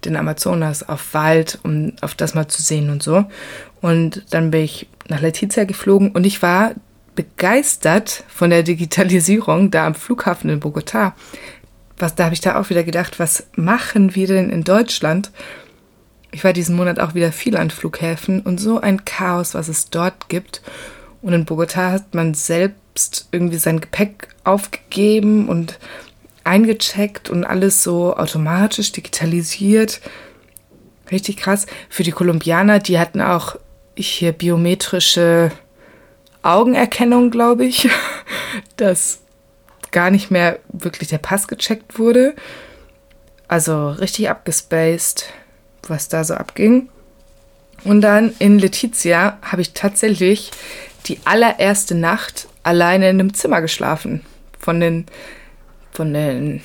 den 0.06 0.16
Amazonas, 0.16 0.88
auf 0.88 1.16
Wald, 1.16 1.58
um 1.64 1.94
auf 2.02 2.14
das 2.14 2.36
mal 2.36 2.48
zu 2.48 2.62
sehen 2.62 2.92
und 2.92 3.02
so. 3.02 3.26
Und 3.82 4.24
dann 4.30 4.52
bin 4.52 4.62
ich 4.62 4.88
nach 5.08 5.22
Letizia 5.22 5.64
geflogen 5.64 6.12
und 6.12 6.24
ich 6.28 6.44
war 6.44 6.76
begeistert 7.16 8.24
von 8.28 8.52
der 8.52 8.62
Digitalisierung 8.62 9.72
da 9.72 9.88
am 9.88 9.96
Flughafen 9.96 10.52
in 10.52 10.60
Bogotá. 10.60 11.14
Was, 11.98 12.14
da 12.14 12.26
habe 12.26 12.36
ich 12.36 12.42
da 12.42 12.60
auch 12.60 12.70
wieder 12.70 12.84
gedacht, 12.84 13.18
was 13.18 13.48
machen 13.56 14.14
wir 14.14 14.28
denn 14.28 14.52
in 14.52 14.64
Deutschland? 14.64 15.32
Ich 16.32 16.44
war 16.44 16.54
diesen 16.54 16.76
Monat 16.76 17.00
auch 17.00 17.16
wieder 17.16 17.32
viel 17.32 17.58
an 17.58 17.72
Flughäfen 17.72 18.42
und 18.42 18.60
so 18.60 18.80
ein 18.80 19.04
Chaos, 19.04 19.56
was 19.56 19.68
es 19.68 19.90
dort 19.90 20.30
gibt. 20.30 20.62
Und 21.24 21.34
in 21.34 21.48
Bogotá 21.48 21.92
hat 21.92 22.14
man 22.14 22.36
selbst 22.36 22.78
irgendwie 23.32 23.58
sein 23.58 23.80
Gepäck 23.80 24.30
aufgegeben 24.44 25.48
und 25.48 25.80
eingecheckt 26.44 27.30
und 27.30 27.46
alles 27.46 27.84
so 27.84 28.16
automatisch 28.16 28.92
digitalisiert. 28.92 30.02
Richtig 31.12 31.38
krass. 31.38 31.66
Für 31.90 32.04
die 32.04 32.12
Kolumbianer, 32.12 32.80
die 32.80 33.00
hatten 33.00 33.22
auch 33.22 33.56
hier 33.96 34.32
biometrische 34.32 35.52
Augenerkennung, 36.42 37.32
glaube 37.32 37.66
ich, 37.66 37.90
dass 38.78 39.20
gar 39.92 40.12
nicht 40.12 40.32
mehr 40.32 40.60
wirklich 40.70 41.10
der 41.10 41.18
Pass 41.18 41.48
gecheckt 41.48 42.00
wurde. 42.00 42.36
Also 43.48 43.90
richtig 43.90 44.30
abgespaced, 44.30 45.26
was 45.88 46.08
da 46.08 46.24
so 46.24 46.36
abging. 46.36 46.90
Und 47.84 48.02
dann 48.02 48.34
in 48.40 48.60
Letizia 48.60 49.38
habe 49.42 49.62
ich 49.62 49.74
tatsächlich 49.74 50.52
die 51.06 51.20
allererste 51.26 51.96
Nacht 51.96 52.48
alleine 52.70 53.10
in 53.10 53.20
einem 53.20 53.34
Zimmer 53.34 53.62
geschlafen. 53.62 54.22
Von 54.60 54.80
den, 54.80 55.08
von 55.92 56.14
den 56.14 56.62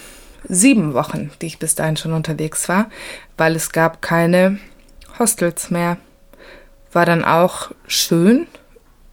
sieben 0.47 0.93
Wochen, 0.93 1.31
die 1.41 1.47
ich 1.47 1.59
bis 1.59 1.75
dahin 1.75 1.97
schon 1.97 2.13
unterwegs 2.13 2.69
war, 2.69 2.91
weil 3.39 3.57
es 3.57 3.73
gab 3.73 4.03
keine 4.03 4.59
Hostels 5.19 5.71
mehr. 5.71 5.97
War 6.93 7.07
dann 7.07 7.25
auch 7.25 7.71
schön, 7.87 8.47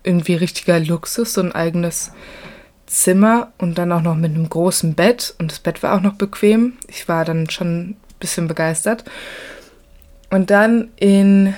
irgendwie 0.03 0.35
richtiger 0.35 0.79
Luxus, 0.79 1.33
so 1.33 1.41
ein 1.41 1.53
eigenes 1.53 2.11
Zimmer 2.87 3.53
und 3.57 3.77
dann 3.77 3.93
auch 3.93 4.01
noch 4.01 4.15
mit 4.15 4.35
einem 4.35 4.49
großen 4.49 4.93
Bett 4.93 5.33
und 5.39 5.49
das 5.49 5.59
Bett 5.59 5.81
war 5.83 5.95
auch 5.95 6.01
noch 6.01 6.15
bequem. 6.15 6.73
Ich 6.89 7.07
war 7.07 7.23
dann 7.23 7.49
schon 7.49 7.91
ein 7.91 7.97
bisschen 8.19 8.49
begeistert. 8.49 9.05
Und 10.29 10.49
dann 10.49 10.89
in 10.97 11.53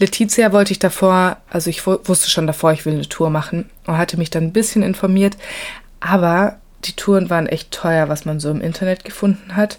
Letizia 0.00 0.52
wollte 0.52 0.72
ich 0.72 0.78
davor, 0.78 1.36
also 1.50 1.68
ich 1.68 1.86
wusste 1.86 2.30
schon 2.30 2.46
davor, 2.46 2.72
ich 2.72 2.86
will 2.86 2.94
eine 2.94 3.08
Tour 3.08 3.30
machen 3.30 3.68
und 3.86 3.98
hatte 3.98 4.16
mich 4.16 4.30
dann 4.30 4.44
ein 4.44 4.52
bisschen 4.52 4.82
informiert, 4.82 5.36
aber 6.00 6.58
die 6.86 6.94
Touren 6.94 7.28
waren 7.28 7.46
echt 7.46 7.70
teuer, 7.70 8.08
was 8.08 8.24
man 8.24 8.40
so 8.40 8.50
im 8.50 8.62
Internet 8.62 9.04
gefunden 9.04 9.54
hat. 9.54 9.78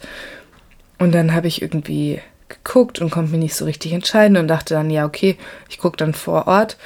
Und 0.99 1.13
dann 1.13 1.34
habe 1.34 1.47
ich 1.47 1.63
irgendwie 1.63 2.22
geguckt 2.47 2.99
und 2.99 3.09
konnte 3.09 3.32
mich 3.32 3.39
nicht 3.39 3.55
so 3.55 3.65
richtig 3.65 3.93
entscheiden 3.93 4.38
und 4.38 4.47
dachte 4.47 4.76
dann, 4.76 4.91
ja, 4.91 5.05
okay, 5.05 5.38
ich 5.69 5.80
gucke 5.80 5.97
dann 5.97 6.13
vor 6.13 6.47
Ort 6.47 6.78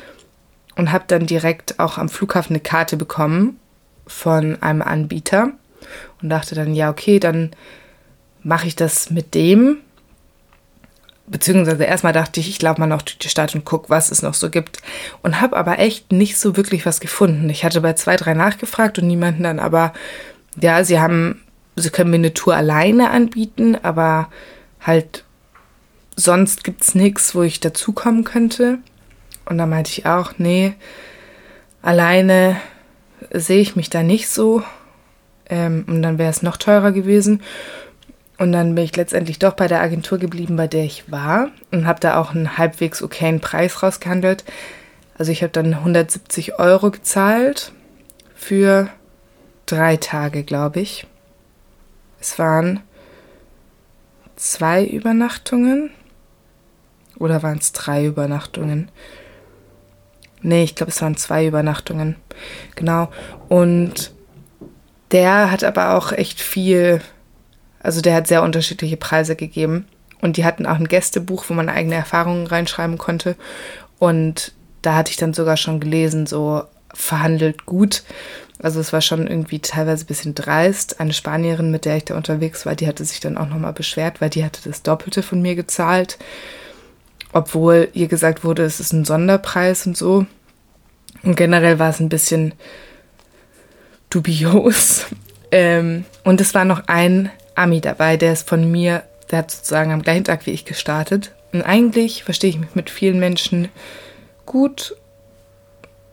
und 0.78 0.94
habe 0.94 1.04
dann 1.08 1.26
direkt 1.26 1.80
auch 1.80 1.98
am 1.98 2.08
Flughafen 2.08 2.56
eine 2.56 2.64
Karte 2.64 2.96
bekommen 2.96 3.60
von 4.08 4.62
einem 4.62 4.82
Anbieter 4.82 5.52
und 6.22 6.30
dachte 6.30 6.56
dann, 6.56 6.74
ja, 6.74 6.90
okay, 6.90 7.20
dann 7.20 7.52
mache 8.44 8.68
ich 8.68 8.78
das 8.78 9.10
mit 9.10 9.34
dem. 9.34 9.80
Beziehungsweise 11.28 11.84
erstmal 11.84 12.14
dachte 12.14 12.40
ich, 12.40 12.50
ich 12.50 12.62
laufe 12.62 12.80
mal 12.80 12.88
noch 12.88 13.02
durch 13.02 13.18
die 13.18 13.30
Stadt 13.30 13.56
und 13.56 13.66
gucke, 13.66 13.90
was 13.90 14.12
es 14.12 14.22
noch 14.22 14.36
so 14.36 14.50
gibt. 14.50 14.80
Und 15.24 15.42
habe 15.42 15.58
aber 15.58 15.80
echt 15.80 16.12
nicht 16.12 16.38
so 16.38 16.56
wirklich 16.56 16.86
was 16.86 17.00
gefunden. 17.00 17.50
Ich 17.50 17.66
hatte 17.66 17.82
bei 17.82 17.94
zwei, 17.94 18.16
drei 18.16 18.36
nachgefragt 18.36 19.00
und 19.00 19.08
niemanden 19.08 19.44
dann 19.44 19.60
aber, 19.60 19.94
ja, 20.62 20.84
sie 20.84 21.00
haben, 21.00 21.42
sie 21.76 21.90
können 21.90 22.12
mir 22.12 22.18
eine 22.18 22.34
Tour 22.34 22.56
alleine 22.56 23.10
anbieten, 23.10 23.76
aber 23.82 24.30
halt 24.82 25.24
sonst 26.16 26.64
gibt 26.64 26.84
es 26.84 26.96
nichts, 26.96 27.34
wo 27.34 27.42
ich 27.42 27.60
dazukommen 27.60 28.24
könnte. 28.24 28.78
Und 29.46 29.58
da 29.58 29.66
meinte 29.66 29.92
ich 29.92 30.06
auch, 30.06 30.34
nee, 30.38 30.74
alleine 31.82 32.58
sehe 33.32 33.62
ich 33.62 33.76
mich 33.76 33.90
da 33.90 34.04
nicht 34.04 34.30
so. 34.30 34.64
Ähm, 35.50 35.86
und 35.88 36.02
dann 36.02 36.18
wäre 36.18 36.30
es 36.30 36.42
noch 36.42 36.58
teurer 36.58 36.92
gewesen. 36.92 37.42
Und 38.38 38.52
dann 38.52 38.76
bin 38.76 38.84
ich 38.84 38.96
letztendlich 38.96 39.40
doch 39.40 39.54
bei 39.54 39.68
der 39.68 39.82
Agentur 39.82 40.18
geblieben, 40.18 40.58
bei 40.58 40.68
der 40.68 40.84
ich 40.84 41.10
war 41.12 41.50
und 41.72 41.88
habe 41.88 42.00
da 42.00 42.20
auch 42.20 42.32
einen 42.32 42.58
halbwegs 42.58 43.02
okayen 43.02 43.40
Preis 43.40 43.82
rausgehandelt. 43.82 44.44
Also 45.18 45.32
ich 45.32 45.42
habe 45.42 45.52
dann 45.54 45.74
170 45.74 46.60
Euro 46.60 46.92
gezahlt 46.92 47.72
für 48.36 48.90
drei 49.66 49.96
Tage, 49.98 50.44
glaube 50.44 50.82
ich. 50.82 51.08
Es 52.20 52.38
waren 52.38 52.82
zwei 54.36 54.84
Übernachtungen 54.84 55.92
oder 57.18 57.44
waren 57.44 57.60
es 57.60 57.72
drei 57.72 58.06
Übernachtungen? 58.06 58.90
Nee, 60.42 60.64
ich 60.64 60.76
glaube, 60.76 60.92
es 60.92 61.02
waren 61.02 61.18
zwei 61.18 61.48
Übernachtungen. 61.48 62.18
Genau. 62.76 63.10
Und 63.48 64.14
der 65.12 65.52
hat 65.52 65.64
aber 65.64 65.96
auch 65.96 66.12
echt 66.12 66.40
viel, 66.42 67.02
also 67.86 68.02
der 68.02 68.16
hat 68.16 68.28
sehr 68.28 68.44
unterschiedliche 68.44 68.98
Preise 68.98 69.36
gegeben. 69.36 69.86
Und 70.22 70.38
die 70.38 70.46
hatten 70.46 70.66
auch 70.66 70.76
ein 70.76 70.88
Gästebuch, 70.88 71.46
wo 71.50 71.54
man 71.54 71.70
eigene 71.70 71.96
Erfahrungen 71.96 72.48
reinschreiben 72.48 72.98
konnte. 72.98 73.36
Und 74.00 74.54
da 74.82 74.96
hatte 74.96 75.12
ich 75.12 75.18
dann 75.18 75.34
sogar 75.34 75.58
schon 75.58 75.80
gelesen, 75.80 76.26
so 76.26 76.64
verhandelt 76.94 77.66
gut. 77.66 78.04
Also 78.62 78.80
es 78.80 78.94
war 78.94 79.02
schon 79.02 79.28
irgendwie 79.28 79.60
teilweise 79.60 80.06
ein 80.06 80.08
bisschen 80.08 80.34
dreist. 80.34 81.00
Eine 81.00 81.14
Spanierin, 81.14 81.72
mit 81.72 81.86
der 81.86 81.98
ich 81.98 82.06
da 82.06 82.16
unterwegs 82.16 82.66
war, 82.66 82.76
die 82.76 82.88
hatte 82.88 83.06
sich 83.06 83.20
dann 83.20 83.38
auch 83.38 83.48
nochmal 83.48 83.74
beschwert, 83.74 84.22
weil 84.22 84.30
die 84.30 84.44
hatte 84.44 84.62
das 84.64 84.82
Doppelte 84.82 85.22
von 85.22 85.42
mir 85.42 85.56
gezahlt 85.56 86.18
obwohl 87.36 87.90
ihr 87.92 88.08
gesagt 88.08 88.46
wurde, 88.46 88.64
es 88.64 88.80
ist 88.80 88.94
ein 88.94 89.04
Sonderpreis 89.04 89.86
und 89.86 89.98
so. 89.98 90.26
Und 91.22 91.36
generell 91.36 91.80
war 91.80 91.90
es 91.90 92.00
ein 92.00 92.10
bisschen 92.10 92.54
dubios. 94.10 95.06
Ähm, 95.52 96.06
und 96.24 96.42
es 96.42 96.56
war 96.56 96.66
noch 96.66 96.88
ein 96.88 97.30
Ami 97.56 97.82
dabei, 97.82 98.18
der 98.18 98.34
ist 98.34 98.47
von 98.47 98.70
mir, 98.70 99.03
der 99.32 99.39
hat 99.39 99.51
sozusagen 99.51 99.91
am 99.91 100.01
gleichen 100.01 100.26
Tag 100.26 100.45
wie 100.45 100.51
ich 100.51 100.66
gestartet. 100.66 101.32
Und 101.53 101.62
eigentlich 101.62 102.24
verstehe 102.24 102.49
ich 102.49 102.60
mich 102.60 102.76
mit 102.76 102.89
vielen 102.89 103.20
Menschen 103.20 103.70
gut, 104.45 104.95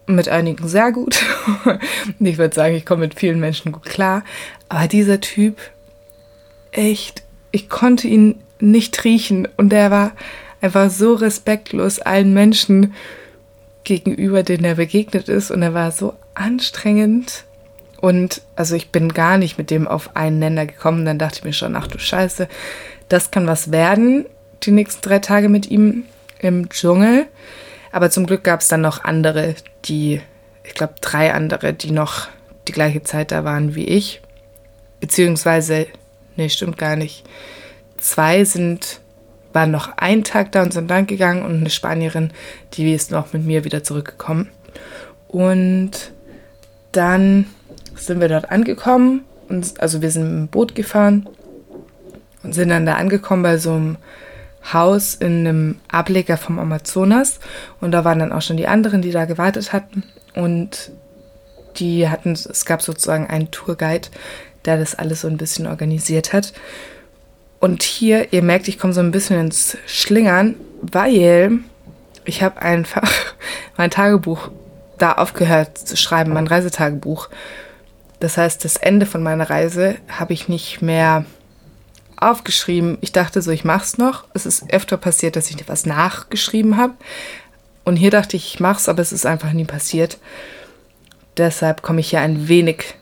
mit 0.07 0.29
einigen 0.29 0.69
sehr 0.69 0.93
gut. 0.93 1.25
ich 2.21 2.39
würde 2.39 2.55
sagen, 2.55 2.75
ich 2.75 2.87
komme 2.87 3.01
mit 3.01 3.15
vielen 3.15 3.41
Menschen 3.41 3.73
gut 3.73 3.85
klar. 3.85 4.25
Aber 4.69 4.89
dieser 4.89 5.21
Typ, 5.21 5.59
echt, 6.71 7.23
ich 7.51 7.69
konnte 7.69 8.09
ihn 8.09 8.41
nicht 8.61 9.05
riechen 9.05 9.49
und 9.57 9.71
der 9.71 9.91
war 9.91 10.13
einfach 10.61 10.91
so 10.91 11.15
respektlos 11.15 11.99
allen 11.99 12.33
Menschen 12.33 12.95
gegenüber, 13.85 14.43
denen 14.43 14.65
er 14.65 14.77
begegnet 14.77 15.29
ist. 15.29 15.51
Und 15.51 15.63
er 15.63 15.75
war 15.75 15.91
so 15.91 16.15
anstrengend. 16.35 17.45
Und 18.03 18.43
also 18.57 18.75
ich 18.75 18.91
bin 18.91 19.11
gar 19.15 19.39
nicht 19.39 19.59
mit 19.59 19.71
dem 19.71 19.87
auf 19.87 20.17
einen 20.17 20.41
Nenner 20.41 20.67
gekommen. 20.67 21.05
Dann 21.05 21.21
dachte 21.21 21.39
ich 21.39 21.45
mir 21.45 21.53
schon, 21.53 21.77
ach 21.77 21.87
du 21.87 22.01
Scheiße, 22.01 22.49
das 23.09 23.31
kann 23.31 23.47
was 23.47 23.71
werden, 23.71 24.27
die 24.65 24.73
nächsten 24.73 25.03
drei 25.03 25.21
Tage 25.21 25.49
mit 25.49 25.71
ihm 25.71 26.03
im 26.41 26.69
Dschungel. 26.69 27.27
Aber 27.93 28.11
zum 28.11 28.27
Glück 28.27 28.43
gab 28.43 28.61
es 28.61 28.67
dann 28.67 28.81
noch 28.81 29.05
andere, 29.05 29.55
die, 29.85 30.21
ich 30.65 30.75
glaube 30.75 30.95
drei 31.01 31.33
andere, 31.33 31.75
die 31.75 31.93
noch 31.93 32.27
die 32.67 32.73
gleiche 32.73 33.05
Zeit 33.05 33.31
da 33.31 33.45
waren 33.45 33.77
wie 33.77 33.85
ich. 33.85 34.21
Beziehungsweise, 34.99 35.87
nee, 36.35 36.49
stimmt 36.49 36.79
gar 36.79 36.97
nicht. 36.97 37.23
Zwei 37.99 38.45
sind 38.45 39.01
waren 39.53 39.71
noch 39.71 39.97
einen 39.97 40.25
Tag 40.25 40.51
da 40.51 40.63
und 40.63 40.73
sind 40.73 40.91
dann 40.91 41.07
gegangen 41.07 41.45
und 41.45 41.59
eine 41.59 41.71
Spanierin, 41.71 42.33
die 42.73 42.95
ist 42.95 43.13
noch 43.13 43.33
mit 43.33 43.45
mir 43.45 43.65
wieder 43.65 43.85
zurückgekommen. 43.85 44.49
Und 45.29 46.11
dann 46.91 47.47
sind 47.97 48.21
wir 48.21 48.29
dort 48.29 48.51
angekommen 48.51 49.25
und 49.49 49.81
also 49.81 50.03
wir 50.03 50.11
sind 50.11 50.23
mit 50.23 50.33
dem 50.33 50.49
Boot 50.49 50.75
gefahren 50.75 51.29
und 52.43 52.55
sind 52.55 52.71
dann 52.71 52.87
da 52.87 52.95
angekommen 52.95 53.43
bei 53.43 53.59
so 53.59 53.73
einem 53.73 53.97
Haus 54.73 55.15
in 55.15 55.47
einem 55.47 55.77
Ableger 55.89 56.37
vom 56.37 56.59
Amazonas. 56.59 57.41
Und 57.81 57.93
da 57.93 58.05
waren 58.05 58.21
dann 58.21 58.33
auch 58.33 58.43
schon 58.43 58.57
die 58.57 58.69
anderen, 58.69 59.03
die 59.03 59.11
da 59.11 59.25
gewartet 59.25 59.73
hatten. 59.73 60.05
Und 60.35 60.93
die 61.77 62.09
hatten, 62.09 62.33
es 62.33 62.65
gab 62.65 62.83
sozusagen 62.83 63.27
einen 63.27 63.51
Tourguide, 63.51 64.09
der 64.65 64.79
das 64.79 64.95
alles 64.95 65.23
so 65.23 65.29
ein 65.29 65.37
bisschen 65.37 65.67
organisiert 65.67 66.33
hat. 66.33 66.53
Und 67.61 67.83
hier, 67.83 68.33
ihr 68.33 68.43
merkt, 68.43 68.69
ich 68.69 68.79
komme 68.79 68.93
so 68.93 69.01
ein 69.01 69.11
bisschen 69.11 69.39
ins 69.39 69.77
Schlingern, 69.87 70.57
weil 70.81 71.61
ich 72.25 72.43
habe 72.43 72.61
einfach 72.63 73.11
mein 73.77 73.91
Tagebuch 73.91 74.51
da 74.99 75.13
aufgehört 75.13 75.79
zu 75.79 75.97
schreiben, 75.97 76.33
mein 76.33 76.47
Reisetagebuch. 76.47 77.29
Das 78.23 78.37
heißt, 78.37 78.65
das 78.65 78.77
Ende 78.77 79.05
von 79.05 79.21
meiner 79.21 79.51
Reise 79.51 79.97
habe 80.07 80.33
ich 80.33 80.47
nicht 80.47 80.81
mehr 80.81 81.25
aufgeschrieben. 82.17 82.99
Ich 83.01 83.11
dachte 83.11 83.43
so, 83.43 83.51
ich 83.51 83.65
mache 83.65 83.83
es 83.83 83.99
noch. 83.99 84.29
Es 84.33 84.47
ist 84.47 84.73
öfter 84.73 84.97
passiert, 84.97 85.35
dass 85.35 85.51
ich 85.51 85.57
was 85.69 85.87
nachgeschrieben 85.87 86.77
habe. 86.77 86.95
Und 87.83 87.97
hier 87.97 88.13
dachte 88.13 88.37
ich, 88.37 88.55
ich 88.55 88.61
mache 88.61 88.79
es, 88.79 88.89
aber 88.89 89.03
es 89.03 89.11
ist 89.11 89.27
einfach 89.27 89.53
nie 89.53 89.65
passiert. 89.65 90.19
Deshalb 91.37 91.83
komme 91.83 91.99
ich 91.99 92.11
hier 92.11 92.21
ein 92.21 92.47
wenig 92.47 92.95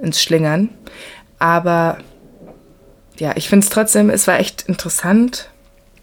ins 0.00 0.22
Schlingern. 0.22 0.68
Aber 1.40 1.98
ja, 3.18 3.32
ich 3.34 3.48
finde 3.48 3.64
es 3.64 3.70
trotzdem, 3.70 4.10
es 4.10 4.28
war 4.28 4.38
echt 4.38 4.62
interessant 4.68 5.50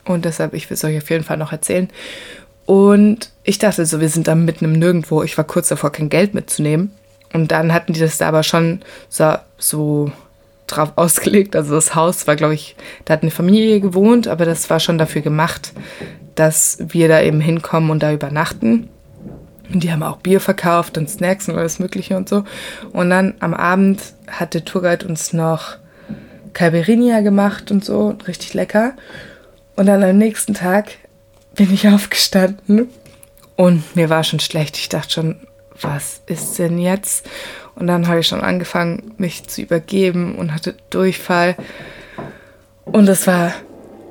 und 0.03 0.25
deshalb, 0.25 0.53
ich 0.53 0.69
will 0.69 0.75
es 0.75 0.83
euch 0.83 0.97
auf 0.97 1.09
jeden 1.09 1.23
Fall 1.23 1.37
noch 1.37 1.53
erzählen. 1.53 1.89
Und 2.65 3.31
ich 3.45 3.57
dachte 3.57 3.85
so, 3.85 4.01
wir 4.01 4.09
sind 4.09 4.27
da 4.27 4.35
mitten 4.35 4.65
im 4.65 4.73
Nirgendwo. 4.73 5.23
Ich 5.23 5.37
war 5.37 5.45
kurz 5.45 5.69
davor, 5.69 5.93
kein 5.93 6.09
Geld 6.09 6.33
mitzunehmen. 6.33 6.91
Und 7.35 7.51
dann 7.51 7.73
hatten 7.73 7.91
die 7.91 7.99
das 7.99 8.17
da 8.17 8.29
aber 8.29 8.43
schon 8.43 8.79
so, 9.09 9.33
so 9.57 10.09
drauf 10.67 10.93
ausgelegt. 10.95 11.55
Also 11.55 11.75
das 11.75 11.93
Haus 11.93 12.27
war, 12.27 12.37
glaube 12.37 12.53
ich, 12.53 12.77
da 13.03 13.13
hat 13.13 13.23
eine 13.23 13.31
Familie 13.31 13.81
gewohnt, 13.81 14.29
aber 14.29 14.45
das 14.45 14.69
war 14.69 14.79
schon 14.79 14.97
dafür 14.97 15.21
gemacht, 15.21 15.73
dass 16.35 16.77
wir 16.79 17.09
da 17.09 17.21
eben 17.21 17.41
hinkommen 17.41 17.89
und 17.91 18.01
da 18.01 18.13
übernachten. 18.13 18.89
Und 19.71 19.83
die 19.83 19.91
haben 19.91 20.01
auch 20.01 20.17
Bier 20.17 20.39
verkauft 20.39 20.97
und 20.97 21.09
Snacks 21.09 21.49
und 21.49 21.57
alles 21.57 21.77
Mögliche 21.77 22.15
und 22.15 22.29
so. 22.29 22.45
Und 22.93 23.09
dann 23.09 23.33
am 23.41 23.53
Abend 23.53 23.99
hat 24.27 24.53
der 24.53 24.63
Tourguide 24.63 25.05
uns 25.05 25.33
noch 25.33 25.75
Caipirinha 26.53 27.19
gemacht 27.19 27.69
und 27.69 27.83
so, 27.83 28.15
richtig 28.27 28.53
lecker. 28.53 28.93
Und 29.75 29.87
dann 29.87 30.01
am 30.03 30.17
nächsten 30.17 30.53
Tag 30.53 30.91
bin 31.53 31.73
ich 31.73 31.89
aufgestanden 31.89 32.87
und 33.57 33.95
mir 33.97 34.09
war 34.09 34.23
schon 34.23 34.39
schlecht. 34.39 34.77
Ich 34.77 34.87
dachte 34.87 35.11
schon, 35.11 35.35
was 35.79 36.21
ist 36.25 36.57
denn 36.57 36.77
jetzt? 36.77 37.27
Und 37.75 37.87
dann 37.87 38.07
habe 38.07 38.19
ich 38.19 38.27
schon 38.27 38.41
angefangen, 38.41 39.13
mich 39.17 39.47
zu 39.47 39.61
übergeben 39.61 40.35
und 40.35 40.53
hatte 40.53 40.75
Durchfall. 40.89 41.55
Und 42.85 43.09
es 43.09 43.27
war 43.27 43.53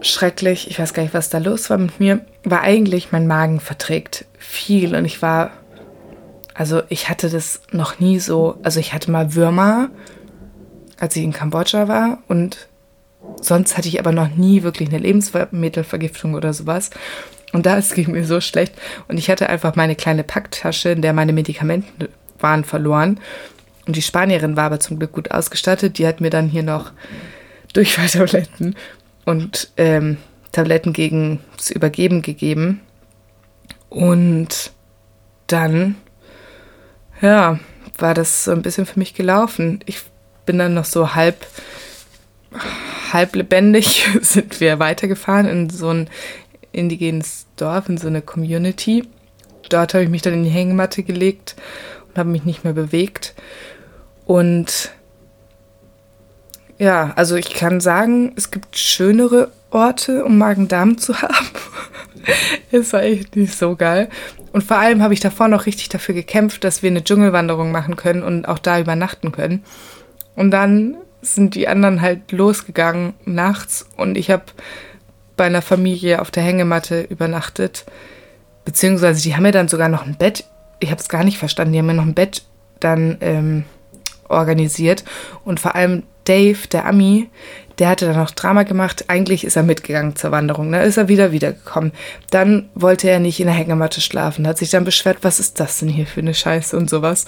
schrecklich. 0.00 0.70
Ich 0.70 0.78
weiß 0.78 0.92
gar 0.92 1.02
nicht, 1.02 1.14
was 1.14 1.30
da 1.30 1.38
los 1.38 1.70
war 1.70 1.78
mit 1.78 1.98
mir. 1.98 2.20
War 2.44 2.60
eigentlich, 2.60 3.12
mein 3.12 3.26
Magen 3.26 3.60
verträgt 3.60 4.26
viel 4.38 4.94
und 4.94 5.06
ich 5.06 5.22
war, 5.22 5.50
also 6.52 6.82
ich 6.88 7.08
hatte 7.08 7.30
das 7.30 7.62
noch 7.72 8.00
nie 8.00 8.18
so, 8.18 8.58
also 8.62 8.80
ich 8.80 8.92
hatte 8.92 9.10
mal 9.10 9.34
Würmer 9.34 9.90
als 10.98 11.16
ich 11.16 11.24
in 11.24 11.32
Kambodscha 11.32 11.88
war. 11.88 12.18
Und 12.28 12.68
sonst 13.40 13.76
hatte 13.76 13.88
ich 13.88 13.98
aber 13.98 14.12
noch 14.12 14.28
nie 14.28 14.62
wirklich 14.62 14.88
eine 14.88 14.98
Lebensmittelvergiftung 14.98 16.34
oder 16.34 16.52
sowas. 16.52 16.90
Und 17.54 17.66
da 17.66 17.78
es 17.78 17.96
mir 17.96 18.26
so 18.26 18.40
schlecht. 18.40 18.74
Und 19.06 19.16
ich 19.16 19.30
hatte 19.30 19.48
einfach 19.48 19.76
meine 19.76 19.94
kleine 19.94 20.24
Packtasche, 20.24 20.88
in 20.88 21.02
der 21.02 21.12
meine 21.12 21.32
Medikamente 21.32 22.08
waren, 22.40 22.64
verloren. 22.64 23.20
Und 23.86 23.94
die 23.94 24.02
Spanierin 24.02 24.56
war 24.56 24.64
aber 24.64 24.80
zum 24.80 24.98
Glück 24.98 25.12
gut 25.12 25.30
ausgestattet. 25.30 25.98
Die 25.98 26.06
hat 26.06 26.20
mir 26.20 26.30
dann 26.30 26.48
hier 26.48 26.64
noch 26.64 26.90
Durchfalltabletten 27.72 28.74
und 29.24 29.70
ähm, 29.76 30.16
Tabletten 30.50 30.92
gegen 30.92 31.38
das 31.56 31.70
Übergeben 31.70 32.22
gegeben. 32.22 32.80
Und 33.88 34.72
dann, 35.46 35.94
ja, 37.20 37.60
war 37.98 38.14
das 38.14 38.44
so 38.44 38.50
ein 38.50 38.62
bisschen 38.62 38.84
für 38.84 38.98
mich 38.98 39.14
gelaufen. 39.14 39.78
Ich 39.86 40.00
bin 40.44 40.58
dann 40.58 40.74
noch 40.74 40.86
so 40.86 41.14
halb, 41.14 41.46
halb 43.12 43.36
lebendig, 43.36 44.08
sind 44.22 44.58
wir 44.58 44.80
weitergefahren 44.80 45.46
in 45.46 45.70
so 45.70 45.90
ein 45.90 46.10
indigenes 46.74 47.46
Dorf, 47.56 47.88
in 47.88 47.98
so 47.98 48.08
eine 48.08 48.22
Community. 48.22 49.04
Dort 49.68 49.94
habe 49.94 50.04
ich 50.04 50.10
mich 50.10 50.22
dann 50.22 50.34
in 50.34 50.44
die 50.44 50.50
Hängematte 50.50 51.02
gelegt 51.02 51.56
und 52.08 52.18
habe 52.18 52.30
mich 52.30 52.44
nicht 52.44 52.64
mehr 52.64 52.72
bewegt. 52.72 53.34
Und 54.26 54.90
ja, 56.78 57.12
also 57.16 57.36
ich 57.36 57.54
kann 57.54 57.80
sagen, 57.80 58.32
es 58.36 58.50
gibt 58.50 58.76
schönere 58.76 59.50
Orte, 59.70 60.24
um 60.24 60.38
Magen-Darm 60.38 60.98
zu 60.98 61.16
haben. 61.22 61.46
ist 62.70 62.92
war 62.92 63.02
echt 63.02 63.36
nicht 63.36 63.54
so 63.54 63.76
geil. 63.76 64.08
Und 64.52 64.62
vor 64.62 64.78
allem 64.78 65.02
habe 65.02 65.14
ich 65.14 65.20
davor 65.20 65.48
noch 65.48 65.66
richtig 65.66 65.88
dafür 65.88 66.14
gekämpft, 66.14 66.64
dass 66.64 66.82
wir 66.82 66.90
eine 66.90 67.02
Dschungelwanderung 67.02 67.72
machen 67.72 67.96
können 67.96 68.22
und 68.22 68.46
auch 68.46 68.58
da 68.58 68.78
übernachten 68.78 69.32
können. 69.32 69.64
Und 70.36 70.50
dann 70.50 70.96
sind 71.22 71.54
die 71.54 71.68
anderen 71.68 72.00
halt 72.00 72.32
losgegangen 72.32 73.14
nachts 73.24 73.86
und 73.96 74.16
ich 74.16 74.30
habe 74.30 74.44
bei 75.36 75.44
einer 75.44 75.62
Familie 75.62 76.20
auf 76.20 76.30
der 76.30 76.42
Hängematte 76.42 77.02
übernachtet. 77.02 77.84
Beziehungsweise 78.64 79.22
die 79.22 79.34
haben 79.34 79.42
mir 79.42 79.52
dann 79.52 79.68
sogar 79.68 79.88
noch 79.88 80.06
ein 80.06 80.16
Bett, 80.16 80.44
ich 80.80 80.90
habe 80.90 81.00
es 81.00 81.08
gar 81.08 81.24
nicht 81.24 81.38
verstanden, 81.38 81.72
die 81.72 81.78
haben 81.78 81.86
mir 81.86 81.94
noch 81.94 82.06
ein 82.06 82.14
Bett 82.14 82.42
dann 82.80 83.18
ähm, 83.20 83.64
organisiert. 84.28 85.04
Und 85.44 85.60
vor 85.60 85.74
allem 85.74 86.02
Dave, 86.24 86.66
der 86.70 86.86
Ami, 86.86 87.28
der 87.78 87.88
hatte 87.88 88.06
dann 88.06 88.16
noch 88.16 88.30
Drama 88.30 88.62
gemacht. 88.62 89.04
Eigentlich 89.08 89.44
ist 89.44 89.56
er 89.56 89.62
mitgegangen 89.62 90.16
zur 90.16 90.30
Wanderung. 90.30 90.70
Da 90.70 90.78
ne? 90.78 90.84
ist 90.84 90.96
er 90.96 91.08
wieder 91.08 91.32
wiedergekommen. 91.32 91.92
Dann 92.30 92.68
wollte 92.74 93.10
er 93.10 93.18
nicht 93.18 93.40
in 93.40 93.46
der 93.46 93.54
Hängematte 93.54 94.00
schlafen. 94.00 94.46
Hat 94.46 94.58
sich 94.58 94.70
dann 94.70 94.84
beschwert, 94.84 95.18
was 95.22 95.40
ist 95.40 95.60
das 95.60 95.78
denn 95.78 95.88
hier 95.88 96.06
für 96.06 96.20
eine 96.20 96.34
Scheiße 96.34 96.76
und 96.76 96.88
sowas. 96.88 97.26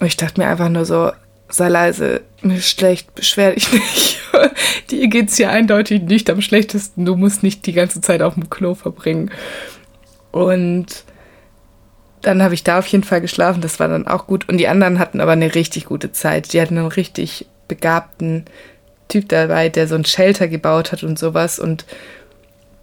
Und 0.00 0.06
ich 0.06 0.16
dachte 0.16 0.40
mir 0.40 0.48
einfach 0.48 0.68
nur 0.68 0.84
so, 0.84 1.10
sei 1.52 1.68
leise, 1.68 2.22
mir 2.40 2.56
ist 2.56 2.70
schlecht, 2.70 3.14
beschwer 3.14 3.52
dich 3.52 3.72
nicht. 3.72 4.18
Dir 4.90 5.08
geht's 5.08 5.36
hier 5.36 5.50
eindeutig 5.50 6.02
nicht 6.02 6.30
am 6.30 6.40
schlechtesten. 6.40 7.04
Du 7.04 7.14
musst 7.14 7.42
nicht 7.42 7.66
die 7.66 7.74
ganze 7.74 8.00
Zeit 8.00 8.22
auf 8.22 8.34
dem 8.34 8.50
Klo 8.50 8.74
verbringen. 8.74 9.30
Und 10.30 11.04
dann 12.22 12.42
habe 12.42 12.54
ich 12.54 12.64
da 12.64 12.78
auf 12.78 12.86
jeden 12.86 13.04
Fall 13.04 13.20
geschlafen, 13.20 13.60
das 13.60 13.78
war 13.80 13.88
dann 13.88 14.06
auch 14.06 14.26
gut. 14.26 14.48
Und 14.48 14.58
die 14.58 14.68
anderen 14.68 14.98
hatten 14.98 15.20
aber 15.20 15.32
eine 15.32 15.54
richtig 15.54 15.84
gute 15.84 16.10
Zeit. 16.10 16.52
Die 16.52 16.60
hatten 16.60 16.78
einen 16.78 16.88
richtig 16.88 17.46
begabten 17.68 18.46
Typ 19.08 19.28
dabei, 19.28 19.68
der 19.68 19.86
so 19.86 19.94
ein 19.94 20.06
Shelter 20.06 20.48
gebaut 20.48 20.90
hat 20.90 21.02
und 21.02 21.18
sowas. 21.18 21.58
Und 21.58 21.84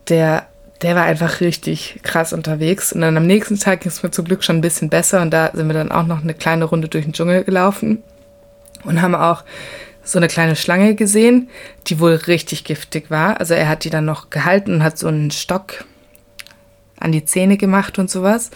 der, 0.10 0.48
der 0.84 0.96
war 0.96 1.06
einfach 1.06 1.42
richtig 1.42 2.00
krass 2.04 2.34
unterwegs. 2.34 2.94
Und 2.94 3.02
dann 3.02 3.18
am 3.18 3.26
nächsten 3.26 3.60
Tag 3.60 3.82
ging 3.82 3.92
es 3.92 4.04
mir 4.04 4.12
zum 4.12 4.26
Glück 4.26 4.44
schon 4.44 4.58
ein 4.58 4.62
bisschen 4.62 4.90
besser. 4.90 5.24
Und 5.24 5.32
da 5.32 5.50
sind 5.54 5.68
wir 5.68 5.74
dann 5.74 5.92
auch 5.92 6.06
noch 6.06 6.22
eine 6.22 6.36
kleine 6.36 6.66
Runde 6.66 6.88
durch 6.88 7.06
den 7.06 7.14
Dschungel 7.14 7.44
gelaufen 7.44 8.04
und 8.84 9.02
haben 9.02 9.16
auch 9.16 9.44
so 10.04 10.18
eine 10.18 10.28
kleine 10.28 10.56
Schlange 10.56 10.96
gesehen, 10.96 11.50
die 11.88 12.00
wohl 12.00 12.16
richtig 12.16 12.64
giftig 12.64 13.12
war. 13.12 13.40
Also 13.40 13.54
er 13.54 13.70
hat 13.70 13.84
die 13.84 13.90
dann 13.90 14.06
noch 14.06 14.30
gehalten 14.30 14.76
und 14.76 14.84
hat 14.84 14.98
so 14.98 15.08
einen 15.08 15.32
Stock 15.32 15.86
an 17.00 17.12
die 17.12 17.26
Zähne 17.26 17.58
gemacht 17.58 18.00
und 18.00 18.10
sowas. 18.10 18.52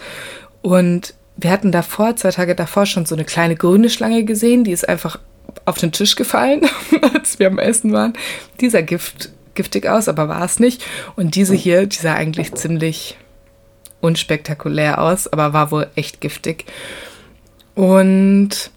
Und 0.62 1.14
wir 1.38 1.52
hatten 1.52 1.72
davor, 1.72 2.16
zwei 2.16 2.32
Tage 2.32 2.56
davor, 2.56 2.86
schon 2.86 3.06
so 3.06 3.16
eine 3.16 3.26
kleine 3.26 3.56
grüne 3.56 3.90
Schlange 3.90 4.24
gesehen, 4.24 4.64
die 4.64 4.72
ist 4.72 4.88
einfach 4.88 5.20
auf 5.66 5.78
den 5.78 5.92
Tisch 5.92 6.16
gefallen, 6.16 6.62
als 7.14 7.40
wir 7.40 7.48
am 7.48 7.60
Essen 7.60 7.92
waren. 7.94 8.14
Dieser 8.60 8.82
Gift, 8.82 9.32
giftig 9.56 9.88
aus, 9.88 10.08
aber 10.08 10.28
war 10.28 10.44
es 10.44 10.60
nicht. 10.60 10.84
Und 11.16 11.36
diese 11.36 11.56
hier, 11.56 11.86
die 11.86 11.98
sah 11.98 12.16
eigentlich 12.16 12.54
ziemlich 12.54 13.18
unspektakulär 14.02 15.02
aus, 15.02 15.32
aber 15.32 15.54
war 15.54 15.72
wohl 15.72 15.88
echt 15.96 16.22
giftig. 16.22 16.66
Und 17.76 18.72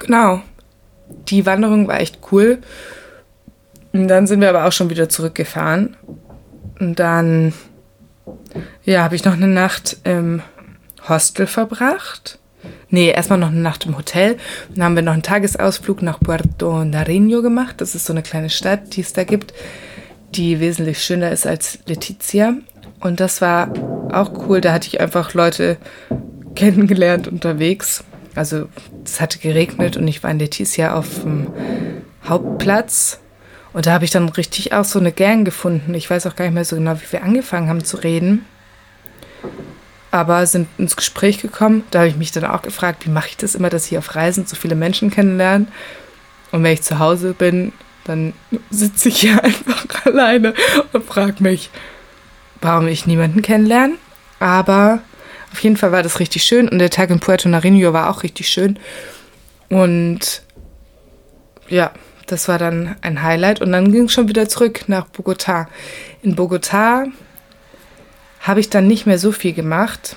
genau, 0.00 0.42
die 1.28 1.46
Wanderung 1.46 1.88
war 1.88 2.00
echt 2.00 2.18
cool. 2.32 2.58
Und 3.92 4.08
dann 4.08 4.26
sind 4.26 4.40
wir 4.40 4.48
aber 4.48 4.66
auch 4.66 4.72
schon 4.72 4.90
wieder 4.90 5.08
zurückgefahren. 5.08 5.96
Und 6.78 6.98
dann, 6.98 7.52
ja, 8.84 9.02
habe 9.02 9.16
ich 9.16 9.24
noch 9.24 9.34
eine 9.34 9.48
Nacht 9.48 9.98
im 10.04 10.42
Hostel 11.08 11.46
verbracht. 11.46 12.38
Nee, 12.90 13.10
erstmal 13.10 13.38
noch 13.38 13.48
eine 13.48 13.60
Nacht 13.60 13.86
im 13.86 13.96
Hotel. 13.96 14.36
Dann 14.74 14.84
haben 14.84 14.96
wir 14.96 15.02
noch 15.02 15.12
einen 15.12 15.22
Tagesausflug 15.22 16.02
nach 16.02 16.20
Puerto 16.20 16.80
Nariño 16.80 17.42
gemacht. 17.42 17.80
Das 17.80 17.94
ist 17.94 18.06
so 18.06 18.12
eine 18.12 18.22
kleine 18.22 18.50
Stadt, 18.50 18.96
die 18.96 19.00
es 19.00 19.12
da 19.12 19.24
gibt, 19.24 19.54
die 20.34 20.60
wesentlich 20.60 21.02
schöner 21.02 21.30
ist 21.30 21.46
als 21.46 21.78
Letizia. 21.86 22.54
Und 23.00 23.20
das 23.20 23.40
war 23.40 23.72
auch 24.12 24.48
cool. 24.48 24.60
Da 24.60 24.72
hatte 24.72 24.88
ich 24.88 25.00
einfach 25.00 25.34
Leute 25.34 25.78
kennengelernt 26.54 27.28
unterwegs. 27.28 28.04
Also 28.40 28.68
es 29.04 29.20
hatte 29.20 29.38
geregnet 29.38 29.98
und 29.98 30.08
ich 30.08 30.22
war 30.22 30.30
in 30.30 30.38
Letizia 30.38 30.94
auf 30.94 31.20
dem 31.24 31.48
Hauptplatz. 32.26 33.20
Und 33.74 33.84
da 33.84 33.92
habe 33.92 34.06
ich 34.06 34.10
dann 34.10 34.30
richtig 34.30 34.72
auch 34.72 34.86
so 34.86 34.98
eine 34.98 35.12
Gang 35.12 35.44
gefunden. 35.44 35.92
Ich 35.92 36.08
weiß 36.08 36.26
auch 36.26 36.36
gar 36.36 36.46
nicht 36.46 36.54
mehr 36.54 36.64
so 36.64 36.76
genau, 36.76 36.96
wie 36.96 37.12
wir 37.12 37.22
angefangen 37.22 37.68
haben 37.68 37.84
zu 37.84 37.98
reden 37.98 38.46
aber 40.10 40.44
sind 40.46 40.68
ins 40.78 40.96
Gespräch 40.96 41.40
gekommen. 41.40 41.84
Da 41.90 42.00
habe 42.00 42.08
ich 42.08 42.16
mich 42.16 42.32
dann 42.32 42.44
auch 42.44 42.62
gefragt, 42.62 43.06
wie 43.06 43.10
mache 43.10 43.28
ich 43.28 43.36
das 43.36 43.54
immer, 43.54 43.70
dass 43.70 43.90
ich 43.90 43.98
auf 43.98 44.14
Reisen 44.14 44.46
so 44.46 44.56
viele 44.56 44.74
Menschen 44.74 45.10
kennenlerne. 45.10 45.66
Und 46.50 46.64
wenn 46.64 46.72
ich 46.72 46.82
zu 46.82 46.98
Hause 46.98 47.32
bin, 47.32 47.72
dann 48.04 48.32
sitze 48.70 49.08
ich 49.08 49.20
hier 49.20 49.42
einfach 49.44 50.06
alleine 50.06 50.54
und 50.92 51.04
frage 51.04 51.42
mich, 51.42 51.70
warum 52.60 52.88
ich 52.88 53.06
niemanden 53.06 53.42
kennenlerne. 53.42 53.94
Aber 54.40 55.00
auf 55.52 55.60
jeden 55.62 55.76
Fall 55.76 55.92
war 55.92 56.02
das 56.02 56.20
richtig 56.20 56.44
schön 56.44 56.68
und 56.68 56.78
der 56.78 56.90
Tag 56.90 57.10
in 57.10 57.20
Puerto 57.20 57.48
Nariño 57.48 57.92
war 57.92 58.10
auch 58.10 58.22
richtig 58.22 58.48
schön. 58.48 58.78
Und 59.68 60.42
ja, 61.68 61.92
das 62.26 62.48
war 62.48 62.58
dann 62.58 62.96
ein 63.00 63.22
Highlight. 63.22 63.60
Und 63.60 63.72
dann 63.72 63.92
ging 63.92 64.04
es 64.04 64.12
schon 64.12 64.28
wieder 64.28 64.48
zurück 64.48 64.84
nach 64.88 65.06
Bogotá. 65.08 65.66
In 66.22 66.36
Bogotá 66.36 67.06
habe 68.40 68.60
ich 68.60 68.70
dann 68.70 68.86
nicht 68.86 69.06
mehr 69.06 69.18
so 69.18 69.32
viel 69.32 69.52
gemacht. 69.52 70.16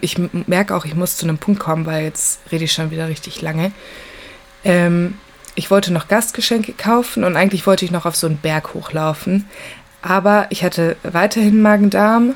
Ich 0.00 0.16
merke 0.46 0.74
auch, 0.74 0.84
ich 0.84 0.94
muss 0.94 1.16
zu 1.16 1.26
einem 1.26 1.38
Punkt 1.38 1.60
kommen, 1.60 1.86
weil 1.86 2.04
jetzt 2.04 2.40
rede 2.50 2.64
ich 2.64 2.72
schon 2.72 2.90
wieder 2.90 3.08
richtig 3.08 3.40
lange. 3.42 3.72
Ähm, 4.64 5.14
ich 5.54 5.70
wollte 5.70 5.92
noch 5.92 6.08
Gastgeschenke 6.08 6.72
kaufen 6.72 7.24
und 7.24 7.36
eigentlich 7.36 7.66
wollte 7.66 7.84
ich 7.84 7.90
noch 7.90 8.06
auf 8.06 8.16
so 8.16 8.26
einen 8.26 8.38
Berg 8.38 8.74
hochlaufen. 8.74 9.48
Aber 10.02 10.46
ich 10.50 10.64
hatte 10.64 10.96
weiterhin 11.02 11.62
Magen-Darm 11.62 12.34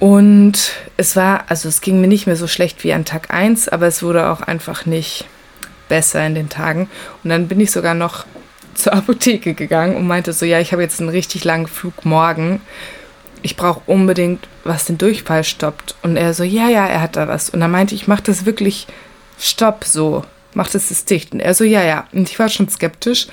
und 0.00 0.72
es 0.96 1.16
war, 1.16 1.44
also 1.48 1.68
es 1.68 1.80
ging 1.80 2.00
mir 2.00 2.08
nicht 2.08 2.26
mehr 2.26 2.36
so 2.36 2.46
schlecht 2.46 2.84
wie 2.84 2.92
an 2.92 3.04
Tag 3.04 3.32
1, 3.32 3.68
aber 3.68 3.86
es 3.86 4.02
wurde 4.02 4.28
auch 4.30 4.40
einfach 4.40 4.86
nicht 4.86 5.26
besser 5.88 6.24
in 6.26 6.34
den 6.34 6.48
Tagen. 6.48 6.88
Und 7.24 7.30
dann 7.30 7.48
bin 7.48 7.60
ich 7.60 7.70
sogar 7.70 7.94
noch 7.94 8.26
zur 8.74 8.92
Apotheke 8.94 9.54
gegangen 9.54 9.96
und 9.96 10.06
meinte 10.06 10.32
so, 10.32 10.44
ja, 10.44 10.60
ich 10.60 10.72
habe 10.72 10.82
jetzt 10.82 11.00
einen 11.00 11.08
richtig 11.08 11.44
langen 11.44 11.66
Flug 11.66 12.04
morgen 12.04 12.60
ich 13.42 13.56
brauche 13.56 13.82
unbedingt, 13.86 14.48
was 14.64 14.86
den 14.86 14.98
Durchfall 14.98 15.44
stoppt. 15.44 15.96
Und 16.02 16.16
er 16.16 16.34
so, 16.34 16.44
ja, 16.44 16.68
ja, 16.68 16.86
er 16.86 17.00
hat 17.00 17.16
da 17.16 17.28
was. 17.28 17.50
Und 17.50 17.60
dann 17.60 17.70
meinte 17.70 17.94
ich, 17.94 18.08
mach 18.08 18.20
das 18.20 18.44
wirklich, 18.44 18.86
stopp 19.38 19.84
so, 19.84 20.24
mach 20.54 20.68
das 20.68 20.90
ist 20.90 21.10
dicht. 21.10 21.32
Und 21.32 21.40
er 21.40 21.54
so, 21.54 21.64
ja, 21.64 21.82
ja. 21.82 22.06
Und 22.12 22.28
ich 22.30 22.38
war 22.38 22.48
schon 22.48 22.68
skeptisch 22.68 23.28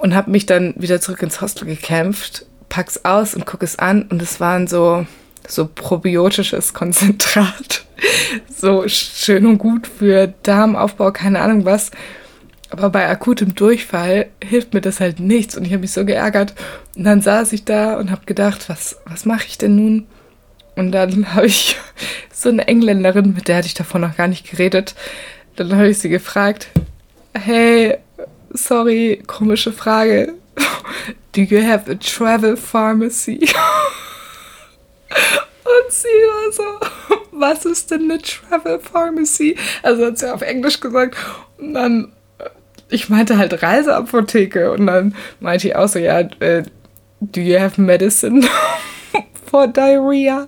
und 0.00 0.14
habe 0.14 0.30
mich 0.30 0.46
dann 0.46 0.74
wieder 0.76 1.00
zurück 1.00 1.22
ins 1.22 1.40
Hostel 1.40 1.66
gekämpft, 1.66 2.46
pack's 2.68 3.04
aus 3.04 3.34
und 3.34 3.46
guck 3.46 3.62
es 3.62 3.78
an. 3.78 4.02
Und 4.02 4.20
es 4.22 4.40
waren 4.40 4.66
so, 4.66 5.06
so 5.46 5.68
probiotisches 5.72 6.74
Konzentrat. 6.74 7.84
so 8.56 8.84
schön 8.88 9.46
und 9.46 9.58
gut 9.58 9.86
für 9.86 10.32
Darmaufbau, 10.42 11.12
keine 11.12 11.40
Ahnung 11.40 11.64
was. 11.64 11.90
Aber 12.70 12.88
bei 12.88 13.06
akutem 13.06 13.54
Durchfall 13.54 14.28
hilft 14.42 14.72
mir 14.72 14.80
das 14.80 14.98
halt 14.98 15.20
nichts 15.20 15.56
und 15.56 15.66
ich 15.66 15.72
habe 15.72 15.82
mich 15.82 15.92
so 15.92 16.06
geärgert. 16.06 16.54
Und 16.96 17.04
dann 17.04 17.20
saß 17.20 17.52
ich 17.52 17.64
da 17.64 17.98
und 17.98 18.10
habe 18.10 18.24
gedacht, 18.24 18.68
was, 18.68 18.96
was 19.04 19.26
mache 19.26 19.46
ich 19.46 19.58
denn 19.58 19.76
nun? 19.76 20.06
Und 20.74 20.92
dann 20.92 21.34
habe 21.34 21.46
ich 21.46 21.76
so 22.32 22.48
eine 22.48 22.66
Engländerin, 22.66 23.34
mit 23.34 23.48
der 23.48 23.56
hatte 23.56 23.66
ich 23.66 23.74
davor 23.74 24.00
noch 24.00 24.16
gar 24.16 24.28
nicht 24.28 24.50
geredet, 24.50 24.94
dann 25.56 25.74
habe 25.74 25.88
ich 25.88 25.98
sie 25.98 26.08
gefragt, 26.08 26.68
hey, 27.34 27.98
sorry, 28.50 29.22
komische 29.26 29.72
Frage. 29.72 30.34
Do 31.32 31.42
you 31.42 31.62
have 31.62 31.90
a 31.90 31.94
travel 31.94 32.56
pharmacy? 32.56 33.48
Und 35.64 35.92
sie 35.92 36.08
war 36.08 36.52
so, 36.52 37.16
was 37.32 37.64
ist 37.64 37.90
denn 37.90 38.10
eine 38.10 38.20
Travel 38.20 38.80
Pharmacy? 38.80 39.56
Also 39.82 40.06
hat 40.06 40.18
sie 40.18 40.32
auf 40.32 40.42
Englisch 40.42 40.80
gesagt. 40.80 41.16
Und 41.58 41.74
dann 41.74 42.12
ich 42.92 43.08
meinte 43.08 43.38
halt 43.38 43.62
Reiseapotheke 43.62 44.70
und 44.70 44.86
dann 44.86 45.14
meinte 45.40 45.68
ich 45.68 45.76
auch 45.76 45.88
so, 45.88 45.98
ja, 45.98 46.20
äh, 46.40 46.62
do 47.20 47.40
you 47.40 47.58
have 47.58 47.80
medicine 47.80 48.46
for 49.50 49.66
diarrhea? 49.66 50.46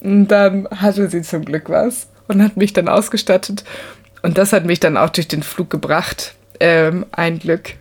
Und 0.00 0.28
dann 0.28 0.68
hatte 0.70 1.08
sie 1.08 1.22
zum 1.22 1.44
Glück 1.44 1.70
was. 1.70 2.08
und 2.28 2.42
hat 2.42 2.56
mich 2.56 2.72
dann 2.72 2.88
ausgestattet. 2.88 3.64
Und 4.22 4.38
das 4.38 4.52
hat 4.52 4.64
mich 4.64 4.80
dann 4.80 4.96
auch 4.96 5.10
durch 5.10 5.28
den 5.28 5.42
Flug 5.42 5.70
gebracht. 5.70 6.34
Ähm, 6.60 7.06
ein 7.12 7.38
Glück. 7.38 7.74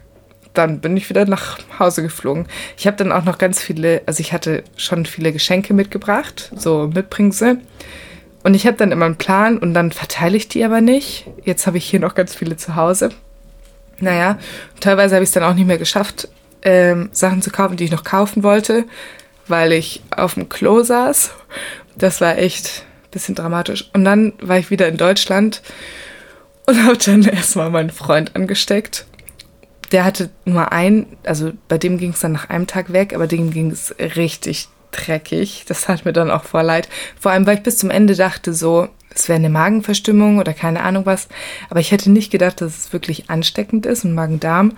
Dann 0.53 0.81
bin 0.81 0.97
ich 0.97 1.09
wieder 1.09 1.25
nach 1.25 1.59
Hause 1.79 2.01
geflogen. 2.01 2.47
Ich 2.77 2.87
habe 2.87 2.97
dann 2.97 3.11
auch 3.11 3.23
noch 3.23 3.37
ganz 3.37 3.61
viele, 3.61 4.01
also 4.05 4.19
ich 4.19 4.33
hatte 4.33 4.63
schon 4.75 5.05
viele 5.05 5.31
Geschenke 5.31 5.73
mitgebracht, 5.73 6.51
so 6.55 6.89
Mitbringsel. 6.93 7.59
Und 8.43 8.53
ich 8.55 8.65
habe 8.65 8.77
dann 8.77 8.91
immer 8.91 9.05
einen 9.05 9.17
Plan 9.17 9.57
und 9.57 9.73
dann 9.73 9.91
verteile 9.91 10.35
ich 10.35 10.47
die 10.47 10.63
aber 10.63 10.81
nicht. 10.81 11.27
Jetzt 11.43 11.67
habe 11.67 11.77
ich 11.77 11.85
hier 11.85 11.99
noch 11.99 12.15
ganz 12.15 12.35
viele 12.35 12.57
zu 12.57 12.75
Hause. 12.75 13.11
Naja, 13.99 14.39
teilweise 14.79 15.15
habe 15.15 15.23
ich 15.23 15.29
es 15.29 15.33
dann 15.33 15.43
auch 15.43 15.53
nicht 15.53 15.67
mehr 15.67 15.77
geschafft, 15.77 16.27
ähm, 16.63 17.09
Sachen 17.11 17.41
zu 17.41 17.51
kaufen, 17.51 17.77
die 17.77 17.85
ich 17.85 17.91
noch 17.91 18.03
kaufen 18.03 18.43
wollte, 18.43 18.85
weil 19.47 19.71
ich 19.71 20.01
auf 20.15 20.33
dem 20.33 20.49
Klo 20.49 20.81
saß. 20.81 21.31
Das 21.95 22.19
war 22.19 22.37
echt 22.37 22.83
ein 23.03 23.11
bisschen 23.11 23.35
dramatisch. 23.35 23.89
Und 23.93 24.05
dann 24.05 24.33
war 24.41 24.57
ich 24.57 24.71
wieder 24.71 24.87
in 24.87 24.97
Deutschland 24.97 25.61
und 26.65 26.83
habe 26.83 26.97
dann 26.97 27.23
erstmal 27.23 27.69
meinen 27.69 27.91
Freund 27.91 28.35
angesteckt. 28.35 29.05
Der 29.91 30.05
hatte 30.05 30.29
nur 30.45 30.71
ein, 30.71 31.05
also 31.23 31.51
bei 31.67 31.77
dem 31.77 31.97
ging 31.97 32.11
es 32.11 32.21
dann 32.21 32.31
nach 32.31 32.49
einem 32.49 32.67
Tag 32.67 32.93
weg, 32.93 33.13
aber 33.13 33.27
dem 33.27 33.51
ging 33.51 33.71
es 33.71 33.93
richtig 33.99 34.69
dreckig. 34.91 35.65
Das 35.67 35.87
hat 35.87 36.05
mir 36.05 36.13
dann 36.13 36.31
auch 36.31 36.43
voll 36.43 36.63
leid. 36.63 36.87
Vor 37.19 37.31
allem, 37.31 37.45
weil 37.45 37.57
ich 37.57 37.63
bis 37.63 37.77
zum 37.77 37.89
Ende 37.89 38.15
dachte, 38.15 38.53
so, 38.53 38.87
es 39.13 39.27
wäre 39.27 39.37
eine 39.37 39.49
Magenverstimmung 39.49 40.39
oder 40.39 40.53
keine 40.53 40.83
Ahnung 40.83 41.05
was. 41.05 41.27
Aber 41.69 41.79
ich 41.79 41.91
hätte 41.91 42.11
nicht 42.11 42.31
gedacht, 42.31 42.61
dass 42.61 42.77
es 42.77 42.93
wirklich 42.93 43.29
ansteckend 43.29 43.85
ist 43.85 44.05
und 44.05 44.13
Magen-Darm. 44.13 44.77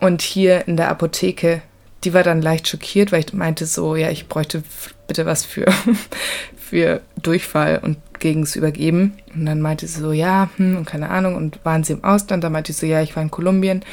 Und 0.00 0.22
hier 0.22 0.68
in 0.68 0.76
der 0.76 0.90
Apotheke, 0.90 1.62
die 2.04 2.14
war 2.14 2.22
dann 2.22 2.40
leicht 2.40 2.68
schockiert, 2.68 3.10
weil 3.10 3.24
ich 3.24 3.32
meinte 3.32 3.66
so, 3.66 3.96
ja, 3.96 4.10
ich 4.10 4.28
bräuchte 4.28 4.62
bitte 5.08 5.26
was 5.26 5.44
für, 5.44 5.66
für 6.56 7.00
Durchfall 7.20 7.80
und 7.82 7.98
gegens 8.20 8.54
Übergeben. 8.54 9.14
Und 9.34 9.46
dann 9.46 9.60
meinte 9.60 9.86
sie 9.88 10.00
so, 10.00 10.12
ja, 10.12 10.50
hm, 10.56 10.76
und 10.76 10.84
keine 10.84 11.10
Ahnung. 11.10 11.34
Und 11.34 11.58
waren 11.64 11.82
sie 11.82 11.94
im 11.94 12.04
Ausland? 12.04 12.44
Da 12.44 12.50
meinte 12.50 12.72
sie 12.72 12.80
so, 12.80 12.86
ja, 12.86 13.02
ich 13.02 13.16
war 13.16 13.22
in 13.22 13.30
Kolumbien. 13.30 13.84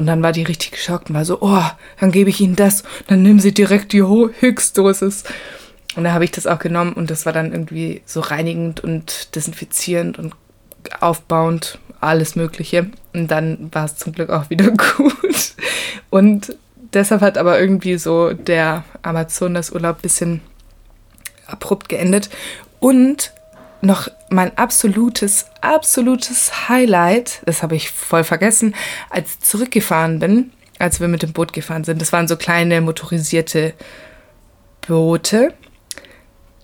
Und 0.00 0.06
dann 0.06 0.22
war 0.22 0.32
die 0.32 0.44
richtig 0.44 0.70
geschockt 0.70 1.10
und 1.10 1.14
war 1.14 1.26
so, 1.26 1.42
oh, 1.42 1.62
dann 2.00 2.10
gebe 2.10 2.30
ich 2.30 2.40
Ihnen 2.40 2.56
das. 2.56 2.84
Dann 3.08 3.20
nehmen 3.22 3.38
Sie 3.38 3.52
direkt 3.52 3.92
die 3.92 4.02
Höchstdosis. 4.02 5.24
Und 5.94 6.04
da 6.04 6.14
habe 6.14 6.24
ich 6.24 6.30
das 6.30 6.46
auch 6.46 6.58
genommen 6.58 6.94
und 6.94 7.10
das 7.10 7.26
war 7.26 7.34
dann 7.34 7.52
irgendwie 7.52 8.00
so 8.06 8.20
reinigend 8.20 8.80
und 8.80 9.34
desinfizierend 9.36 10.18
und 10.18 10.34
aufbauend, 11.00 11.78
alles 12.00 12.34
Mögliche. 12.34 12.88
Und 13.12 13.30
dann 13.30 13.68
war 13.72 13.84
es 13.84 13.96
zum 13.96 14.14
Glück 14.14 14.30
auch 14.30 14.48
wieder 14.48 14.70
gut. 14.96 15.52
Und 16.08 16.56
deshalb 16.94 17.20
hat 17.20 17.36
aber 17.36 17.60
irgendwie 17.60 17.98
so 17.98 18.32
der 18.32 18.84
Amazonas-Urlaub 19.02 19.98
ein 19.98 20.02
bisschen 20.02 20.40
abrupt 21.46 21.90
geendet. 21.90 22.30
Und 22.78 23.34
noch 23.82 24.08
mein 24.28 24.56
absolutes, 24.56 25.46
absolutes 25.60 26.68
Highlight, 26.68 27.42
das 27.46 27.62
habe 27.62 27.76
ich 27.76 27.90
voll 27.90 28.24
vergessen, 28.24 28.74
als 29.08 29.34
ich 29.34 29.40
zurückgefahren 29.40 30.18
bin, 30.18 30.52
als 30.78 31.00
wir 31.00 31.08
mit 31.08 31.22
dem 31.22 31.32
Boot 31.32 31.52
gefahren 31.52 31.84
sind. 31.84 32.00
Das 32.00 32.12
waren 32.12 32.28
so 32.28 32.36
kleine 32.36 32.80
motorisierte 32.80 33.74
Boote. 34.86 35.54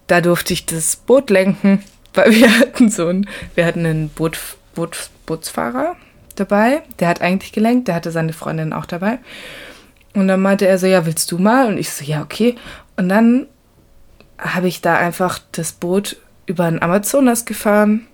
Da 0.06 0.20
durfte 0.20 0.52
ich 0.52 0.66
das 0.66 0.96
Boot 0.96 1.30
lenken, 1.30 1.82
weil 2.14 2.32
wir 2.32 2.58
hatten 2.58 2.90
so 2.90 3.08
ein, 3.08 3.28
wir 3.54 3.66
hatten 3.66 3.86
einen 3.86 4.08
Boot, 4.08 4.38
Boot, 4.74 5.10
Bootsfahrer 5.26 5.96
dabei, 6.36 6.82
der 6.98 7.08
hat 7.08 7.22
eigentlich 7.22 7.52
gelenkt, 7.52 7.88
der 7.88 7.94
hatte 7.94 8.10
seine 8.10 8.32
Freundin 8.32 8.72
auch 8.72 8.86
dabei. 8.86 9.18
Und 10.14 10.28
dann 10.28 10.40
meinte 10.40 10.66
er 10.66 10.78
so, 10.78 10.86
ja, 10.86 11.04
willst 11.04 11.30
du 11.32 11.38
mal? 11.38 11.66
Und 11.66 11.78
ich 11.78 11.90
so, 11.90 12.04
ja, 12.04 12.22
okay. 12.22 12.56
Und 12.96 13.08
dann 13.08 13.46
habe 14.38 14.68
ich 14.68 14.80
da 14.80 14.96
einfach 14.96 15.38
das 15.52 15.72
Boot 15.72 16.16
über 16.46 16.64
ein 16.64 16.80
Amazonas 16.80 17.44
gefahren. 17.44 18.06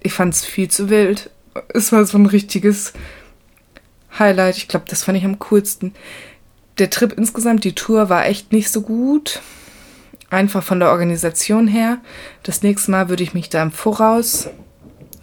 Ich 0.00 0.12
fand 0.12 0.34
es 0.34 0.44
viel 0.44 0.68
zu 0.68 0.90
wild. 0.90 1.30
Es 1.68 1.92
war 1.92 2.04
so 2.04 2.18
ein 2.18 2.26
richtiges 2.26 2.92
Highlight. 4.18 4.56
Ich 4.56 4.68
glaube, 4.68 4.86
das 4.88 5.04
fand 5.04 5.18
ich 5.18 5.24
am 5.24 5.38
coolsten. 5.38 5.94
Der 6.78 6.90
Trip 6.90 7.12
insgesamt, 7.12 7.64
die 7.64 7.74
Tour 7.74 8.08
war 8.08 8.26
echt 8.26 8.52
nicht 8.52 8.70
so 8.70 8.82
gut. 8.82 9.40
Einfach 10.30 10.62
von 10.62 10.78
der 10.78 10.90
Organisation 10.90 11.66
her. 11.66 11.98
Das 12.42 12.62
nächste 12.62 12.90
Mal 12.90 13.08
würde 13.08 13.22
ich 13.22 13.34
mich 13.34 13.48
da 13.48 13.62
im 13.62 13.72
Voraus, 13.72 14.48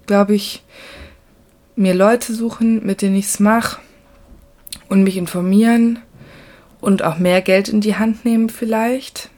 glaube 0.06 0.36
ich, 0.36 0.64
mir 1.76 1.94
Leute 1.94 2.34
suchen, 2.34 2.86
mit 2.86 3.02
denen 3.02 3.16
ich 3.16 3.26
es 3.26 3.40
mache 3.40 3.80
und 4.90 5.04
mich 5.04 5.16
informieren 5.16 6.00
und 6.82 7.04
auch 7.04 7.18
mehr 7.18 7.42
Geld 7.42 7.70
in 7.70 7.82
die 7.82 7.96
Hand 7.96 8.26
nehmen 8.26 8.50
vielleicht 8.50 9.30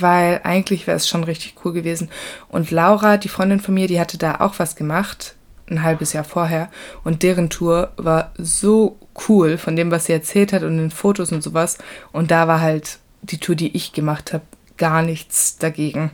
weil 0.00 0.40
eigentlich 0.44 0.86
wäre 0.86 0.96
es 0.96 1.08
schon 1.08 1.24
richtig 1.24 1.56
cool 1.64 1.72
gewesen. 1.72 2.10
Und 2.48 2.70
Laura, 2.70 3.16
die 3.16 3.28
Freundin 3.28 3.60
von 3.60 3.74
mir, 3.74 3.86
die 3.86 4.00
hatte 4.00 4.18
da 4.18 4.40
auch 4.40 4.58
was 4.58 4.76
gemacht, 4.76 5.34
ein 5.68 5.82
halbes 5.82 6.12
Jahr 6.12 6.24
vorher. 6.24 6.70
Und 7.04 7.22
deren 7.22 7.50
Tour 7.50 7.92
war 7.96 8.32
so 8.36 8.98
cool 9.28 9.58
von 9.58 9.76
dem, 9.76 9.90
was 9.90 10.06
sie 10.06 10.12
erzählt 10.12 10.52
hat 10.52 10.62
und 10.62 10.76
den 10.76 10.90
Fotos 10.90 11.32
und 11.32 11.42
sowas. 11.42 11.78
Und 12.12 12.30
da 12.30 12.48
war 12.48 12.60
halt 12.60 12.98
die 13.22 13.38
Tour, 13.38 13.54
die 13.54 13.74
ich 13.76 13.92
gemacht 13.92 14.32
habe, 14.32 14.44
gar 14.76 15.02
nichts 15.02 15.58
dagegen. 15.58 16.10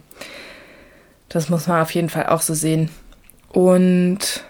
Das 1.29 1.49
muss 1.49 1.67
man 1.67 1.81
auf 1.81 1.93
jeden 1.93 2.09
Fall 2.09 2.27
auch 2.27 2.43
so 2.43 2.55
sehen. 2.55 2.91
Und 3.49 4.45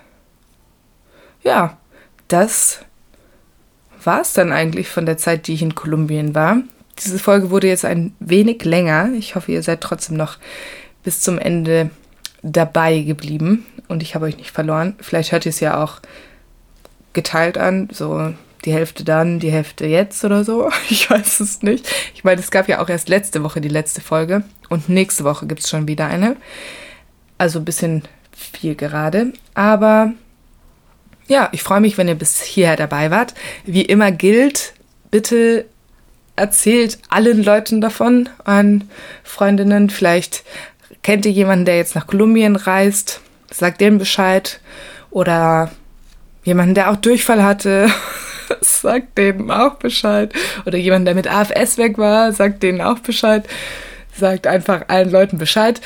ja, 1.43 1.79
das 2.29 2.81
war 4.03 4.21
es 4.21 4.33
dann 4.33 4.53
eigentlich 4.53 4.89
von 4.89 5.07
der 5.07 5.17
Zeit, 5.17 5.47
die 5.47 5.55
ich 5.55 5.63
in 5.63 5.75
Kolumbien 5.75 6.35
war. 6.35 6.59
Diese 7.01 7.19
Folge 7.19 7.51
wurde 7.51 7.69
jetzt 7.69 7.85
ein 7.85 8.15
wenig 8.21 8.65
länger. 8.65 9.11
Ich 9.17 9.35
hoffe, 9.35 9.53
ihr 9.53 9.63
seid 9.63 9.81
trotzdem 9.81 10.17
noch 10.17 10.39
bis 11.03 11.21
zum 11.21 11.39
Ende 11.39 11.91
dabei 12.43 13.01
geblieben 13.01 13.67
und 13.89 14.03
ich 14.03 14.15
habe 14.15 14.27
euch 14.27 14.37
nicht 14.37 14.51
verloren. 14.51 14.95
Vielleicht 15.01 15.33
hört 15.33 15.47
ihr 15.47 15.51
es 15.51 15.61
ja 15.61 15.83
auch 15.83 16.01
geteilt 17.13 17.59
an, 17.59 17.89
so 17.91 18.33
die 18.65 18.73
Hälfte 18.73 19.05
dann, 19.05 19.41
die 19.41 19.51
Hälfte 19.51 19.87
jetzt 19.87 20.25
oder 20.25 20.45
so. 20.45 20.71
Ich 20.91 21.09
weiß 21.09 21.41
es 21.41 21.63
nicht. 21.63 21.89
Ich 22.15 22.25
meine, 22.25 22.41
es 22.41 22.51
gab 22.51 22.69
ja 22.69 22.81
auch 22.83 22.89
erst 22.89 23.09
letzte 23.09 23.43
Woche 23.43 23.61
die 23.61 23.69
letzte 23.69 24.01
Folge 24.01 24.45
und 24.69 24.89
nächste 24.89 25.25
Woche 25.25 25.47
gibt 25.47 25.61
es 25.61 25.71
schon 25.71 25.89
wieder 25.89 26.07
eine. 26.07 26.37
Also 27.39 27.59
ein 27.59 27.65
bisschen 27.65 28.03
viel 28.33 28.75
gerade. 28.75 29.33
Aber 29.55 30.13
ja, 31.27 31.49
ich 31.53 31.63
freue 31.63 31.81
mich, 31.81 31.97
wenn 31.97 32.09
ihr 32.09 32.15
bis 32.15 32.43
hierher 32.43 32.77
dabei 32.77 33.11
wart. 33.11 33.35
Wie 33.65 33.83
immer 33.83 34.13
gilt, 34.13 34.75
bitte 35.11 35.65
erzählt 36.41 36.99
allen 37.09 37.45
Leuten 37.45 37.81
davon, 37.81 38.29
an 38.45 38.89
Freundinnen. 39.23 39.91
Vielleicht 39.91 40.43
kennt 41.03 41.27
ihr 41.27 41.33
jemanden, 41.33 41.67
der 41.67 41.77
jetzt 41.77 41.95
nach 41.95 42.07
Kolumbien 42.07 42.57
reist, 42.57 43.21
sagt 43.51 43.81
denen 43.81 43.99
Bescheid. 43.99 44.61
Oder 45.11 45.71
jemanden, 46.45 46.75
der 46.75 46.91
auch 46.91 46.97
Durchfall 46.97 47.43
hatte, 47.43 47.89
sagt 48.61 49.19
denen 49.19 49.51
auch 49.51 49.75
Bescheid. 49.75 50.33
Oder 50.67 50.79
jemand, 50.79 51.07
der 51.07 51.15
mit 51.15 51.31
AFS 51.31 51.79
weg 51.79 51.99
war, 51.99 52.33
sagt 52.33 52.63
denen 52.63 52.81
auch 52.81 53.01
Bescheid. 53.01 53.47
Sagt 54.17 54.47
einfach 54.47 54.89
allen 54.89 55.11
Leuten 55.11 55.39
Bescheid. 55.39 55.81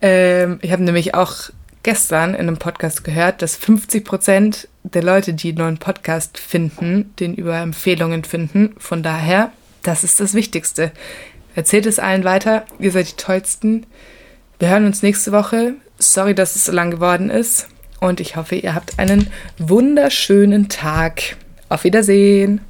Ähm, 0.00 0.58
ich 0.60 0.72
habe 0.72 0.82
nämlich 0.82 1.14
auch 1.14 1.34
gestern 1.82 2.34
in 2.34 2.40
einem 2.40 2.58
Podcast 2.58 3.04
gehört, 3.04 3.42
dass 3.42 3.56
50 3.56 4.04
Prozent 4.04 4.68
der 4.82 5.02
Leute, 5.02 5.34
die 5.34 5.48
einen 5.50 5.58
neuen 5.58 5.78
Podcast 5.78 6.38
finden, 6.38 7.14
den 7.18 7.34
über 7.34 7.56
Empfehlungen 7.58 8.24
finden. 8.24 8.74
Von 8.78 9.02
daher 9.02 9.52
das 9.82 10.04
ist 10.04 10.20
das 10.20 10.34
Wichtigste. 10.34 10.92
Erzählt 11.54 11.86
es 11.86 11.98
allen 11.98 12.24
weiter. 12.24 12.64
Ihr 12.78 12.92
seid 12.92 13.10
die 13.10 13.16
Tollsten. 13.16 13.86
Wir 14.58 14.68
hören 14.68 14.86
uns 14.86 15.02
nächste 15.02 15.32
Woche. 15.32 15.74
Sorry, 15.98 16.34
dass 16.34 16.56
es 16.56 16.66
so 16.66 16.72
lang 16.72 16.90
geworden 16.90 17.30
ist. 17.30 17.68
Und 18.00 18.20
ich 18.20 18.36
hoffe, 18.36 18.54
ihr 18.54 18.74
habt 18.74 18.98
einen 18.98 19.28
wunderschönen 19.58 20.68
Tag. 20.68 21.36
Auf 21.68 21.84
Wiedersehen. 21.84 22.60